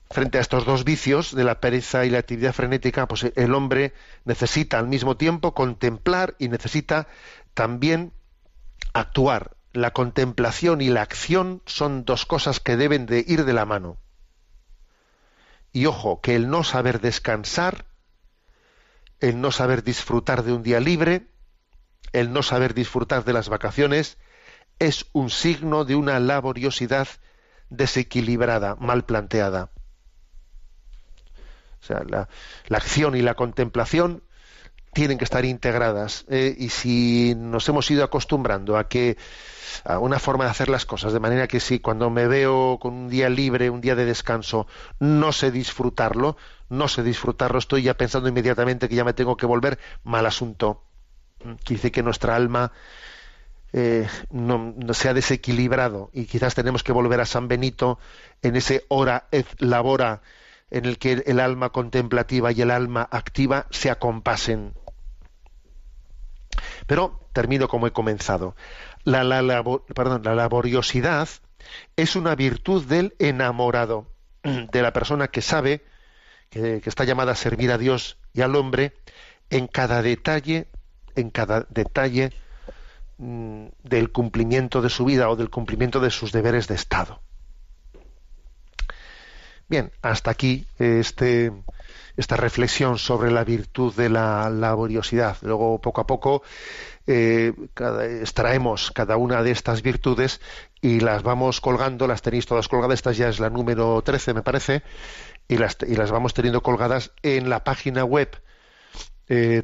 Frente 0.10 0.38
a 0.38 0.42
estos 0.42 0.66
dos 0.66 0.84
vicios 0.84 1.36
de 1.36 1.44
la 1.44 1.60
pereza 1.60 2.06
y 2.06 2.10
la 2.10 2.20
actividad 2.20 2.54
frenética, 2.54 3.08
pues 3.08 3.32
el 3.36 3.54
hombre 3.54 3.94
necesita 4.26 4.80
al 4.80 4.88
mismo 4.88 5.18
tiempo 5.18 5.54
contemplar 5.54 6.36
y 6.40 6.48
necesita 6.48 7.08
también 7.54 8.14
actuar. 8.94 9.56
La 9.74 9.92
contemplación 9.92 10.82
y 10.82 10.90
la 10.90 11.02
acción 11.02 11.62
son 11.66 12.04
dos 12.04 12.26
cosas 12.26 12.60
que 12.60 12.76
deben 12.76 13.06
de 13.06 13.24
ir 13.26 13.46
de 13.46 13.54
la 13.54 13.66
mano. 13.66 13.98
Y 15.72 15.86
ojo, 15.86 16.20
que 16.20 16.36
el 16.36 16.50
no 16.50 16.66
saber 16.66 17.00
descansar, 17.00 17.86
el 19.22 19.40
no 19.40 19.52
saber 19.52 19.84
disfrutar 19.84 20.44
de 20.44 20.52
un 20.52 20.64
día 20.64 20.80
libre, 20.80 21.28
el 22.12 22.34
no 22.34 22.44
saber 22.44 22.74
disfrutar 22.74 23.24
de 23.24 23.34
las 23.34 23.50
vacaciones, 23.50 24.18
es 24.80 25.06
un 25.14 25.30
signo 25.30 25.86
de 25.86 25.96
una 25.96 26.20
laboriosidad 26.20 27.08
desequilibrada, 27.70 28.76
mal 28.76 29.06
planteada. 29.06 29.72
O 31.82 31.84
sea, 31.84 32.04
la, 32.08 32.28
acción 32.76 33.16
y 33.16 33.22
la 33.22 33.36
contemplación 33.36 34.24
tienen 34.94 35.18
que 35.18 35.24
estar 35.24 35.46
integradas. 35.46 36.26
Eh, 36.30 36.56
y 36.58 36.70
si 36.70 37.34
nos 37.38 37.68
hemos 37.70 37.90
ido 37.92 38.04
acostumbrando 38.04 38.78
a 38.78 38.88
que 38.88 39.18
a 39.86 40.00
una 40.00 40.20
forma 40.20 40.46
de 40.46 40.52
hacer 40.52 40.70
las 40.70 40.86
cosas, 40.86 41.14
de 41.14 41.20
manera 41.20 41.48
que 41.48 41.60
si 41.60 41.80
cuando 41.80 42.10
me 42.10 42.28
veo 42.28 42.78
con 42.80 42.94
un 42.94 43.10
día 43.10 43.30
libre, 43.30 43.70
un 43.70 43.82
día 43.82 43.96
de 43.96 44.06
descanso, 44.06 44.68
no 45.00 45.32
sé 45.32 45.52
disfrutarlo, 45.52 46.38
no 46.70 46.88
sé 46.88 47.04
disfrutarlo, 47.04 47.60
estoy 47.60 47.84
ya 47.84 47.96
pensando 47.96 48.30
inmediatamente 48.30 48.90
que 48.90 48.96
ya 48.96 49.06
me 49.06 49.14
tengo 49.14 49.38
que 49.38 49.46
volver, 49.46 49.80
mal 50.04 50.26
asunto. 50.26 50.84
Dice 51.68 51.92
que 51.92 52.04
nuestra 52.04 52.36
alma 52.36 52.72
eh, 53.74 54.08
no, 54.30 54.76
se 54.94 55.10
ha 55.10 55.14
desequilibrado 55.14 56.10
y 56.14 56.26
quizás 56.26 56.54
tenemos 56.56 56.84
que 56.84 56.92
volver 56.92 57.22
a 57.22 57.26
San 57.26 57.48
Benito 57.48 58.00
en 58.42 58.56
ese 58.56 58.86
hora 58.90 59.28
et 59.32 59.48
labora 59.60 60.22
en 60.70 60.86
el 60.86 60.98
que 60.98 61.24
el 61.26 61.40
alma 61.40 61.70
contemplativa 61.70 62.52
y 62.52 62.62
el 62.62 62.72
alma 62.72 63.08
activa 63.12 63.68
se 63.70 63.90
acompasen. 63.90 64.74
Pero 66.92 67.22
termino 67.32 67.70
como 67.70 67.88
he 67.88 67.94
comenzado. 67.94 68.54
La, 69.06 69.24
laboriosidad 69.24 71.30
es 71.96 72.18
una 72.18 72.36
virtud 72.36 72.84
del 72.84 73.16
enamorado, 73.18 74.08
de 74.44 74.82
la 74.82 74.92
persona 74.92 75.30
que 75.30 75.42
sabe 75.42 75.86
que, 76.50 76.82
está 76.84 77.06
llamada 77.06 77.32
a 77.32 77.36
servir 77.36 77.72
a 77.72 77.78
Dios 77.78 78.18
y 78.34 78.42
al 78.42 78.58
hombre 78.58 78.92
en 79.50 79.68
cada 79.68 80.02
detalle, 80.02 80.68
en 81.16 81.30
cada 81.30 81.66
detalle 81.70 82.34
mm, 83.20 83.68
del 83.84 84.12
cumplimiento 84.12 84.82
de 84.82 84.90
su 84.90 85.06
vida 85.06 85.30
o 85.30 85.38
del 85.38 85.50
cumplimiento 85.50 86.02
de 86.02 86.12
sus 86.12 86.34
deberes 86.34 86.68
de 86.68 86.76
Estado. 86.76 87.22
Bien, 89.70 89.94
hasta 90.02 90.30
aquí 90.30 90.68
este, 90.78 91.54
esta 92.18 92.36
reflexión 92.36 92.98
sobre 92.98 93.32
la 93.32 93.44
virtud 93.44 93.94
de 93.96 94.10
la 94.10 94.50
laboriosidad. 94.50 95.38
Luego, 95.42 95.80
poco 95.82 96.02
a 96.02 96.08
poco, 96.08 96.44
eh, 97.08 97.54
extraemos 98.22 98.92
cada 98.92 99.18
una 99.18 99.44
de 99.44 99.52
estas 99.52 99.82
virtudes 99.82 100.42
y 100.82 101.00
las 101.00 101.24
vamos 101.24 101.62
colgando, 101.62 102.08
las 102.08 102.22
tenéis 102.22 102.46
todas 102.46 102.68
colgadas, 102.68 103.00
esta 103.00 103.12
ya 103.12 103.30
es 103.30 103.40
la 103.40 103.50
número 103.50 104.02
13, 104.02 104.34
me 104.34 104.44
parece, 104.44 104.84
y 105.48 105.58
las, 105.58 105.78
y 105.88 105.96
las 105.96 106.12
vamos 106.12 106.34
teniendo 106.34 106.62
colgadas 106.62 107.12
en 107.24 107.50
la 107.50 107.64
página 107.64 108.04
web 108.04 108.30
eh, 109.28 109.64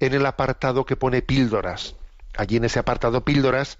en 0.00 0.12
el 0.14 0.26
apartado 0.26 0.84
que 0.84 0.96
pone 0.96 1.22
píldoras. 1.22 1.94
Allí 2.36 2.56
en 2.56 2.64
ese 2.64 2.78
apartado 2.78 3.24
píldoras 3.24 3.78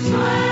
this 0.03 0.13
way. 0.13 0.52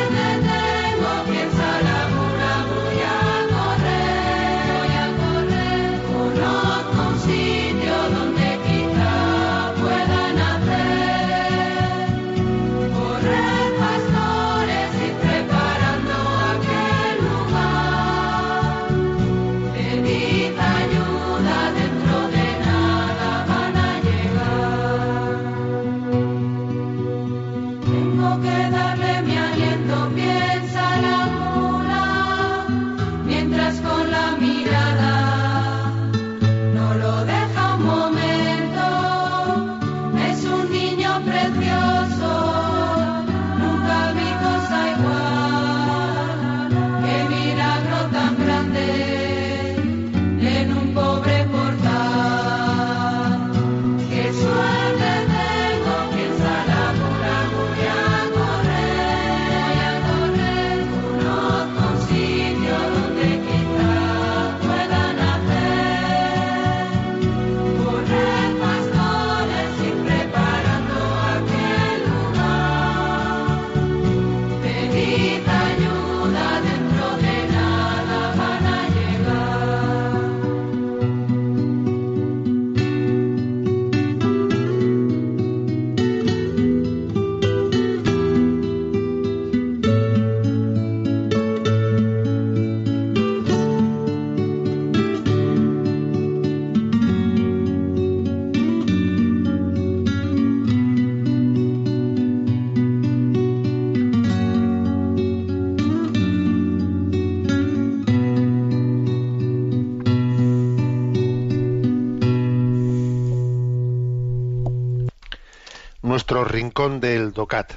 Del 116.88 117.32
DOCAT. 117.32 117.74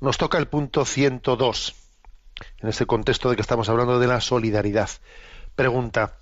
Nos 0.00 0.16
toca 0.16 0.38
el 0.38 0.46
punto 0.46 0.84
102, 0.84 1.74
en 2.60 2.68
ese 2.68 2.86
contexto 2.86 3.28
de 3.28 3.36
que 3.36 3.42
estamos 3.42 3.68
hablando 3.68 3.98
de 3.98 4.06
la 4.06 4.20
solidaridad. 4.20 4.90
Pregunta, 5.56 6.18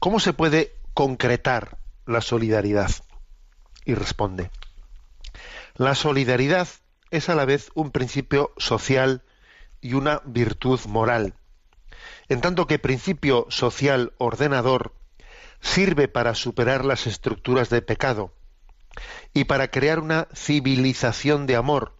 ¿cómo 0.00 0.18
se 0.18 0.32
puede 0.32 0.74
concretar 0.94 1.76
la 2.06 2.22
solidaridad? 2.22 2.90
Y 3.84 3.94
responde, 3.94 4.50
la 5.76 5.94
solidaridad 5.94 6.68
es 7.10 7.28
a 7.28 7.34
la 7.34 7.44
vez 7.44 7.70
un 7.74 7.90
principio 7.90 8.54
social 8.56 9.22
y 9.82 9.92
una 9.92 10.22
virtud 10.24 10.80
moral, 10.86 11.34
en 12.30 12.40
tanto 12.40 12.66
que 12.66 12.78
principio 12.78 13.46
social 13.50 14.14
ordenador 14.16 14.94
sirve 15.60 16.08
para 16.08 16.34
superar 16.34 16.86
las 16.86 17.06
estructuras 17.06 17.68
de 17.68 17.82
pecado 17.82 18.32
y 19.34 19.44
para 19.44 19.70
crear 19.70 19.98
una 19.98 20.28
civilización 20.34 21.46
de 21.46 21.56
amor 21.56 21.96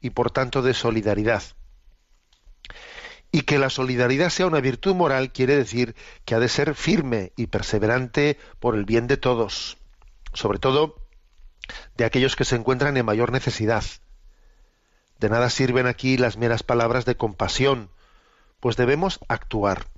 y 0.00 0.10
por 0.10 0.30
tanto 0.30 0.62
de 0.62 0.74
solidaridad. 0.74 1.42
Y 3.30 3.42
que 3.42 3.58
la 3.58 3.70
solidaridad 3.70 4.30
sea 4.30 4.46
una 4.46 4.60
virtud 4.60 4.94
moral 4.94 5.32
quiere 5.32 5.56
decir 5.56 5.94
que 6.24 6.34
ha 6.34 6.40
de 6.40 6.48
ser 6.48 6.74
firme 6.74 7.32
y 7.36 7.48
perseverante 7.48 8.38
por 8.58 8.74
el 8.74 8.84
bien 8.84 9.06
de 9.06 9.16
todos, 9.16 9.78
sobre 10.32 10.58
todo 10.58 11.08
de 11.96 12.04
aquellos 12.04 12.36
que 12.36 12.44
se 12.44 12.56
encuentran 12.56 12.96
en 12.96 13.04
mayor 13.04 13.32
necesidad. 13.32 13.84
De 15.18 15.28
nada 15.28 15.50
sirven 15.50 15.86
aquí 15.86 16.16
las 16.16 16.36
meras 16.36 16.62
palabras 16.62 17.04
de 17.04 17.16
compasión, 17.16 17.90
pues 18.60 18.76
debemos 18.76 19.20
actuar. 19.28 19.88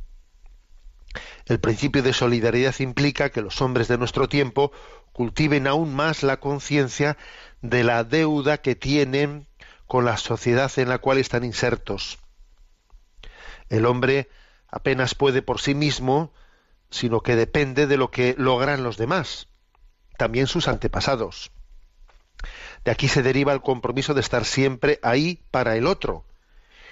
El 1.46 1.60
principio 1.60 2.02
de 2.02 2.12
solidaridad 2.12 2.78
implica 2.78 3.30
que 3.30 3.42
los 3.42 3.60
hombres 3.60 3.88
de 3.88 3.98
nuestro 3.98 4.28
tiempo 4.28 4.72
cultiven 5.20 5.66
aún 5.66 5.94
más 5.94 6.22
la 6.22 6.40
conciencia 6.40 7.18
de 7.60 7.84
la 7.84 8.04
deuda 8.04 8.56
que 8.62 8.74
tienen 8.74 9.48
con 9.86 10.06
la 10.06 10.16
sociedad 10.16 10.72
en 10.78 10.88
la 10.88 10.96
cual 10.96 11.18
están 11.18 11.44
insertos. 11.44 12.18
El 13.68 13.84
hombre 13.84 14.30
apenas 14.66 15.14
puede 15.14 15.42
por 15.42 15.60
sí 15.60 15.74
mismo, 15.74 16.32
sino 16.88 17.20
que 17.20 17.36
depende 17.36 17.86
de 17.86 17.98
lo 17.98 18.10
que 18.10 18.34
logran 18.38 18.82
los 18.82 18.96
demás, 18.96 19.48
también 20.16 20.46
sus 20.46 20.68
antepasados. 20.68 21.50
De 22.86 22.90
aquí 22.90 23.06
se 23.06 23.22
deriva 23.22 23.52
el 23.52 23.60
compromiso 23.60 24.14
de 24.14 24.22
estar 24.22 24.46
siempre 24.46 25.00
ahí 25.02 25.44
para 25.50 25.76
el 25.76 25.86
otro 25.86 26.24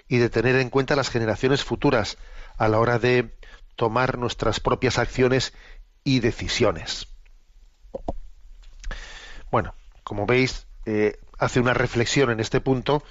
y 0.06 0.18
de 0.18 0.28
tener 0.28 0.56
en 0.56 0.68
cuenta 0.68 0.96
las 0.96 1.08
generaciones 1.08 1.64
futuras 1.64 2.18
a 2.58 2.68
la 2.68 2.78
hora 2.78 2.98
de 2.98 3.38
tomar 3.74 4.18
nuestras 4.18 4.60
propias 4.60 4.98
acciones 4.98 5.54
y 6.04 6.20
decisiones. 6.20 7.08
Bueno, 9.51 9.74
como 10.05 10.26
veis, 10.26 10.66
eh, 10.86 11.18
hace 11.39 11.61
una 11.61 11.74
reflexión 11.74 12.30
en 12.30 12.41
este 12.41 12.61
punto 12.61 13.03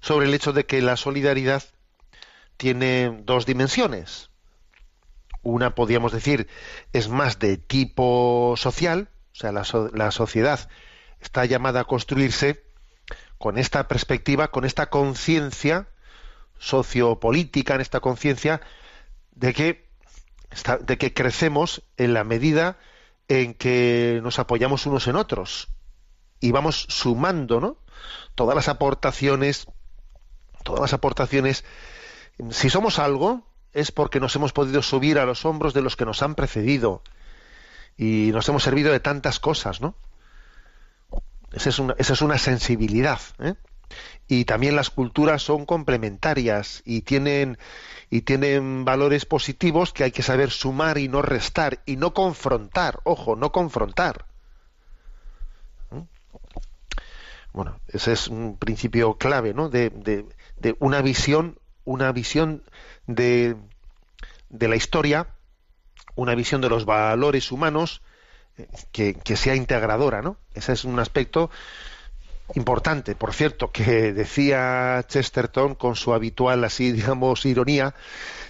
sobre 0.00 0.26
el 0.26 0.34
hecho 0.34 0.52
de 0.52 0.66
que 0.66 0.80
la 0.82 0.96
solidaridad 0.96 1.62
tiene 2.56 3.20
dos 3.22 3.46
dimensiones. 3.46 4.30
Una, 5.42 5.74
podríamos 5.74 6.12
decir, 6.12 6.48
es 6.92 7.08
más 7.08 7.38
de 7.38 7.56
tipo 7.56 8.54
social, 8.56 9.08
o 9.32 9.36
sea, 9.36 9.52
la, 9.52 10.10
sociedad 10.10 10.68
está 11.20 11.44
llamada 11.44 11.80
a 11.80 11.84
construirse 11.84 12.64
con 13.38 13.56
esta 13.56 13.86
perspectiva, 13.86 14.48
con 14.48 14.64
esta 14.64 14.90
conciencia 14.90 15.88
sociopolítica, 16.58 17.76
en 17.76 17.80
esta 17.80 18.00
conciencia 18.00 18.60
de 19.30 19.54
que, 19.54 19.88
de 20.80 20.98
que 20.98 21.14
crecemos 21.14 21.84
en 21.96 22.14
la 22.14 22.24
medida 22.24 22.78
en 23.28 23.54
que 23.54 24.20
nos 24.22 24.38
apoyamos 24.38 24.86
unos 24.86 25.06
en 25.06 25.16
otros 25.16 25.68
y 26.40 26.50
vamos 26.50 26.86
sumando, 26.88 27.60
¿no? 27.60 27.78
Todas 28.34 28.56
las 28.56 28.68
aportaciones, 28.68 29.66
todas 30.64 30.80
las 30.80 30.92
aportaciones. 30.92 31.64
Si 32.50 32.70
somos 32.70 32.98
algo 32.98 33.46
es 33.72 33.92
porque 33.92 34.20
nos 34.20 34.34
hemos 34.36 34.52
podido 34.52 34.82
subir 34.82 35.18
a 35.18 35.26
los 35.26 35.44
hombros 35.44 35.74
de 35.74 35.82
los 35.82 35.96
que 35.96 36.04
nos 36.04 36.22
han 36.22 36.34
precedido 36.34 37.02
y 37.96 38.30
nos 38.32 38.48
hemos 38.48 38.62
servido 38.62 38.92
de 38.92 39.00
tantas 39.00 39.40
cosas, 39.40 39.80
¿no? 39.80 39.94
Esa 41.52 41.68
es 41.70 41.78
una, 41.78 41.94
esa 41.98 42.12
es 42.12 42.22
una 42.22 42.38
sensibilidad. 42.38 43.20
¿eh? 43.40 43.54
Y 44.26 44.44
también 44.44 44.76
las 44.76 44.90
culturas 44.90 45.42
son 45.42 45.64
complementarias 45.64 46.82
y 46.84 47.02
tienen, 47.02 47.58
y 48.10 48.22
tienen 48.22 48.84
valores 48.84 49.24
positivos 49.24 49.92
que 49.92 50.04
hay 50.04 50.10
que 50.12 50.22
saber 50.22 50.50
sumar 50.50 50.98
y 50.98 51.08
no 51.08 51.22
restar 51.22 51.80
y 51.86 51.96
no 51.96 52.12
confrontar. 52.12 53.00
Ojo, 53.04 53.36
no 53.36 53.52
confrontar. 53.52 54.26
¿Mm? 55.90 56.02
Bueno, 57.52 57.80
ese 57.88 58.12
es 58.12 58.28
un 58.28 58.58
principio 58.58 59.16
clave, 59.16 59.54
¿no? 59.54 59.68
De, 59.70 59.90
de, 59.90 60.26
de 60.58 60.76
una 60.78 61.00
visión, 61.00 61.58
una 61.84 62.12
visión 62.12 62.62
de, 63.06 63.56
de 64.50 64.68
la 64.68 64.76
historia, 64.76 65.28
una 66.14 66.34
visión 66.34 66.60
de 66.60 66.68
los 66.68 66.84
valores 66.84 67.52
humanos 67.52 68.02
que, 68.92 69.36
sea 69.36 69.54
integradora, 69.54 70.22
¿no? 70.22 70.36
Ese 70.54 70.72
es 70.72 70.84
un 70.84 70.98
aspecto 70.98 71.50
importante, 72.54 73.14
por 73.14 73.34
cierto, 73.34 73.70
que 73.70 74.12
decía 74.12 75.04
Chesterton 75.06 75.74
con 75.74 75.96
su 75.96 76.14
habitual, 76.14 76.64
así 76.64 76.92
digamos, 76.92 77.44
ironía, 77.44 77.94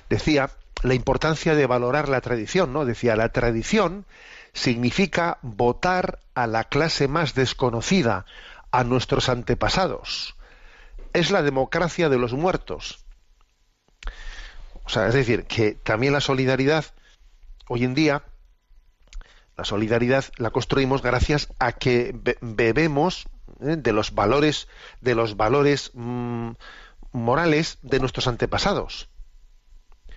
decía 0.09 0.51
la 0.83 0.95
importancia 0.95 1.55
de 1.55 1.67
valorar 1.67 2.09
la 2.09 2.21
tradición, 2.21 2.73
¿no? 2.73 2.85
Decía, 2.85 3.17
la 3.17 3.31
tradición 3.31 4.07
significa 4.53 5.39
votar 5.43 6.21
a 6.35 6.47
la 6.47 6.65
clase 6.65 7.09
más 7.09 7.35
desconocida, 7.35 8.27
a 8.71 8.85
nuestros 8.85 9.29
antepasados. 9.29 10.37
Es 11.13 11.31
la 11.31 11.43
democracia 11.43 12.09
de 12.09 12.19
los 12.19 12.35
muertos. 12.35 13.05
O 14.85 14.89
sea, 14.89 15.09
es 15.09 15.15
decir, 15.15 15.45
que 15.45 15.73
también 15.73 16.13
la 16.13 16.21
solidaridad 16.21 16.85
hoy 17.69 17.85
en 17.85 17.95
día 17.95 18.23
la 19.59 19.65
solidaridad 19.65 20.25
la 20.37 20.51
construimos 20.51 21.03
gracias 21.03 21.49
a 21.59 21.73
que 21.73 22.15
bebemos 22.41 23.27
¿eh? 23.61 23.77
de 23.77 23.93
los 23.93 24.15
valores, 24.15 24.69
de 25.01 25.15
los 25.15 25.37
valores 25.37 25.91
mm, 25.95 26.51
morales 27.13 27.79
de 27.83 28.01
nuestros 28.01 28.29
antepasados. 28.29 29.09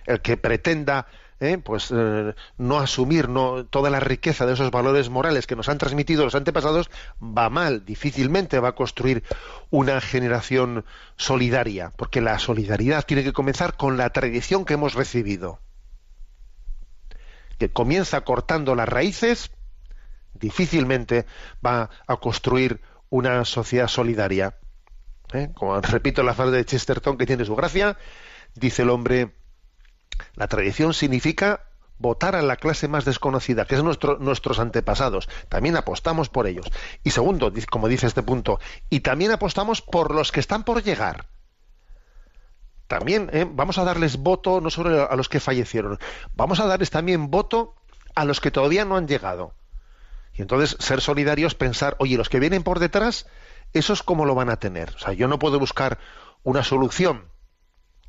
El 0.06 0.20
que 0.20 0.36
pretenda 0.36 1.06
¿eh? 1.40 1.58
pues 1.58 1.92
eh, 1.94 2.34
no 2.56 2.78
asumir 2.78 3.28
no, 3.28 3.66
toda 3.66 3.90
la 3.90 4.00
riqueza 4.00 4.46
de 4.46 4.54
esos 4.54 4.70
valores 4.70 5.10
morales 5.10 5.46
que 5.46 5.56
nos 5.56 5.68
han 5.68 5.78
transmitido 5.78 6.24
los 6.24 6.34
antepasados 6.34 6.90
va 7.20 7.50
mal, 7.50 7.84
difícilmente 7.84 8.58
va 8.60 8.68
a 8.68 8.74
construir 8.74 9.24
una 9.70 10.00
generación 10.00 10.84
solidaria, 11.16 11.92
porque 11.96 12.20
la 12.20 12.38
solidaridad 12.38 13.04
tiene 13.04 13.24
que 13.24 13.32
comenzar 13.32 13.76
con 13.76 13.96
la 13.96 14.10
tradición 14.10 14.64
que 14.64 14.74
hemos 14.74 14.94
recibido 14.94 15.60
que 17.62 17.70
comienza 17.70 18.22
cortando 18.22 18.74
las 18.74 18.88
raíces, 18.88 19.52
difícilmente 20.34 21.26
va 21.64 21.90
a 22.08 22.16
construir 22.16 22.80
una 23.12 23.44
sociedad 23.44 23.88
solidaria. 23.88 24.56
¿Eh? 25.34 25.50
Como 25.54 25.78
repito 25.82 26.22
la 26.22 26.32
frase 26.32 26.52
de 26.52 26.64
Chesterton 26.64 27.18
que 27.18 27.26
tiene 27.26 27.44
su 27.44 27.54
gracia, 27.54 27.98
dice 28.54 28.82
el 28.82 28.90
hombre, 28.90 29.34
la 30.34 30.48
tradición 30.48 30.94
significa 30.94 31.66
votar 31.98 32.34
a 32.36 32.42
la 32.42 32.56
clase 32.56 32.88
más 32.88 33.04
desconocida, 33.04 33.66
que 33.66 33.74
es 33.74 33.82
nuestro, 33.82 34.18
nuestros 34.18 34.58
antepasados. 34.58 35.28
También 35.50 35.76
apostamos 35.76 36.30
por 36.30 36.46
ellos. 36.46 36.66
Y 37.04 37.10
segundo, 37.10 37.52
como 37.70 37.86
dice 37.86 38.06
este 38.06 38.22
punto, 38.22 38.58
y 38.88 39.00
también 39.00 39.30
apostamos 39.30 39.82
por 39.82 40.14
los 40.14 40.32
que 40.32 40.40
están 40.40 40.64
por 40.64 40.82
llegar 40.82 41.28
también 42.88 43.30
¿eh? 43.32 43.46
vamos 43.50 43.78
a 43.78 43.84
darles 43.84 44.18
voto 44.18 44.60
no 44.60 44.68
solo 44.68 45.10
a 45.10 45.16
los 45.16 45.30
que 45.30 45.40
fallecieron, 45.40 45.98
vamos 46.34 46.60
a 46.60 46.66
darles 46.66 46.90
también 46.90 47.30
voto 47.30 47.74
a 48.14 48.26
los 48.26 48.38
que 48.38 48.50
todavía 48.50 48.84
no 48.84 48.96
han 48.96 49.08
llegado. 49.08 49.54
Y 50.34 50.42
entonces 50.42 50.76
ser 50.80 51.00
solidarios, 51.00 51.54
pensar, 51.54 51.96
oye, 51.98 52.16
los 52.16 52.28
que 52.28 52.40
vienen 52.40 52.62
por 52.62 52.78
detrás, 52.78 53.26
esos 53.72 54.02
cómo 54.02 54.24
lo 54.24 54.34
van 54.34 54.50
a 54.50 54.58
tener. 54.58 54.90
O 54.94 54.98
sea, 54.98 55.12
yo 55.12 55.28
no 55.28 55.38
puedo 55.38 55.58
buscar 55.58 55.98
una 56.42 56.62
solución 56.62 57.28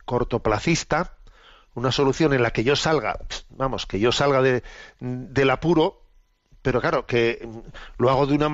cortoplacista, 0.06 1.18
una 1.74 1.92
solución 1.92 2.34
en 2.34 2.44
la 2.44 2.52
que 2.52 2.64
yo 2.64 2.76
salga, 2.76 3.20
vamos, 3.50 3.86
que 3.86 4.00
yo 4.00 4.12
salga 4.12 4.42
de, 4.42 4.64
del 5.00 5.50
apuro, 5.50 6.02
pero 6.62 6.80
claro, 6.80 7.06
que 7.06 7.48
lo 7.98 8.10
hago 8.10 8.26
de 8.26 8.36
una 8.36 8.48
manera 8.48 8.52